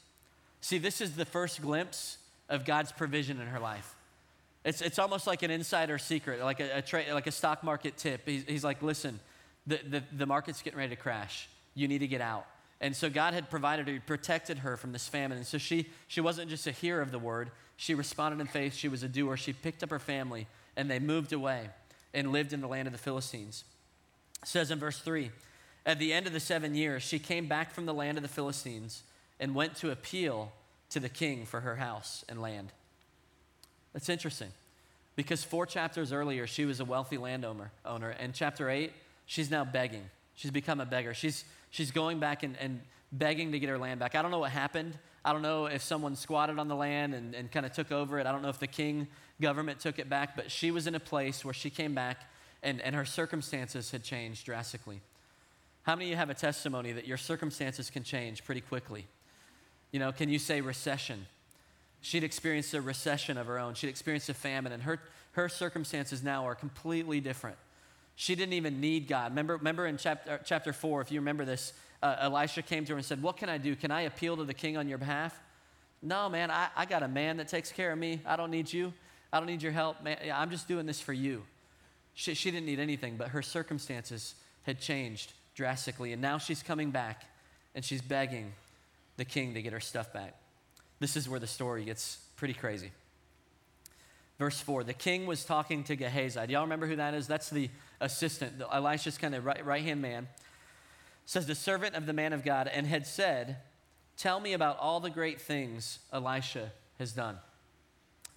See, 0.61 0.79
this 0.79 1.01
is 1.01 1.17
the 1.17 1.25
first 1.25 1.61
glimpse 1.61 2.19
of 2.49 2.65
God's 2.65 2.93
provision 2.93 3.41
in 3.41 3.47
her 3.49 3.59
life. 3.59 3.95
It's, 4.65 4.81
it's 4.81 4.99
almost 4.99 5.27
like 5.27 5.43
an 5.43 5.51
insider 5.51 5.99
secret, 5.99 6.41
like 6.41 6.61
a, 6.61 6.79
a 6.79 6.83
tra- 6.83 7.13
like 7.13 7.27
a 7.27 7.33
stock 7.33 7.65
market 7.65 7.97
tip. 7.97 8.23
He's, 8.27 8.45
he's 8.45 8.65
like, 8.65 8.81
listen, 8.83 9.19
the, 9.67 9.81
the, 9.89 10.03
the 10.13 10.27
market's 10.27 10.63
getting 10.63 10.79
ready 10.79 10.95
to 10.95 11.01
crash. 11.01 11.49
You 11.75 11.89
need 11.89 11.99
to 11.99 12.07
get 12.07 12.21
out. 12.21 12.47
And 12.81 12.95
so 12.95 13.09
God 13.09 13.35
had 13.35 13.51
provided 13.51 13.89
her, 13.89 14.01
protected 14.07 14.59
her 14.59 14.77
from 14.77 14.93
this 14.93 15.09
famine. 15.09 15.39
And 15.39 15.47
so 15.47 15.59
she, 15.59 15.89
she 16.09 16.21
wasn't 16.21 16.51
just 16.51 16.67
a 16.67 16.73
hearer 16.73 17.01
of 17.01 17.11
the 17.11 17.19
word, 17.19 17.51
she 17.77 17.95
responded 17.95 18.41
in 18.41 18.47
faith. 18.47 18.75
She 18.75 18.89
was 18.89 19.03
a 19.03 19.09
doer. 19.09 19.37
She 19.37 19.53
picked 19.53 19.83
up 19.83 19.91
her 19.91 19.99
family 19.99 20.47
and 20.77 20.89
they 20.89 21.01
moved 21.01 21.33
away 21.33 21.71
and 22.15 22.31
lived 22.31 22.53
in 22.53 22.61
the 22.61 22.69
land 22.69 22.87
of 22.87 22.93
the 22.93 22.99
Philistines. 22.99 23.65
It 24.43 24.49
says 24.49 24.71
in 24.71 24.79
verse 24.79 25.01
3 25.01 25.33
at 25.85 25.99
the 25.99 26.13
end 26.13 26.27
of 26.27 26.33
the 26.33 26.41
seven 26.41 26.75
years, 26.75 27.03
she 27.03 27.19
came 27.19 27.47
back 27.47 27.73
from 27.73 27.87
the 27.87 27.95
land 27.95 28.17
of 28.19 28.23
the 28.23 28.29
Philistines 28.29 29.03
and 29.41 29.55
went 29.55 29.77
to 29.77 29.91
appeal 29.91 30.53
to 30.91 31.01
the 31.01 31.09
king 31.09 31.45
for 31.47 31.61
her 31.61 31.77
house 31.77 32.25
and 32.29 32.41
land. 32.41 32.73
That's 33.93 34.09
interesting 34.09 34.51
because 35.17 35.43
four 35.45 35.67
chapters 35.67 36.13
earlier, 36.13 36.47
she 36.47 36.65
was 36.65 36.81
a 36.81 36.85
wealthy 36.85 37.19
landowner. 37.19 37.71
Owner, 37.85 38.11
and 38.11 38.33
chapter 38.35 38.71
eight, 38.71 38.93
she's 39.27 39.51
now 39.51 39.65
begging. 39.65 40.05
She's 40.35 40.51
become 40.51 40.81
a 40.81 40.87
beggar. 40.87 41.15
She's, 41.15 41.45
she's 41.71 41.91
going 41.91 42.21
back 42.21 42.43
and, 42.43 42.57
and 42.59 42.81
begging 43.11 43.53
to 43.53 43.59
get 43.59 43.69
her 43.69 43.79
land 43.79 44.01
back. 44.01 44.15
I 44.15 44.23
don't 44.23 44.31
know 44.31 44.39
what 44.39 44.51
happened. 44.51 44.97
I 45.25 45.33
don't 45.33 45.43
know 45.43 45.67
if 45.67 45.83
someone 45.83 46.17
squatted 46.17 46.59
on 46.59 46.69
the 46.69 46.75
land 46.75 47.15
and, 47.15 47.35
and 47.35 47.51
kind 47.51 47.67
of 47.67 47.73
took 47.73 47.93
over 47.93 48.19
it. 48.19 48.27
I 48.27 48.33
don't 48.33 48.43
know 48.43 48.49
if 48.49 48.59
the 48.59 48.67
king 48.67 49.07
government 49.41 49.81
took 49.81 49.99
it 49.99 50.09
back, 50.09 50.37
but 50.37 50.51
she 50.51 50.71
was 50.71 50.87
in 50.87 50.95
a 50.95 51.01
place 51.01 51.45
where 51.45 51.55
she 51.55 51.71
came 51.71 51.95
back 51.95 52.19
and, 52.63 52.81
and 52.81 52.95
her 52.95 53.05
circumstances 53.05 53.91
had 53.91 54.03
changed 54.03 54.47
drastically. 54.47 55.01
How 55.83 55.97
many 55.97 56.07
of 56.07 56.11
you 56.11 56.17
have 56.17 56.31
a 56.31 56.35
testimony 56.35 56.93
that 56.93 57.07
your 57.07 57.17
circumstances 57.17 57.91
can 57.91 58.05
change 58.05 58.45
pretty 58.45 58.61
quickly? 58.61 59.07
You 59.91 59.99
know, 59.99 60.13
can 60.13 60.29
you 60.29 60.39
say 60.39 60.61
recession? 60.61 61.27
She'd 62.01 62.25
experienced 62.25 62.73
a 62.75 62.81
recession 62.81 63.37
of 63.37 63.47
her 63.47 63.59
own. 63.59 63.75
She'd 63.75 63.89
experienced 63.89 64.29
a 64.29 64.35
famine, 64.35 64.73
and 64.73 64.83
her, 64.85 65.01
her 65.33 65.49
circumstances 65.49 66.23
now 66.23 66.47
are 66.47 66.55
completely 66.55 67.21
different. 67.21 67.57
She 68.15 68.35
didn't 68.35 68.53
even 68.53 68.81
need 68.81 69.09
God. 69.09 69.33
Remember, 69.33 69.57
remember 69.57 69.87
in 69.87 69.97
chapter, 69.97 70.41
chapter 70.45 70.73
4, 70.73 71.01
if 71.01 71.11
you 71.11 71.21
remember 71.21 71.45
this, 71.45 71.73
uh, 72.03 72.17
Elisha 72.21 72.63
came 72.63 72.85
to 72.85 72.93
her 72.93 72.97
and 72.97 73.05
said, 73.05 73.23
What 73.23 73.37
can 73.37 73.49
I 73.49 73.59
do? 73.59 73.75
Can 73.75 73.91
I 73.91 74.03
appeal 74.03 74.37
to 74.37 74.45
the 74.45 74.55
king 74.55 74.77
on 74.77 74.89
your 74.89 74.99
behalf? 74.99 75.41
No, 76.03 76.29
man, 76.29 76.51
I, 76.51 76.69
I 76.77 76.85
got 76.85 77.03
a 77.03 77.09
man 77.09 77.37
that 77.39 77.49
takes 77.49 77.71
care 77.73 77.93
of 77.93 77.99
me. 77.99 78.21
I 78.27 78.37
don't 78.37 78.51
need 78.51 78.73
you. 78.73 78.93
I 79.33 79.39
don't 79.39 79.47
need 79.47 79.63
your 79.63 79.73
help. 79.73 80.03
Man, 80.03 80.19
I'm 80.35 80.51
just 80.51 80.69
doing 80.69 80.87
this 80.87 81.01
for 81.01 81.13
you. 81.13 81.43
She, 82.15 82.35
she 82.35 82.51
didn't 82.51 82.67
need 82.67 82.81
anything, 82.81 83.17
but 83.17 83.29
her 83.29 83.41
circumstances 83.41 84.35
had 84.65 84.81
changed 84.81 85.33
drastically. 85.55 86.13
And 86.13 86.23
now 86.23 86.39
she's 86.39 86.63
coming 86.63 86.91
back 86.91 87.25
and 87.75 87.85
she's 87.85 88.03
begging 88.03 88.53
the 89.17 89.25
king 89.25 89.55
to 89.55 89.63
get 89.63 89.73
her 89.73 89.81
stuff 89.81 90.13
back. 90.13 90.35
This 91.01 91.17
is 91.17 91.29
where 91.29 91.41
the 91.41 91.47
story 91.47 91.85
gets 91.85 92.19
pretty 92.37 92.55
crazy. 92.55 92.91
Verse 94.39 94.61
4 94.61 94.85
The 94.85 94.93
king 94.93 95.27
was 95.27 95.45
talking 95.45 95.85
to 95.85 95.97
Gehazi. 95.97 96.47
Do 96.47 96.53
y'all 96.53 96.63
remember 96.63 96.87
who 96.87 96.97
that 96.97 97.15
is? 97.15 97.27
That's 97.27 97.51
the 97.51 97.71
assistant, 98.01 98.59
the, 98.59 98.73
Elisha's 98.75 99.19
kind 99.19 99.35
of 99.35 99.45
right 99.45 99.83
hand 99.83 100.03
man. 100.03 100.29
Says, 101.27 101.47
The 101.47 101.55
servant 101.55 101.95
of 101.95 102.07
the 102.07 102.13
man 102.13 102.33
of 102.33 102.45
God, 102.45 102.69
and 102.69 102.87
had 102.87 103.07
said, 103.07 103.59
Tell 104.17 104.41
me 104.41 104.53
about 104.53 104.79
all 104.79 105.01
the 105.01 105.11
great 105.11 105.41
things 105.41 105.99
Elisha 106.13 106.73
has 106.99 107.13
done. 107.13 107.39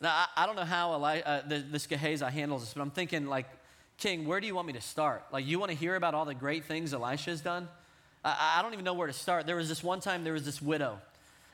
Now, 0.01 0.09
I, 0.09 0.43
I 0.43 0.45
don't 0.45 0.55
know 0.55 0.63
how 0.63 0.95
Eli, 0.95 1.21
uh, 1.21 1.41
this 1.47 1.87
Gehazi 1.87 2.25
handles 2.25 2.61
this, 2.61 2.73
but 2.73 2.81
I'm 2.81 2.91
thinking, 2.91 3.27
like, 3.27 3.47
King, 3.97 4.25
where 4.25 4.39
do 4.39 4.47
you 4.47 4.55
want 4.55 4.67
me 4.67 4.73
to 4.73 4.81
start? 4.81 5.23
Like, 5.31 5.45
you 5.45 5.59
want 5.59 5.71
to 5.71 5.77
hear 5.77 5.95
about 5.95 6.13
all 6.13 6.25
the 6.25 6.35
great 6.35 6.65
things 6.65 6.93
Elisha's 6.93 7.41
done? 7.41 7.67
I, 8.23 8.55
I 8.57 8.61
don't 8.61 8.73
even 8.73 8.85
know 8.85 8.93
where 8.93 9.07
to 9.07 9.13
start. 9.13 9.45
There 9.45 9.55
was 9.55 9.69
this 9.69 9.83
one 9.83 10.01
time, 10.01 10.23
there 10.23 10.33
was 10.33 10.45
this 10.45 10.61
widow, 10.61 10.99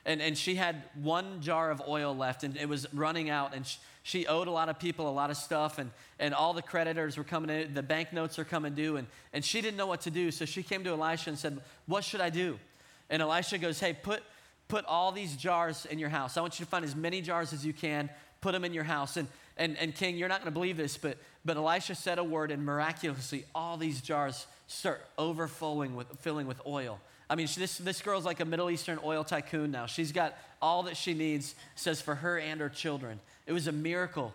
and, 0.06 0.22
and 0.22 0.38
she 0.38 0.56
had 0.56 0.84
one 0.96 1.42
jar 1.42 1.70
of 1.70 1.82
oil 1.88 2.16
left, 2.16 2.44
and 2.44 2.58
it 2.58 2.68
was 2.68 2.92
running 2.94 3.30
out, 3.30 3.54
and 3.54 3.66
she, 3.66 3.78
she 4.04 4.28
owed 4.28 4.48
a 4.48 4.52
lot 4.52 4.70
of 4.70 4.80
people 4.80 5.08
a 5.08 5.12
lot 5.12 5.30
of 5.30 5.38
stuff, 5.38 5.78
and, 5.78 5.92
and 6.20 6.34
all 6.34 6.54
the 6.54 6.62
creditors 6.62 7.18
were 7.18 7.24
coming 7.24 7.50
in, 7.56 7.74
the 7.76 7.84
banknotes 7.84 8.40
are 8.40 8.44
coming 8.44 8.74
due, 8.74 8.98
and, 8.98 9.08
and 9.34 9.46
she 9.46 9.62
didn't 9.62 9.78
know 9.78 9.86
what 9.86 10.02
to 10.02 10.12
do. 10.12 10.32
So 10.32 10.46
she 10.46 10.64
came 10.64 10.84
to 10.86 10.90
Elisha 10.92 11.30
and 11.30 11.38
said, 11.38 11.60
What 11.86 12.04
should 12.04 12.22
I 12.22 12.32
do? 12.32 12.58
And 13.12 13.22
Elisha 13.22 13.60
goes, 13.60 13.80
Hey, 13.80 13.94
put, 13.94 14.24
put 14.68 14.86
all 14.86 15.12
these 15.12 15.36
jars 15.36 15.86
in 15.86 16.00
your 16.00 16.10
house. 16.10 16.38
I 16.38 16.42
want 16.42 16.60
you 16.60 16.66
to 16.66 16.70
find 16.72 16.84
as 16.84 16.96
many 16.96 17.22
jars 17.22 17.54
as 17.54 17.64
you 17.64 17.74
can, 17.74 18.10
put 18.42 18.54
them 18.54 18.66
in 18.66 18.74
your 18.74 18.84
house. 18.84 19.18
And, 19.18 19.28
and, 19.62 19.78
and 19.78 19.94
King, 19.94 20.18
you're 20.18 20.28
not 20.28 20.40
going 20.40 20.52
to 20.52 20.60
believe 20.60 20.76
this, 20.76 20.98
but, 20.98 21.18
but 21.46 21.56
Elisha 21.56 21.94
said 21.94 22.18
a 22.18 22.24
word, 22.24 22.50
and 22.50 22.66
miraculously, 22.66 23.46
all 23.54 23.78
these 23.78 24.02
jars 24.02 24.48
start 24.68 25.06
overflowing 25.18 25.96
with, 25.96 26.08
filling 26.20 26.48
with 26.48 26.60
oil. 26.66 27.00
I 27.30 27.36
mean, 27.36 27.48
this, 27.56 27.78
this 27.78 28.02
girl's 28.02 28.26
like 28.26 28.40
a 28.40 28.46
Middle 28.46 28.72
Eastern 28.72 29.00
oil 29.04 29.24
tycoon 29.24 29.72
now. 29.72 29.86
She's 29.86 30.12
got 30.12 30.36
all 30.62 30.84
that 30.84 30.98
she 30.98 31.14
needs, 31.14 31.54
says, 31.76 32.02
for 32.02 32.16
her 32.16 32.40
and 32.40 32.60
her 32.60 32.70
children. 32.70 33.20
It 33.46 33.54
was 33.54 33.68
a 33.68 33.72
miracle. 33.72 34.34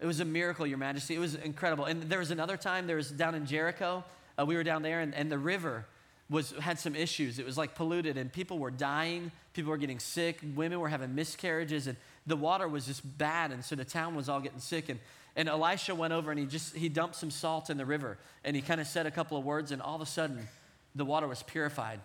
It 0.00 0.06
was 0.06 0.18
a 0.18 0.24
miracle, 0.24 0.66
Your 0.66 0.78
Majesty. 0.78 1.14
It 1.14 1.20
was 1.20 1.36
incredible. 1.36 1.84
And 1.84 2.02
there 2.02 2.18
was 2.18 2.32
another 2.32 2.56
time, 2.56 2.88
there 2.88 2.96
was 2.96 3.10
down 3.10 3.36
in 3.36 3.46
Jericho. 3.46 4.04
Uh, 4.36 4.44
we 4.46 4.56
were 4.56 4.64
down 4.64 4.82
there, 4.82 5.00
and, 5.00 5.14
and 5.14 5.30
the 5.30 5.38
river 5.38 5.86
was, 6.30 6.52
had 6.52 6.78
some 6.78 6.94
issues. 6.94 7.38
It 7.38 7.44
was 7.44 7.58
like 7.58 7.74
polluted, 7.74 8.16
and 8.16 8.32
people 8.32 8.58
were 8.58 8.70
dying. 8.70 9.32
People 9.52 9.70
were 9.70 9.76
getting 9.76 9.98
sick. 9.98 10.38
Women 10.54 10.78
were 10.78 10.88
having 10.88 11.14
miscarriages, 11.14 11.88
and 11.88 11.96
the 12.26 12.36
water 12.36 12.68
was 12.68 12.86
just 12.86 13.18
bad. 13.18 13.50
And 13.50 13.64
so 13.64 13.74
the 13.74 13.84
town 13.84 14.14
was 14.14 14.28
all 14.28 14.40
getting 14.40 14.60
sick. 14.60 14.88
And, 14.88 15.00
and 15.34 15.48
Elisha 15.48 15.94
went 15.94 16.12
over 16.12 16.30
and 16.30 16.38
he 16.38 16.46
just 16.46 16.76
he 16.76 16.88
dumped 16.88 17.16
some 17.16 17.30
salt 17.30 17.68
in 17.68 17.76
the 17.76 17.84
river, 17.84 18.16
and 18.44 18.54
he 18.54 18.62
kind 18.62 18.80
of 18.80 18.86
said 18.86 19.06
a 19.06 19.10
couple 19.10 19.36
of 19.36 19.44
words, 19.44 19.72
and 19.72 19.82
all 19.82 19.96
of 19.96 20.00
a 20.00 20.06
sudden, 20.06 20.46
the 20.94 21.04
water 21.04 21.26
was 21.26 21.42
purified. 21.42 22.00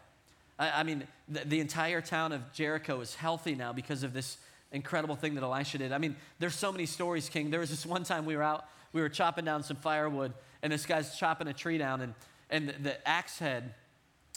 I, 0.58 0.82
I 0.82 0.84
mean, 0.84 1.08
the, 1.30 1.42
the 1.46 1.60
entire 1.60 2.02
town 2.02 2.32
of 2.32 2.52
Jericho 2.52 3.02
is 3.02 3.14
healthy 3.16 3.54
now 3.54 3.74
because 3.74 4.04
of 4.04 4.14
this 4.14 4.38
incredible 4.72 5.16
thing 5.16 5.36
that 5.36 5.44
Elisha 5.44 5.78
did. 5.78 5.92
I 5.92 6.00
mean, 6.00 6.16
there's 6.40 6.56
so 6.56 6.72
many 6.72 6.86
stories, 6.86 7.30
King. 7.30 7.52
There 7.52 7.60
was 7.60 7.70
this 7.70 7.86
one 7.86 8.04
time 8.04 8.26
we 8.26 8.36
were 8.36 8.44
out, 8.44 8.66
we 8.92 9.02
were 9.02 9.10
chopping 9.10 9.46
down 9.46 9.64
some 9.64 9.78
firewood, 9.78 10.34
and 10.64 10.74
this 10.74 10.86
guy's 10.86 11.18
chopping 11.18 11.48
a 11.48 11.54
tree 11.54 11.78
down, 11.78 12.02
and, 12.02 12.14
and 12.50 12.70
the, 12.70 12.74
the 12.74 13.08
axe 13.08 13.38
head 13.40 13.74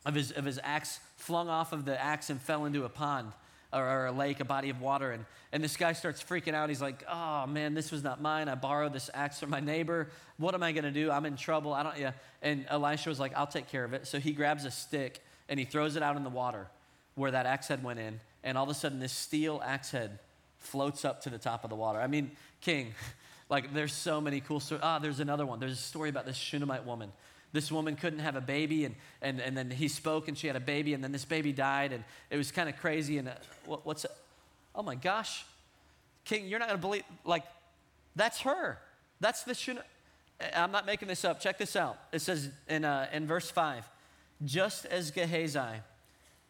of 0.08 0.14
his, 0.14 0.32
of 0.32 0.46
his 0.46 0.58
axe 0.64 1.00
flung 1.16 1.50
off 1.50 1.74
of 1.74 1.84
the 1.84 2.02
axe 2.02 2.30
and 2.30 2.40
fell 2.40 2.64
into 2.64 2.84
a 2.84 2.88
pond 2.88 3.30
or, 3.74 3.84
or, 3.84 4.06
a 4.06 4.12
lake, 4.12 4.40
a 4.40 4.44
body 4.44 4.70
of 4.70 4.80
water. 4.80 5.12
And, 5.12 5.26
and 5.52 5.62
this 5.62 5.76
guy 5.76 5.92
starts 5.92 6.22
freaking 6.22 6.54
out. 6.54 6.70
He's 6.70 6.80
like, 6.80 7.04
oh 7.06 7.46
man, 7.46 7.74
this 7.74 7.92
was 7.92 8.02
not 8.02 8.22
mine. 8.22 8.48
I 8.48 8.54
borrowed 8.54 8.94
this 8.94 9.10
axe 9.12 9.38
from 9.38 9.50
my 9.50 9.60
neighbor. 9.60 10.08
What 10.38 10.54
am 10.54 10.62
I 10.62 10.72
going 10.72 10.84
to 10.84 10.90
do? 10.90 11.10
I'm 11.10 11.26
in 11.26 11.36
trouble. 11.36 11.74
I 11.74 11.82
don't, 11.82 11.98
yeah. 11.98 12.12
And 12.40 12.64
Elisha 12.70 13.10
was 13.10 13.20
like, 13.20 13.36
I'll 13.36 13.46
take 13.46 13.68
care 13.68 13.84
of 13.84 13.92
it. 13.92 14.06
So 14.06 14.18
he 14.18 14.32
grabs 14.32 14.64
a 14.64 14.70
stick 14.70 15.20
and 15.50 15.60
he 15.60 15.66
throws 15.66 15.94
it 15.94 16.02
out 16.02 16.16
in 16.16 16.24
the 16.24 16.30
water 16.30 16.68
where 17.14 17.30
that 17.30 17.44
axe 17.44 17.68
head 17.68 17.84
went 17.84 17.98
in. 17.98 18.18
And 18.42 18.56
all 18.56 18.64
of 18.64 18.70
a 18.70 18.74
sudden, 18.74 19.00
this 19.00 19.12
steel 19.12 19.60
axe 19.62 19.90
head 19.90 20.18
floats 20.56 21.04
up 21.04 21.22
to 21.24 21.30
the 21.30 21.38
top 21.38 21.64
of 21.64 21.70
the 21.70 21.76
water. 21.76 22.00
I 22.00 22.06
mean, 22.06 22.30
King, 22.62 22.94
like 23.50 23.74
there's 23.74 23.92
so 23.92 24.22
many 24.22 24.40
cool 24.40 24.60
stories. 24.60 24.82
Ah, 24.82 25.00
there's 25.00 25.20
another 25.20 25.44
one. 25.44 25.60
There's 25.60 25.72
a 25.72 25.76
story 25.76 26.08
about 26.08 26.24
this 26.24 26.36
Shunammite 26.36 26.86
woman 26.86 27.12
this 27.52 27.72
woman 27.72 27.96
couldn't 27.96 28.18
have 28.18 28.36
a 28.36 28.40
baby, 28.40 28.84
and, 28.84 28.94
and, 29.22 29.40
and 29.40 29.56
then 29.56 29.70
he 29.70 29.88
spoke 29.88 30.28
and 30.28 30.36
she 30.36 30.46
had 30.46 30.56
a 30.56 30.60
baby, 30.60 30.94
and 30.94 31.02
then 31.02 31.12
this 31.12 31.24
baby 31.24 31.52
died, 31.52 31.92
and 31.92 32.04
it 32.30 32.36
was 32.36 32.52
kind 32.52 32.68
of 32.68 32.76
crazy. 32.76 33.18
And 33.18 33.28
uh, 33.28 33.32
what, 33.64 33.86
what's? 33.86 34.04
Oh 34.74 34.82
my 34.82 34.94
gosh. 34.94 35.44
King, 36.24 36.46
you're 36.46 36.58
not 36.58 36.68
going 36.68 36.78
to 36.78 36.86
believe, 36.86 37.04
like, 37.24 37.44
that's 38.14 38.40
her. 38.40 38.78
That's 39.20 39.44
the. 39.44 39.82
I'm 40.54 40.70
not 40.70 40.84
making 40.84 41.08
this 41.08 41.24
up. 41.24 41.40
Check 41.40 41.58
this 41.58 41.74
out. 41.74 41.98
It 42.12 42.20
says 42.20 42.50
in, 42.68 42.84
uh, 42.84 43.08
in 43.12 43.26
verse 43.26 43.50
5 43.50 43.88
just 44.44 44.86
as 44.86 45.10
Gehazi 45.10 45.80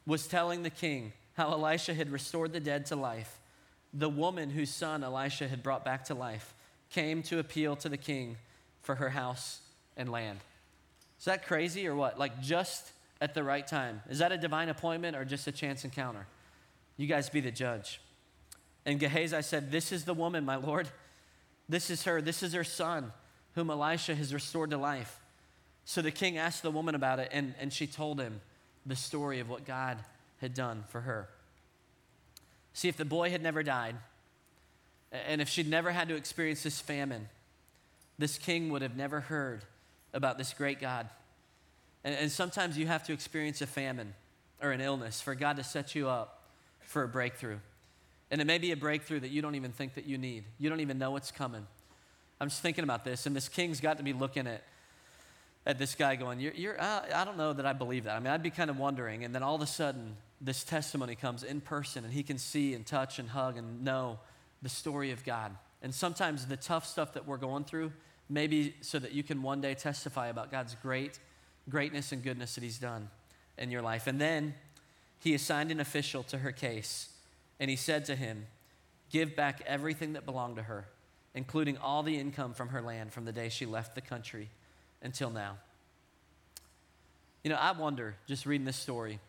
was 0.07 0.27
telling 0.27 0.63
the 0.63 0.71
king 0.71 1.13
how 1.35 1.53
Elisha 1.53 1.95
had 1.95 2.11
restored 2.11 2.53
the 2.53 2.61
dead 2.61 2.87
to 2.87 2.97
life, 2.97 3.39
the 3.95 4.09
woman 4.09 4.51
whose 4.51 4.71
son 4.71 5.03
Elisha 5.03 5.49
had 5.49 5.63
brought 5.63 5.85
back 5.85 6.05
to 6.07 6.15
life 6.15 6.55
came 6.91 7.23
to 7.23 7.39
appeal 7.39 7.77
to 7.77 7.89
the 7.89 7.97
king 7.97 8.37
for 8.83 8.97
her 8.97 9.11
house 9.11 9.61
and 9.97 10.11
land. 10.11 10.41
Is 11.19 11.25
that 11.25 11.47
crazy 11.47 11.87
or 11.87 11.95
what? 11.95 12.19
Like 12.19 12.41
just 12.41 12.93
at 13.21 13.35
the 13.35 13.43
right 13.43 13.67
time. 13.67 14.03
Is 14.09 14.19
that 14.21 14.33
a 14.33 14.39
divine 14.39 14.69
appointment 14.69 15.17
or 15.17 15.25
just 15.25 15.47
a 15.47 15.53
chance 15.53 15.85
encounter? 15.85 16.27
You 16.97 17.07
guys 17.07 17.29
be 17.29 17.41
the 17.41 17.51
judge. 17.51 18.01
And 18.87 18.99
Gehazi 18.99 19.43
said, 19.43 19.71
This 19.71 19.93
is 19.93 20.05
the 20.05 20.15
woman, 20.15 20.45
my 20.45 20.57
Lord. 20.57 20.89
This 21.69 21.91
is 21.91 22.05
her. 22.05 22.23
This 22.23 22.43
is 22.43 22.55
her 22.55 22.65
son, 22.65 23.13
whom 23.55 23.71
Elisha 23.71 24.15
has 24.15 24.33
restored 24.33 24.71
to 24.71 24.79
life. 24.79 25.21
So 25.85 26.03
the 26.03 26.11
king 26.11 26.39
asked 26.39 26.63
the 26.63 26.71
woman 26.71 26.95
about 26.95 27.19
it, 27.19 27.31
and, 27.33 27.55
and 27.61 27.73
she 27.73 27.87
told 27.87 28.21
him 28.21 28.41
the 28.87 28.97
story 28.97 29.41
of 29.41 29.49
what 29.49 29.65
God 29.65 29.99
had 30.41 30.55
done 30.55 30.85
for 30.89 31.01
her. 31.03 31.29
See, 32.73 32.89
if 32.89 32.97
the 32.97 33.05
boy 33.05 33.31
had 33.31 33.43
never 33.43 33.63
died, 33.63 33.97
and 35.13 35.41
if 35.41 35.49
she'd 35.49 35.69
never 35.69 35.91
had 35.91 36.09
to 36.09 36.15
experience 36.15 36.63
this 36.63 36.81
famine, 36.81 37.29
this 38.19 38.39
king 38.39 38.71
would 38.71 38.83
have 38.83 38.97
never 38.97 39.21
heard 39.21 39.65
about 40.13 40.39
this 40.39 40.53
great 40.53 40.81
God. 40.81 41.09
And, 42.05 42.15
and 42.15 42.33
sometimes 42.33 42.79
you 42.79 42.87
have 42.87 43.05
to 43.05 43.13
experience 43.13 43.61
a 43.61 43.67
famine 43.67 44.15
or 44.63 44.73
an 44.73 44.81
illness 44.81 45.21
for 45.21 45.35
God 45.35 45.57
to 45.57 45.65
set 45.65 45.95
you 45.95 46.09
up 46.09 46.43
for 46.81 47.03
a 47.03 47.09
breakthrough. 47.09 47.59
And 48.31 48.41
it 48.41 48.47
may 48.47 48.59
be 48.59 48.73
a 48.73 48.77
breakthrough 48.77 49.21
that 49.21 49.31
you 49.31 49.43
don't 49.43 49.55
even 49.55 49.73
think 49.73 49.95
that 49.95 50.07
you 50.07 50.19
need. 50.19 50.45
You 50.59 50.69
don't 50.71 50.81
even 50.81 50.99
know 50.99 51.11
what's 51.11 51.31
coming. 51.31 51.67
I'm 52.41 52.49
just 52.49 52.63
thinking 52.63 52.85
about 52.85 53.05
this, 53.05 53.27
and 53.27 53.35
this 53.35 53.49
king's 53.49 53.81
got 53.81 53.99
to 53.99 54.05
be 54.05 54.13
looking 54.13 54.47
at, 54.47 54.63
at 55.67 55.79
this 55.79 55.95
guy 55.95 56.15
going, 56.15 56.39
you're, 56.39 56.53
you're, 56.53 56.81
uh, 56.81 57.03
I 57.15 57.25
don't 57.25 57.37
know 57.37 57.53
that 57.53 57.67
I 57.67 57.73
believe 57.73 58.05
that. 58.05 58.15
I 58.15 58.21
mean, 58.21 58.29
I'd 58.29 58.43
be 58.43 58.51
kind 58.51 58.71
of 58.71 58.79
wondering. 58.79 59.25
And 59.25 59.35
then 59.35 59.43
all 59.43 59.57
of 59.57 59.63
a 59.63 59.67
sudden, 59.67 60.17
this 60.41 60.63
testimony 60.63 61.17
comes 61.17 61.43
in 61.43 61.61
person, 61.61 62.05
and 62.05 62.13
he 62.13 62.23
can 62.23 62.39
see 62.39 62.75
and 62.75 62.87
touch 62.87 63.19
and 63.19 63.29
hug 63.31 63.57
and 63.57 63.83
know 63.83 64.21
the 64.63 64.69
story 64.69 65.11
of 65.11 65.25
God. 65.25 65.57
And 65.83 65.95
sometimes 65.95 66.47
the 66.47 66.57
tough 66.57 66.87
stuff 66.87 67.15
that 67.15 67.27
we're 67.27 67.39
going 67.39 67.65
through 67.65 67.93
maybe 68.29 68.75
so 68.81 68.99
that 68.99 69.13
you 69.13 69.23
can 69.23 69.43
one 69.43 69.61
day 69.61 69.75
testify 69.75 70.29
about 70.29 70.51
God's 70.51 70.75
great 70.75 71.19
greatness 71.69 72.13
and 72.13 72.23
goodness 72.23 72.55
that 72.55 72.65
he's 72.65 72.79
done 72.79 73.11
in 73.57 73.71
your 73.71 73.83
life. 73.83 74.07
And 74.07 74.21
then 74.21 74.55
he 75.19 75.35
assigned 75.35 75.71
an 75.71 75.81
official 75.81 76.23
to 76.25 76.39
her 76.39 76.53
case, 76.53 77.11
and 77.61 77.69
he 77.69 77.77
said 77.77 78.05
to 78.07 78.17
him, 78.17 78.47
"Give 79.11 79.35
back 79.35 79.61
everything 79.67 80.15
that 80.15 80.25
belonged 80.25 80.57
to 80.57 80.63
her, 80.63 80.89
including 81.35 81.77
all 81.77 82.03
the 82.03 82.19
income 82.19 82.55
from 82.55 82.71
her 82.71 82.81
land 82.81 83.13
from 83.13 83.25
the 83.25 83.33
day 83.33 83.49
she 83.49 83.67
left 83.67 83.95
the 83.95 84.01
country 84.01 84.51
until 85.03 85.31
now." 85.31 85.59
You 87.43 87.51
know, 87.51 87.57
I 87.57 87.73
wonder 87.73 88.17
just 88.27 88.47
reading 88.47 88.65
this 88.65 88.77
story 88.77 89.21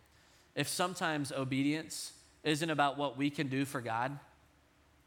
if 0.56 0.68
sometimes 0.68 1.32
obedience 1.32 2.14
isn't 2.44 2.70
about 2.70 2.98
what 2.98 3.18
we 3.18 3.30
can 3.30 3.50
do 3.50 3.66
for 3.66 3.82
God, 3.82 4.20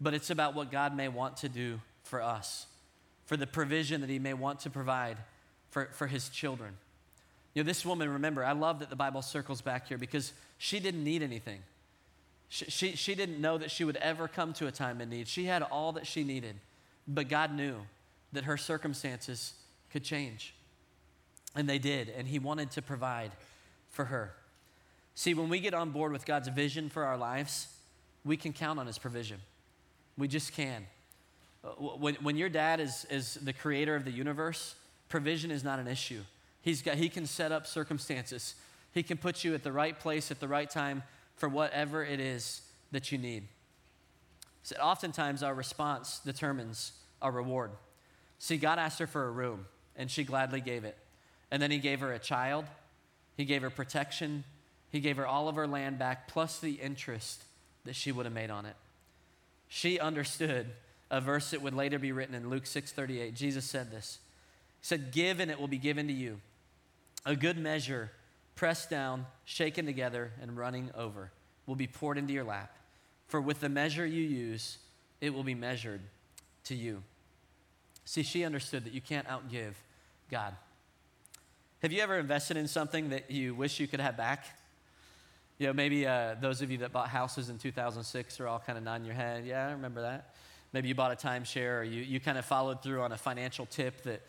but 0.01 0.15
it's 0.15 0.31
about 0.31 0.55
what 0.55 0.71
God 0.71 0.95
may 0.95 1.09
want 1.09 1.39
to 1.39 1.49
do 1.49 1.81
for 2.05 2.21
us 2.21 2.67
for 3.27 3.37
the 3.37 3.47
provision 3.47 4.01
that 4.01 4.11
he 4.11 4.19
may 4.19 4.35
want 4.35 4.61
to 4.61 4.71
provide 4.71 5.19
for, 5.71 5.89
for 5.93 6.07
his 6.07 6.29
children. 6.29 6.75
You 7.55 7.63
know, 7.63 7.67
this 7.67 7.85
woman, 7.85 8.09
remember, 8.09 8.45
I 8.45 8.53
love 8.53 8.79
that 8.81 8.91
the 8.91 8.97
Bible 8.97 9.23
circles 9.23 9.61
back 9.61 9.89
here 9.89 9.99
because 9.99 10.33
she 10.59 10.81
didn't 10.81 11.05
need 11.05 11.23
anything. 11.23 11.61
She, 12.49 12.67
she, 12.67 12.97
she 12.97 13.15
didn't 13.15 13.41
know 13.41 13.59
that 13.59 13.71
she 13.71 13.85
would 13.85 13.97
ever 13.97 14.29
come 14.29 14.53
to 14.55 14.67
a 14.67 14.71
time 14.71 15.01
in 15.01 15.11
need. 15.11 15.29
She 15.29 15.45
had 15.45 15.63
all 15.63 15.93
that 15.93 16.07
she 16.07 16.25
needed, 16.25 16.57
but 17.07 17.29
God 17.29 17.55
knew 17.55 17.77
that 18.33 18.45
her 18.45 18.57
circumstances 18.57 19.55
could 19.91 20.05
change. 20.05 20.55
And 21.55 21.69
they 21.69 21.79
did, 21.79 22.09
and 22.09 22.27
He 22.27 22.39
wanted 22.39 22.71
to 22.73 22.83
provide 22.83 23.33
for 23.91 24.07
her. 24.07 24.33
See, 25.15 25.35
when 25.35 25.49
we 25.51 25.61
get 25.61 25.75
on 25.75 25.91
board 25.91 26.13
with 26.13 26.25
God's 26.25 26.49
vision 26.49 26.89
for 26.89 27.05
our 27.05 27.19
lives, 27.19 27.69
we 28.25 28.37
can 28.37 28.53
count 28.53 28.79
on 28.79 28.87
His 28.87 28.99
provision. 28.99 29.39
We 30.17 30.29
just 30.29 30.53
can. 30.53 30.87
Uh, 31.65 31.69
when, 31.69 32.15
when 32.17 32.37
your 32.37 32.49
dad 32.49 32.81
is, 32.81 33.07
is 33.11 33.35
the 33.35 33.53
creator 33.53 33.95
of 33.95 34.05
the 34.05 34.11
universe, 34.11 34.75
provision 35.09 35.51
is 35.51 35.63
not 35.63 35.79
an 35.79 35.87
issue. 35.87 36.21
He's 36.61 36.83
got, 36.83 36.97
he 36.97 37.09
can 37.09 37.27
set 37.27 37.53
up 37.53 37.67
circumstances, 37.67 38.55
he 38.93 39.03
can 39.03 39.17
put 39.17 39.45
you 39.45 39.55
at 39.55 39.63
the 39.63 39.73
right 39.73 39.99
place 39.99 40.31
at 40.31 40.41
the 40.41 40.49
right 40.49 40.69
time 40.69 41.03
for 41.37 41.49
whatever 41.49 42.05
it 42.05 42.21
is 42.21 42.63
that 42.93 43.11
you 43.11 43.19
need. 43.19 43.49
So 44.63 44.77
oftentimes, 44.77 45.43
our 45.43 45.55
response 45.55 46.21
determines 46.25 46.93
our 47.21 47.33
reward. 47.33 47.71
See, 48.39 48.57
God 48.57 48.79
asked 48.79 48.99
her 48.99 49.07
for 49.07 49.27
a 49.27 49.31
room, 49.31 49.67
and 49.97 50.11
she 50.11 50.25
gladly 50.25 50.61
gave 50.61 50.85
it. 50.85 50.97
And 51.51 51.61
then 51.61 51.71
He 51.71 51.79
gave 51.79 52.01
her 52.01 52.13
a 52.13 52.19
child, 52.19 52.67
He 53.37 53.45
gave 53.45 53.63
her 53.63 53.71
protection, 53.71 54.45
He 54.91 55.01
gave 55.01 55.17
her 55.17 55.27
all 55.27 55.49
of 55.49 55.57
her 55.57 55.67
land 55.67 55.99
back, 55.99 56.29
plus 56.29 56.59
the 56.59 56.75
interest 56.75 57.45
that 57.85 57.97
she 57.97 58.13
would 58.13 58.27
have 58.27 58.35
made 58.35 58.51
on 58.51 58.67
it. 58.67 58.77
She 59.69 59.99
understood 59.99 60.67
a 61.13 61.21
verse 61.21 61.51
that 61.51 61.61
would 61.61 61.75
later 61.75 61.99
be 61.99 62.11
written 62.11 62.35
in 62.35 62.49
Luke 62.49 62.65
6:38. 62.65 63.35
Jesus 63.35 63.67
said 63.67 63.91
this. 63.91 64.19
He 64.81 64.87
said, 64.87 65.13
"Give 65.13 65.39
and 65.39 65.51
it 65.51 65.61
will 65.61 65.69
be 65.69 65.79
given 65.79 66.09
to 66.09 66.13
you. 66.13 66.41
A 67.25 67.37
good 67.37 67.59
measure, 67.59 68.11
pressed 68.57 68.91
down, 68.91 69.27
shaken 69.45 69.85
together 69.85 70.33
and 70.41 70.57
running 70.57 70.91
over, 70.95 71.31
will 71.67 71.77
be 71.77 71.87
poured 71.87 72.17
into 72.17 72.33
your 72.33 72.45
lap. 72.45 72.75
For 73.29 73.41
with 73.41 73.61
the 73.61 73.69
measure 73.69 74.07
you 74.07 74.23
use, 74.23 74.79
it 75.21 75.31
will 75.35 75.45
be 75.45 75.55
measured 75.55 76.01
to 76.65 76.75
you." 76.75 77.05
See, 78.07 78.23
she 78.23 78.43
understood 78.43 78.85
that 78.85 78.95
you 78.95 79.03
can't 79.03 79.29
outgive 79.29 79.75
God. 80.31 80.57
Have 81.83 81.93
you 81.93 82.01
ever 82.01 82.19
invested 82.19 82.57
in 82.57 82.67
something 82.69 83.11
that 83.11 83.31
you 83.31 83.55
wish 83.55 83.79
you 83.79 83.87
could 83.87 84.01
have 84.01 84.17
back? 84.17 84.47
You 85.59 85.67
know, 85.67 85.73
maybe 85.75 86.07
uh, 86.07 86.37
those 86.41 86.63
of 86.63 86.71
you 86.71 86.79
that 86.79 86.91
bought 86.91 87.09
houses 87.09 87.51
in 87.51 87.59
2006 87.59 88.41
are 88.41 88.49
all 88.49 88.59
kind 88.59 88.79
of 88.79 88.83
nodding 88.83 89.05
your 89.05 89.15
head. 89.15 89.45
Yeah, 89.45 89.69
I 89.69 89.73
remember 89.73 90.01
that. 90.01 90.35
Maybe 90.73 90.89
you 90.89 90.95
bought 90.95 91.13
a 91.13 91.27
timeshare 91.27 91.81
or 91.81 91.83
you, 91.83 92.03
you 92.03 92.21
kind 92.21 92.39
of 92.39 92.45
followed 92.45 92.83
through 92.83 93.03
on 93.03 93.13
a 93.13 93.19
financial 93.19 93.67
tip 93.67 94.03
that, 94.03 94.23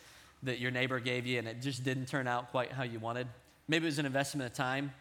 that 0.44 0.60
your 0.60 0.72
neighbor 0.72 1.00
gave 1.00 1.26
you 1.26 1.40
and 1.40 1.48
it 1.48 1.62
just 1.62 1.84
didn't 1.84 2.08
turn 2.08 2.28
out 2.28 2.52
quite 2.52 2.72
how 2.72 2.84
you 2.84 3.00
wanted. 3.00 3.28
Maybe 3.68 3.86
it 3.86 3.88
was 3.88 4.00
an 4.00 4.06
investment 4.06 4.52
of 4.52 4.56
time. 4.56 4.92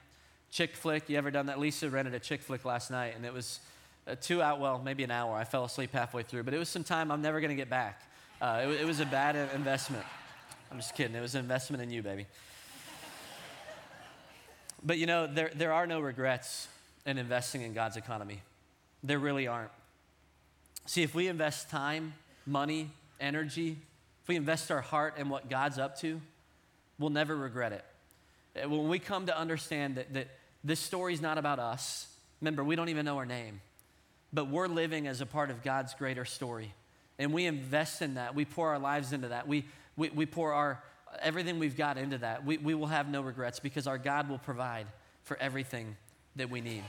Chick 0.50 0.76
flick, 0.76 1.08
you 1.08 1.18
ever 1.18 1.30
done 1.30 1.46
that? 1.46 1.58
Lisa 1.58 1.90
rented 1.90 2.14
a 2.14 2.20
chick 2.20 2.42
flick 2.42 2.64
last 2.64 2.90
night 2.90 3.14
and 3.16 3.26
it 3.26 3.32
was 3.32 3.60
a 4.06 4.14
two 4.14 4.40
out, 4.42 4.60
well, 4.60 4.80
maybe 4.84 5.02
an 5.02 5.10
hour. 5.10 5.36
I 5.36 5.44
fell 5.44 5.64
asleep 5.64 5.92
halfway 5.92 6.22
through, 6.22 6.44
but 6.44 6.54
it 6.54 6.58
was 6.58 6.68
some 6.68 6.84
time 6.84 7.10
I'm 7.10 7.22
never 7.22 7.40
going 7.40 7.50
to 7.50 7.56
get 7.56 7.70
back. 7.70 8.02
Uh, 8.40 8.62
it, 8.64 8.82
it 8.82 8.86
was 8.86 9.00
a 9.00 9.06
bad 9.06 9.36
investment. 9.54 10.04
I'm 10.70 10.78
just 10.78 10.94
kidding. 10.94 11.14
It 11.14 11.20
was 11.20 11.34
an 11.34 11.40
investment 11.40 11.82
in 11.82 11.90
you, 11.90 12.02
baby. 12.02 12.26
But 14.84 14.98
you 14.98 15.06
know, 15.06 15.26
there, 15.26 15.50
there 15.54 15.72
are 15.72 15.86
no 15.86 16.00
regrets 16.00 16.68
in 17.06 17.18
investing 17.18 17.62
in 17.62 17.72
God's 17.72 17.96
economy. 17.96 18.42
There 19.02 19.18
really 19.18 19.46
aren't. 19.46 19.70
See, 20.86 21.02
if 21.02 21.14
we 21.14 21.28
invest 21.28 21.70
time, 21.70 22.14
money, 22.46 22.90
energy, 23.20 23.78
if 24.22 24.28
we 24.28 24.36
invest 24.36 24.70
our 24.70 24.80
heart 24.80 25.16
in 25.18 25.28
what 25.28 25.48
God's 25.48 25.78
up 25.78 25.98
to, 26.00 26.20
we'll 26.98 27.10
never 27.10 27.36
regret 27.36 27.72
it. 27.72 27.84
Uh, 28.62 28.68
when 28.68 28.88
we 28.88 28.98
come 28.98 29.26
to 29.26 29.36
understand 29.36 29.96
that, 29.96 30.12
that 30.14 30.28
this 30.64 30.80
story 30.80 31.12
is 31.14 31.20
not 31.20 31.38
about 31.38 31.58
us, 31.58 32.06
remember, 32.40 32.62
we 32.62 32.76
don't 32.76 32.88
even 32.88 33.04
know 33.04 33.16
our 33.16 33.26
name, 33.26 33.60
but 34.32 34.48
we're 34.48 34.68
living 34.68 35.06
as 35.06 35.20
a 35.20 35.26
part 35.26 35.50
of 35.50 35.62
God's 35.62 35.94
greater 35.94 36.24
story. 36.24 36.72
And 37.18 37.32
we 37.32 37.46
invest 37.46 38.02
in 38.02 38.14
that. 38.14 38.34
We 38.34 38.44
pour 38.44 38.70
our 38.70 38.78
lives 38.78 39.12
into 39.12 39.28
that. 39.28 39.46
We, 39.46 39.64
we, 39.96 40.10
we 40.10 40.26
pour 40.26 40.52
our, 40.52 40.82
everything 41.20 41.58
we've 41.58 41.76
got 41.76 41.98
into 41.98 42.18
that. 42.18 42.44
We, 42.44 42.58
we 42.58 42.74
will 42.74 42.86
have 42.86 43.08
no 43.08 43.20
regrets 43.22 43.60
because 43.60 43.86
our 43.86 43.98
God 43.98 44.28
will 44.28 44.38
provide 44.38 44.86
for 45.24 45.36
everything 45.38 45.96
that 46.36 46.50
we 46.50 46.60
need. 46.60 46.82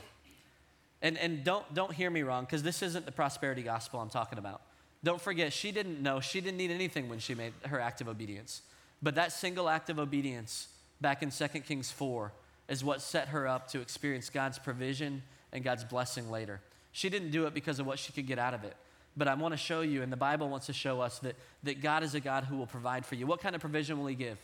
And, 1.04 1.18
and 1.18 1.44
don't, 1.44 1.72
don't 1.74 1.92
hear 1.92 2.10
me 2.10 2.24
wrong, 2.24 2.46
because 2.46 2.64
this 2.64 2.82
isn't 2.82 3.06
the 3.06 3.12
prosperity 3.12 3.62
gospel 3.62 4.00
I'm 4.00 4.10
talking 4.10 4.40
about. 4.40 4.62
Don't 5.04 5.22
forget, 5.22 5.52
she 5.52 5.72
didn't 5.72 6.02
know, 6.02 6.22
she 6.22 6.40
didn't 6.40 6.58
need 6.58 6.72
anything 6.72 7.10
when 7.10 7.20
she 7.20 7.36
made 7.36 7.54
her 7.66 7.80
act 7.80 8.00
of 8.00 8.08
obedience. 8.08 8.62
But 9.02 9.16
that 9.16 9.34
single 9.34 9.68
act 9.68 9.90
of 9.90 10.00
obedience 10.00 10.70
back 11.02 11.22
in 11.22 11.30
2 11.30 11.48
Kings 11.60 11.92
4 11.92 12.32
is 12.70 12.86
what 12.86 13.02
set 13.02 13.28
her 13.28 13.46
up 13.46 13.68
to 13.68 13.82
experience 13.82 14.30
God's 14.30 14.58
provision 14.58 15.22
and 15.52 15.62
God's 15.62 15.84
blessing 15.84 16.32
later. 16.32 16.62
She 16.94 17.10
didn't 17.10 17.32
do 17.32 17.46
it 17.48 17.54
because 17.54 17.80
of 17.80 17.86
what 17.86 18.00
she 18.00 18.14
could 18.14 18.26
get 18.26 18.40
out 18.40 18.54
of 18.54 18.64
it. 18.64 18.78
But 19.18 19.28
I 19.28 19.34
want 19.34 19.54
to 19.54 19.58
show 19.58 19.82
you, 19.82 20.02
and 20.02 20.12
the 20.12 20.18
Bible 20.18 20.48
wants 20.48 20.68
to 20.68 20.74
show 20.74 21.02
us 21.02 21.20
that, 21.20 21.36
that 21.64 21.82
God 21.82 22.04
is 22.04 22.16
a 22.16 22.22
God 22.22 22.46
who 22.46 22.56
will 22.56 22.66
provide 22.66 23.06
for 23.06 23.16
you. 23.16 23.28
What 23.28 23.42
kind 23.42 23.56
of 23.56 23.62
provision 23.62 24.00
will 24.00 24.08
He 24.08 24.16
give? 24.16 24.38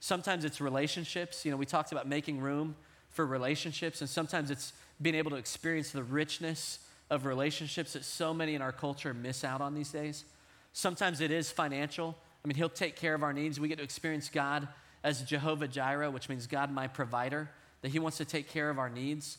Sometimes 0.00 0.44
it's 0.44 0.60
relationships. 0.60 1.44
You 1.44 1.50
know, 1.50 1.56
we 1.56 1.66
talked 1.66 1.92
about 1.92 2.08
making 2.08 2.40
room 2.40 2.74
for 3.10 3.26
relationships, 3.26 4.00
and 4.00 4.08
sometimes 4.08 4.50
it's 4.50 4.72
being 5.00 5.14
able 5.14 5.30
to 5.30 5.36
experience 5.36 5.90
the 5.90 6.02
richness 6.02 6.80
of 7.10 7.24
relationships 7.24 7.94
that 7.94 8.04
so 8.04 8.34
many 8.34 8.54
in 8.54 8.62
our 8.62 8.72
culture 8.72 9.14
miss 9.14 9.44
out 9.44 9.60
on 9.60 9.74
these 9.74 9.90
days. 9.90 10.24
Sometimes 10.72 11.20
it 11.20 11.30
is 11.30 11.50
financial. 11.50 12.16
I 12.44 12.48
mean, 12.48 12.56
He'll 12.56 12.68
take 12.68 12.96
care 12.96 13.14
of 13.14 13.22
our 13.22 13.32
needs. 13.32 13.58
We 13.58 13.68
get 13.68 13.78
to 13.78 13.84
experience 13.84 14.28
God 14.28 14.68
as 15.02 15.22
Jehovah 15.22 15.68
Jireh, 15.68 16.10
which 16.10 16.28
means 16.28 16.46
God, 16.46 16.70
my 16.70 16.86
provider, 16.86 17.50
that 17.82 17.90
He 17.90 17.98
wants 17.98 18.18
to 18.18 18.24
take 18.24 18.48
care 18.48 18.70
of 18.70 18.78
our 18.78 18.90
needs. 18.90 19.38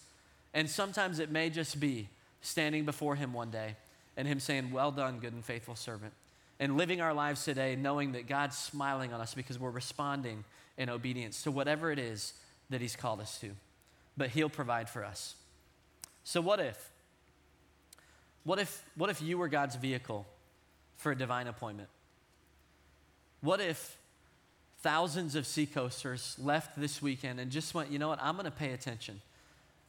And 0.53 0.69
sometimes 0.69 1.19
it 1.19 1.31
may 1.31 1.49
just 1.49 1.79
be 1.79 2.09
standing 2.41 2.85
before 2.85 3.15
Him 3.15 3.33
one 3.33 3.51
day 3.51 3.75
and 4.17 4.27
Him 4.27 4.39
saying, 4.39 4.71
Well 4.71 4.91
done, 4.91 5.19
good 5.19 5.33
and 5.33 5.45
faithful 5.45 5.75
servant. 5.75 6.13
And 6.59 6.75
living 6.75 6.99
our 6.99 7.13
lives 7.13 7.45
today 7.45 7.75
knowing 7.75 8.13
that 8.13 8.27
God's 8.27 8.57
smiling 8.57 9.13
on 9.13 9.21
us 9.21 9.33
because 9.33 9.59
we're 9.59 9.69
responding 9.69 10.43
in 10.77 10.89
obedience 10.89 11.43
to 11.43 11.51
whatever 11.51 11.91
it 11.91 11.99
is 11.99 12.33
that 12.69 12.81
He's 12.81 12.95
called 12.95 13.21
us 13.21 13.37
to. 13.39 13.51
But 14.17 14.29
He'll 14.29 14.49
provide 14.49 14.89
for 14.89 15.05
us. 15.05 15.35
So, 16.29 16.41
what 16.41 16.59
if? 16.59 16.91
What 18.43 18.59
if, 18.59 18.83
what 18.93 19.09
if 19.09 19.19
you 19.19 19.39
were 19.39 19.47
God's 19.47 19.75
vehicle 19.75 20.27
for 20.95 21.11
a 21.11 21.15
divine 21.17 21.47
appointment? 21.47 21.89
What 23.41 23.59
if 23.59 23.97
thousands 24.83 25.33
of 25.33 25.47
seacoasters 25.47 26.35
left 26.39 26.79
this 26.79 27.01
weekend 27.01 27.39
and 27.39 27.49
just 27.49 27.73
went, 27.73 27.89
you 27.89 27.97
know 27.97 28.09
what, 28.09 28.19
I'm 28.21 28.35
going 28.35 28.45
to 28.45 28.51
pay 28.51 28.73
attention. 28.73 29.21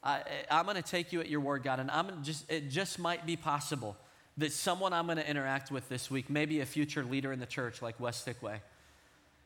I, 0.02 0.22
am 0.48 0.64
going 0.64 0.76
to 0.76 0.82
take 0.82 1.12
you 1.12 1.20
at 1.20 1.28
your 1.28 1.40
word, 1.40 1.62
God, 1.62 1.78
and 1.78 1.90
I'm 1.90 2.24
just, 2.24 2.50
it 2.50 2.70
just 2.70 2.98
might 2.98 3.26
be 3.26 3.36
possible 3.36 3.94
that 4.38 4.50
someone 4.50 4.94
I'm 4.94 5.04
going 5.04 5.18
to 5.18 5.28
interact 5.28 5.70
with 5.70 5.90
this 5.90 6.10
week, 6.10 6.30
maybe 6.30 6.60
a 6.60 6.66
future 6.66 7.04
leader 7.04 7.34
in 7.34 7.38
the 7.38 7.44
church 7.44 7.82
like 7.82 8.00
West 8.00 8.26
Stickway, 8.26 8.60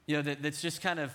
you 0.07 0.15
know, 0.15 0.23
that, 0.23 0.45
that's 0.45 0.63
just 0.63 0.81
kind 0.81 1.01
of 1.01 1.13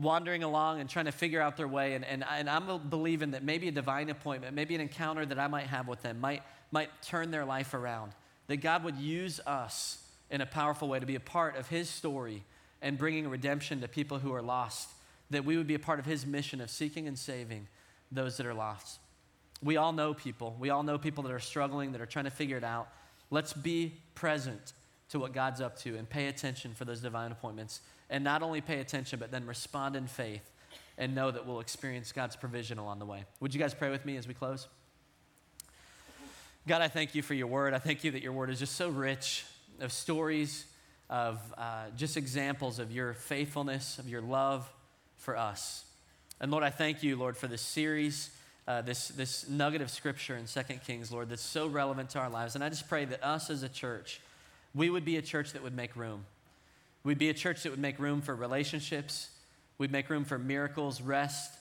wandering 0.00 0.42
along 0.42 0.80
and 0.80 0.88
trying 0.88 1.04
to 1.04 1.12
figure 1.12 1.40
out 1.40 1.56
their 1.56 1.68
way. 1.68 1.94
And, 1.94 2.04
and, 2.04 2.24
and 2.28 2.48
I'm 2.48 2.88
believing 2.88 3.32
that 3.32 3.44
maybe 3.44 3.68
a 3.68 3.72
divine 3.72 4.08
appointment, 4.08 4.54
maybe 4.54 4.74
an 4.74 4.80
encounter 4.80 5.26
that 5.26 5.38
I 5.38 5.46
might 5.46 5.66
have 5.66 5.88
with 5.88 6.02
them 6.02 6.20
might, 6.20 6.42
might 6.70 6.90
turn 7.02 7.30
their 7.30 7.44
life 7.44 7.74
around. 7.74 8.12
That 8.46 8.58
God 8.58 8.82
would 8.84 8.96
use 8.96 9.40
us 9.46 10.02
in 10.30 10.40
a 10.40 10.46
powerful 10.46 10.88
way 10.88 11.00
to 11.00 11.06
be 11.06 11.16
a 11.16 11.20
part 11.20 11.56
of 11.56 11.68
His 11.68 11.88
story 11.88 12.44
and 12.82 12.96
bringing 12.96 13.28
redemption 13.28 13.80
to 13.82 13.88
people 13.88 14.18
who 14.18 14.32
are 14.32 14.42
lost. 14.42 14.90
That 15.30 15.44
we 15.44 15.56
would 15.56 15.66
be 15.66 15.74
a 15.74 15.80
part 15.80 15.98
of 15.98 16.06
His 16.06 16.26
mission 16.26 16.60
of 16.60 16.70
seeking 16.70 17.06
and 17.06 17.18
saving 17.18 17.68
those 18.10 18.36
that 18.38 18.46
are 18.46 18.54
lost. 18.54 18.98
We 19.62 19.76
all 19.76 19.92
know 19.92 20.14
people. 20.14 20.56
We 20.58 20.70
all 20.70 20.82
know 20.82 20.98
people 20.98 21.22
that 21.24 21.32
are 21.32 21.38
struggling, 21.38 21.92
that 21.92 22.00
are 22.00 22.06
trying 22.06 22.24
to 22.24 22.30
figure 22.30 22.56
it 22.56 22.64
out. 22.64 22.88
Let's 23.30 23.52
be 23.52 23.94
present 24.14 24.72
to 25.10 25.18
what 25.18 25.32
God's 25.32 25.60
up 25.60 25.78
to 25.80 25.96
and 25.96 26.08
pay 26.08 26.26
attention 26.28 26.72
for 26.72 26.84
those 26.84 27.00
divine 27.00 27.32
appointments. 27.32 27.80
And 28.10 28.24
not 28.24 28.42
only 28.42 28.60
pay 28.60 28.80
attention, 28.80 29.18
but 29.18 29.30
then 29.30 29.46
respond 29.46 29.96
in 29.96 30.06
faith 30.06 30.50
and 30.98 31.14
know 31.14 31.30
that 31.30 31.46
we'll 31.46 31.60
experience 31.60 32.12
God's 32.12 32.36
provision 32.36 32.78
along 32.78 32.98
the 32.98 33.06
way. 33.06 33.24
Would 33.40 33.54
you 33.54 33.60
guys 33.60 33.72
pray 33.72 33.90
with 33.90 34.04
me 34.04 34.16
as 34.16 34.28
we 34.28 34.34
close? 34.34 34.68
God, 36.68 36.82
I 36.82 36.88
thank 36.88 37.14
you 37.14 37.22
for 37.22 37.34
your 37.34 37.46
word. 37.46 37.72
I 37.72 37.78
thank 37.78 38.04
you 38.04 38.10
that 38.10 38.22
your 38.22 38.32
word 38.32 38.50
is 38.50 38.58
just 38.58 38.76
so 38.76 38.90
rich 38.90 39.46
of 39.80 39.92
stories, 39.92 40.66
of 41.08 41.40
uh, 41.56 41.84
just 41.96 42.16
examples 42.16 42.78
of 42.78 42.92
your 42.92 43.14
faithfulness, 43.14 43.98
of 43.98 44.08
your 44.08 44.20
love 44.20 44.70
for 45.16 45.36
us. 45.36 45.84
And 46.40 46.50
Lord, 46.50 46.64
I 46.64 46.70
thank 46.70 47.02
you, 47.02 47.16
Lord, 47.16 47.36
for 47.36 47.46
this 47.46 47.62
series 47.62 48.30
uh, 48.70 48.82
this, 48.82 49.08
this 49.08 49.48
nugget 49.48 49.80
of 49.80 49.90
scripture 49.90 50.36
in 50.36 50.44
2 50.44 50.74
Kings, 50.86 51.10
Lord, 51.10 51.28
that's 51.28 51.42
so 51.42 51.66
relevant 51.66 52.10
to 52.10 52.20
our 52.20 52.30
lives. 52.30 52.54
And 52.54 52.62
I 52.62 52.68
just 52.68 52.88
pray 52.88 53.04
that 53.04 53.20
us 53.24 53.50
as 53.50 53.64
a 53.64 53.68
church, 53.68 54.20
we 54.76 54.88
would 54.88 55.04
be 55.04 55.16
a 55.16 55.22
church 55.22 55.52
that 55.54 55.62
would 55.64 55.74
make 55.74 55.96
room. 55.96 56.24
We'd 57.02 57.18
be 57.18 57.30
a 57.30 57.34
church 57.34 57.62
that 57.62 57.70
would 57.70 57.80
make 57.80 57.98
room 57.98 58.20
for 58.20 58.34
relationships. 58.34 59.28
We'd 59.78 59.92
make 59.92 60.10
room 60.10 60.24
for 60.24 60.38
miracles, 60.38 61.00
rest, 61.00 61.52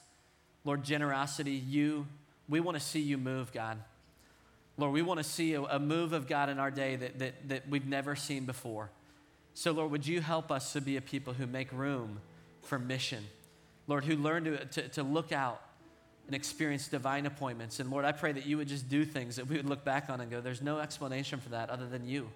Lord, 0.65 0.83
generosity, 0.83 1.53
you. 1.53 2.07
We 2.49 2.59
want 2.59 2.77
to 2.77 2.83
see 2.83 2.99
you 2.99 3.17
move, 3.17 3.53
God. 3.53 3.77
Lord, 4.77 4.93
we 4.93 5.01
want 5.01 5.19
to 5.19 5.23
see 5.23 5.53
a, 5.53 5.61
a, 5.61 5.79
move 5.79 6.13
of 6.13 6.27
God 6.27 6.49
in 6.49 6.59
our 6.59 6.71
day 6.71 6.95
that, 6.95 7.19
that, 7.19 7.49
that 7.49 7.69
we've 7.69 7.85
never 7.85 8.15
seen 8.15 8.45
before. 8.45 8.89
So, 9.53 9.71
Lord, 9.71 9.91
would 9.91 10.07
you 10.07 10.21
help 10.21 10.51
us 10.51 10.73
to 10.73 10.81
be 10.81 10.95
a 10.97 11.01
people 11.01 11.33
who 11.33 11.45
make 11.45 11.71
room 11.73 12.19
for 12.63 12.79
mission? 12.79 13.25
Lord, 13.87 14.05
who 14.05 14.15
learn 14.15 14.45
to, 14.45 14.65
to, 14.65 14.87
to 14.89 15.03
look 15.03 15.31
out 15.31 15.61
and 16.27 16.35
experience 16.35 16.87
divine 16.87 17.25
appointments. 17.25 17.79
And 17.79 17.89
Lord, 17.89 18.05
I 18.05 18.11
pray 18.11 18.31
that 18.31 18.45
you 18.45 18.57
would 18.57 18.67
just 18.67 18.87
do 18.87 19.03
things 19.03 19.35
that 19.37 19.47
we 19.47 19.57
would 19.57 19.65
look 19.65 19.83
back 19.83 20.09
on 20.09 20.21
and 20.21 20.29
go, 20.29 20.41
there's 20.41 20.61
no 20.61 20.79
explanation 20.79 21.39
for 21.39 21.49
that 21.49 21.69
other 21.69 21.87
than 21.87 22.07
you. 22.07 22.29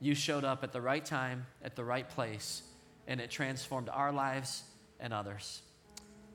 You 0.00 0.14
showed 0.14 0.44
up 0.44 0.62
at 0.62 0.72
the 0.72 0.80
right 0.80 1.04
time, 1.04 1.46
at 1.62 1.76
the 1.76 1.84
right 1.84 2.08
place, 2.08 2.62
and 3.06 3.20
it 3.20 3.30
transformed 3.30 3.88
our 3.88 4.12
lives 4.12 4.62
and 5.00 5.12
others. 5.12 5.62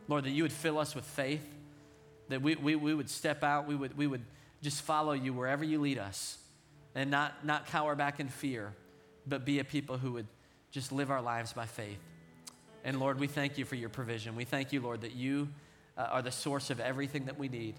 Lord, 0.07 0.26
that 0.26 0.32
you 0.32 0.43
would 0.43 0.51
fill 0.51 0.78
us 0.78 0.95
with 0.95 1.05
faith, 1.05 1.45
that 2.30 2.41
we, 2.41 2.55
we, 2.55 2.76
we 2.76 2.93
would 2.93 3.09
step 3.09 3.43
out, 3.43 3.68
we 3.68 3.76
would, 3.76 3.97
we 3.97 4.07
would 4.07 4.24
just 4.61 4.82
follow 4.82 5.14
you 5.14 5.34
wherever 5.34 5.64
you 5.64 5.80
lead 5.80 5.97
us, 5.97 6.38
and 6.95 7.09
not, 7.09 7.45
not 7.45 7.68
cower 7.68 7.95
back 7.95 8.20
in 8.20 8.28
fear, 8.28 8.74
but 9.26 9.45
be 9.45 9.59
a 9.59 9.64
people 9.64 9.97
who 9.97 10.14
would 10.14 10.28
just 10.72 10.91
live 10.91 11.09
our 11.09 11.22
lives 11.22 11.53
by 11.53 11.66
faith. 11.66 11.99
And 12.84 12.99
Lord, 12.99 13.20
we 13.20 13.28
thank 13.28 13.57
you 13.57 13.64
for 13.64 13.76
your 13.76 13.89
provision. 13.89 14.36
We 14.36 14.43
thank 14.43 14.74
you, 14.74 14.82
Lord, 14.82 15.01
that 15.01 15.14
you 15.14 15.47
uh, 15.97 16.01
are 16.11 16.22
the 16.22 16.32
source 16.32 16.70
of 16.70 16.80
everything 16.80 17.26
that 17.26 17.39
we 17.39 17.47
need. 17.47 17.76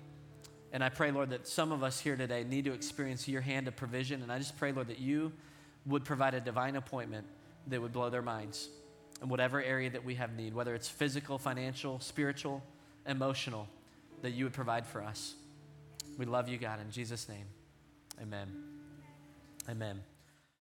And 0.72 0.82
I 0.82 0.88
pray, 0.88 1.10
Lord, 1.10 1.30
that 1.30 1.46
some 1.46 1.72
of 1.72 1.82
us 1.82 2.00
here 2.00 2.16
today 2.16 2.44
need 2.44 2.64
to 2.64 2.72
experience 2.72 3.28
your 3.28 3.42
hand 3.42 3.68
of 3.68 3.76
provision. 3.76 4.22
And 4.22 4.32
I 4.32 4.38
just 4.38 4.56
pray, 4.56 4.72
Lord, 4.72 4.88
that 4.88 4.98
you 4.98 5.32
would 5.86 6.04
provide 6.04 6.34
a 6.34 6.40
divine 6.40 6.76
appointment 6.76 7.26
that 7.66 7.80
would 7.80 7.92
blow 7.92 8.10
their 8.10 8.22
minds 8.22 8.68
in 9.22 9.28
whatever 9.28 9.62
area 9.62 9.90
that 9.90 10.04
we 10.04 10.14
have 10.14 10.34
need, 10.34 10.54
whether 10.54 10.74
it's 10.74 10.88
physical, 10.88 11.38
financial, 11.38 12.00
spiritual, 12.00 12.62
emotional, 13.06 13.68
that 14.22 14.30
you 14.30 14.44
would 14.44 14.52
provide 14.52 14.86
for 14.86 15.02
us. 15.02 15.34
We 16.18 16.26
love 16.26 16.48
you, 16.48 16.58
God, 16.58 16.80
in 16.80 16.90
Jesus' 16.90 17.28
name. 17.28 17.46
Amen. 18.20 18.48
Amen. 19.68 20.13